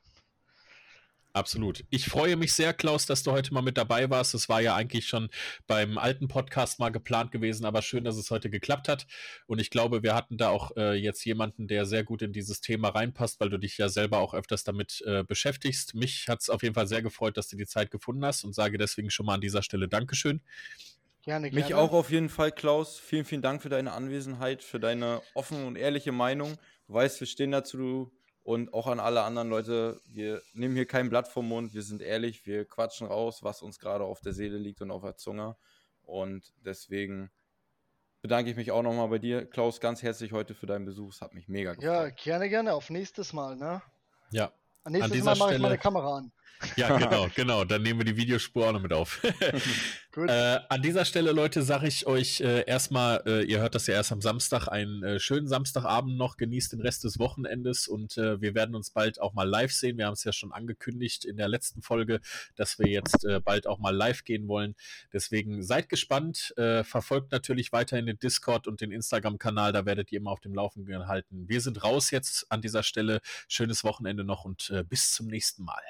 Absolut. 1.35 1.85
Ich 1.91 2.07
freue 2.07 2.37
mich 2.37 2.53
sehr, 2.53 2.73
Klaus, 2.73 3.07
dass 3.07 3.25
du 3.25 3.33
heute 3.33 3.53
mal 3.53 3.61
mit 3.61 3.77
dabei 3.77 4.09
warst. 4.09 4.35
Es 4.35 4.49
war 4.49 4.61
ja 4.61 4.77
eigentlich 4.77 5.09
schon 5.09 5.31
beim 5.67 5.99
alten 5.99 6.29
Podcast 6.29 6.79
mal 6.79 6.91
geplant 6.91 7.33
gewesen, 7.33 7.67
aber 7.67 7.83
schön, 7.83 8.05
dass 8.05 8.17
es 8.17 8.31
heute 8.31 8.51
geklappt 8.51 8.89
hat. 8.89 9.09
Und 9.49 9.61
ich 9.61 9.71
glaube, 9.71 10.05
wir 10.05 10.15
hatten 10.15 10.37
da 10.37 10.51
auch 10.51 10.77
äh, 10.77 10.95
jetzt 10.95 11.25
jemanden, 11.25 11.67
der 11.67 11.87
sehr 11.87 12.05
gut 12.05 12.23
in 12.23 12.33
dieses 12.33 12.61
Thema 12.61 12.91
reinpasst, 12.91 13.41
weil 13.41 13.51
du 13.51 13.59
dich 13.59 13.77
ja 13.79 13.89
selber 13.89 14.19
auch 14.21 14.33
öfters 14.33 14.63
damit 14.63 15.03
äh, 15.07 15.25
beschäftigst. 15.25 15.97
Mich 15.97 16.29
hat 16.29 16.41
es 16.41 16.51
auf 16.51 16.63
jeden 16.63 16.77
Fall 16.77 16.87
sehr 16.87 17.03
gefreut, 17.03 17.37
dass 17.37 17.49
du 17.49 17.57
die 17.57 17.67
Zeit 17.67 17.91
gefunden 17.91 18.25
hast 18.25 18.45
und 18.45 18.55
sage 18.55 18.79
deswegen 18.79 19.11
schon 19.11 19.27
mal 19.27 19.35
an 19.35 19.41
dieser 19.41 19.65
Stelle 19.65 19.89
Dankeschön. 19.89 20.41
Gerne, 21.25 21.51
gerne. 21.51 21.65
Mich 21.65 21.75
auch 21.75 21.93
auf 21.93 22.13
jeden 22.13 22.29
Fall, 22.29 22.53
Klaus. 22.53 23.01
Vielen, 23.01 23.25
vielen 23.25 23.43
Dank 23.43 23.61
für 23.61 23.71
deine 23.71 23.91
Anwesenheit, 23.91 24.63
für 24.63 24.79
deine 24.79 25.21
offene 25.35 25.67
und 25.67 25.75
ehrliche 25.75 26.13
Meinung. 26.13 26.59
Du 26.87 26.95
weißt, 26.95 27.19
wir 27.19 27.27
stehen 27.27 27.51
dazu, 27.51 28.13
und 28.45 28.75
auch 28.75 28.87
an 28.87 29.01
alle 29.01 29.23
anderen 29.23 29.49
Leute, 29.49 30.01
wir 30.07 30.43
nehmen 30.53 30.77
hier 30.77 30.87
kein 30.87 31.09
Blatt 31.09 31.27
vom 31.27 31.49
Mund, 31.49 31.73
wir 31.75 31.83
sind 31.83 32.03
ehrlich, 32.03 32.47
wir 32.47 32.67
quatschen 32.67 33.07
raus, 33.07 33.43
was 33.43 33.63
uns 33.63 33.79
gerade 33.79 34.05
auf 34.05 34.21
der 34.21 34.35
Seele 34.35 34.59
liegt 34.59 34.83
und 34.83 34.91
auf 34.91 35.03
der 35.03 35.17
Zunge. 35.17 35.57
Und 36.03 36.53
deswegen 36.63 37.31
bedanke 38.21 38.51
ich 38.51 38.57
mich 38.57 38.71
auch 38.71 38.83
nochmal 38.83 39.09
bei 39.09 39.19
dir, 39.19 39.47
Klaus, 39.47 39.81
ganz 39.81 40.03
herzlich 40.03 40.33
heute 40.33 40.55
für 40.55 40.67
deinen 40.67 40.85
Besuch. 40.85 41.15
Es 41.15 41.23
hat 41.23 41.33
mich 41.33 41.49
mega 41.49 41.73
gefreut. 41.73 41.91
Ja, 41.91 42.09
gerne, 42.11 42.51
gerne. 42.51 42.75
Auf 42.75 42.91
nächstes 42.91 43.33
Mal, 43.33 43.57
ne? 43.57 43.83
Ja. 44.31 44.53
Nächstes 44.87 45.25
Mal 45.25 45.37
mache 45.37 45.55
ich 45.55 45.61
meine 45.61 45.79
Kamera 45.79 46.19
an. 46.19 46.33
Ja, 46.77 46.97
genau, 46.99 47.29
genau. 47.35 47.65
Dann 47.65 47.83
nehmen 47.83 48.01
wir 48.01 48.05
die 48.05 48.17
Videospur 48.17 48.69
auch 48.69 48.73
noch 48.73 48.83
mit 48.83 48.93
auf. 48.93 49.23
äh, 50.17 50.59
an 50.69 50.83
dieser 50.83 51.05
Stelle, 51.05 51.33
Leute, 51.33 51.63
sage 51.63 51.89
ich 51.89 52.07
euch 52.07 52.41
äh, 52.41 52.65
erstmal, 52.67 53.23
äh, 53.27 53.45
ihr 53.45 53.61
hört 53.61 53.75
das 53.75 53.87
ja 53.87 53.95
erst 53.95 54.13
am 54.13 54.21
Samstag, 54.21 54.69
einen 54.69 55.03
äh, 55.03 55.21
schönen 55.21 55.49
Samstagabend 55.49 56.17
noch, 56.17 56.37
genießt 56.37 56.73
den 56.73 56.81
Rest 56.81 57.05
des 57.05 57.19
Wochenendes 57.19 57.89
und 57.89 58.17
äh, 58.17 58.41
wir 58.41 58.55
werden 58.55 58.75
uns 58.75 58.91
bald 58.91 59.21
auch 59.21 59.35
mal 59.35 59.49
live 59.49 59.73
sehen. 59.73 59.99
Wir 59.99 60.07
haben 60.07 60.15
es 60.15 60.25
ja 60.25 60.33
schon 60.33 60.53
angekündigt 60.53 61.25
in 61.25 61.37
der 61.37 61.49
letzten 61.49 61.83
Folge, 61.83 62.21
dass 62.57 62.79
wir 62.79 62.89
jetzt 62.89 63.25
äh, 63.25 63.41
bald 63.41 63.67
auch 63.67 63.79
mal 63.79 63.95
live 63.95 64.25
gehen 64.25 64.49
wollen. 64.49 64.75
Deswegen 65.13 65.63
seid 65.63 65.89
gespannt, 65.89 66.55
verfolgt 66.57 67.33
natürlich 67.33 67.73
weiterhin 67.73 68.07
den 68.07 68.19
Discord 68.19 68.67
und 68.67 68.81
den 68.81 68.91
Instagram-Kanal, 68.91 69.73
da 69.73 69.87
werdet 69.87 70.13
ihr 70.13 70.19
immer 70.19 70.31
auf 70.31 70.41
dem 70.41 70.55
Laufenden 70.55 71.07
halten. 71.07 71.49
Wir 71.49 71.61
sind 71.61 71.83
raus 71.83 72.11
jetzt 72.11 72.51
an 72.51 72.63
dieser 72.63 72.83
Stelle. 72.83 73.21
Schönes 73.49 73.85
Wochenende 73.85 74.25
noch 74.25 74.45
und 74.45 74.73
bis 74.89 75.13
zum 75.13 75.27
nächsten 75.27 75.65
Mal. 75.65 75.83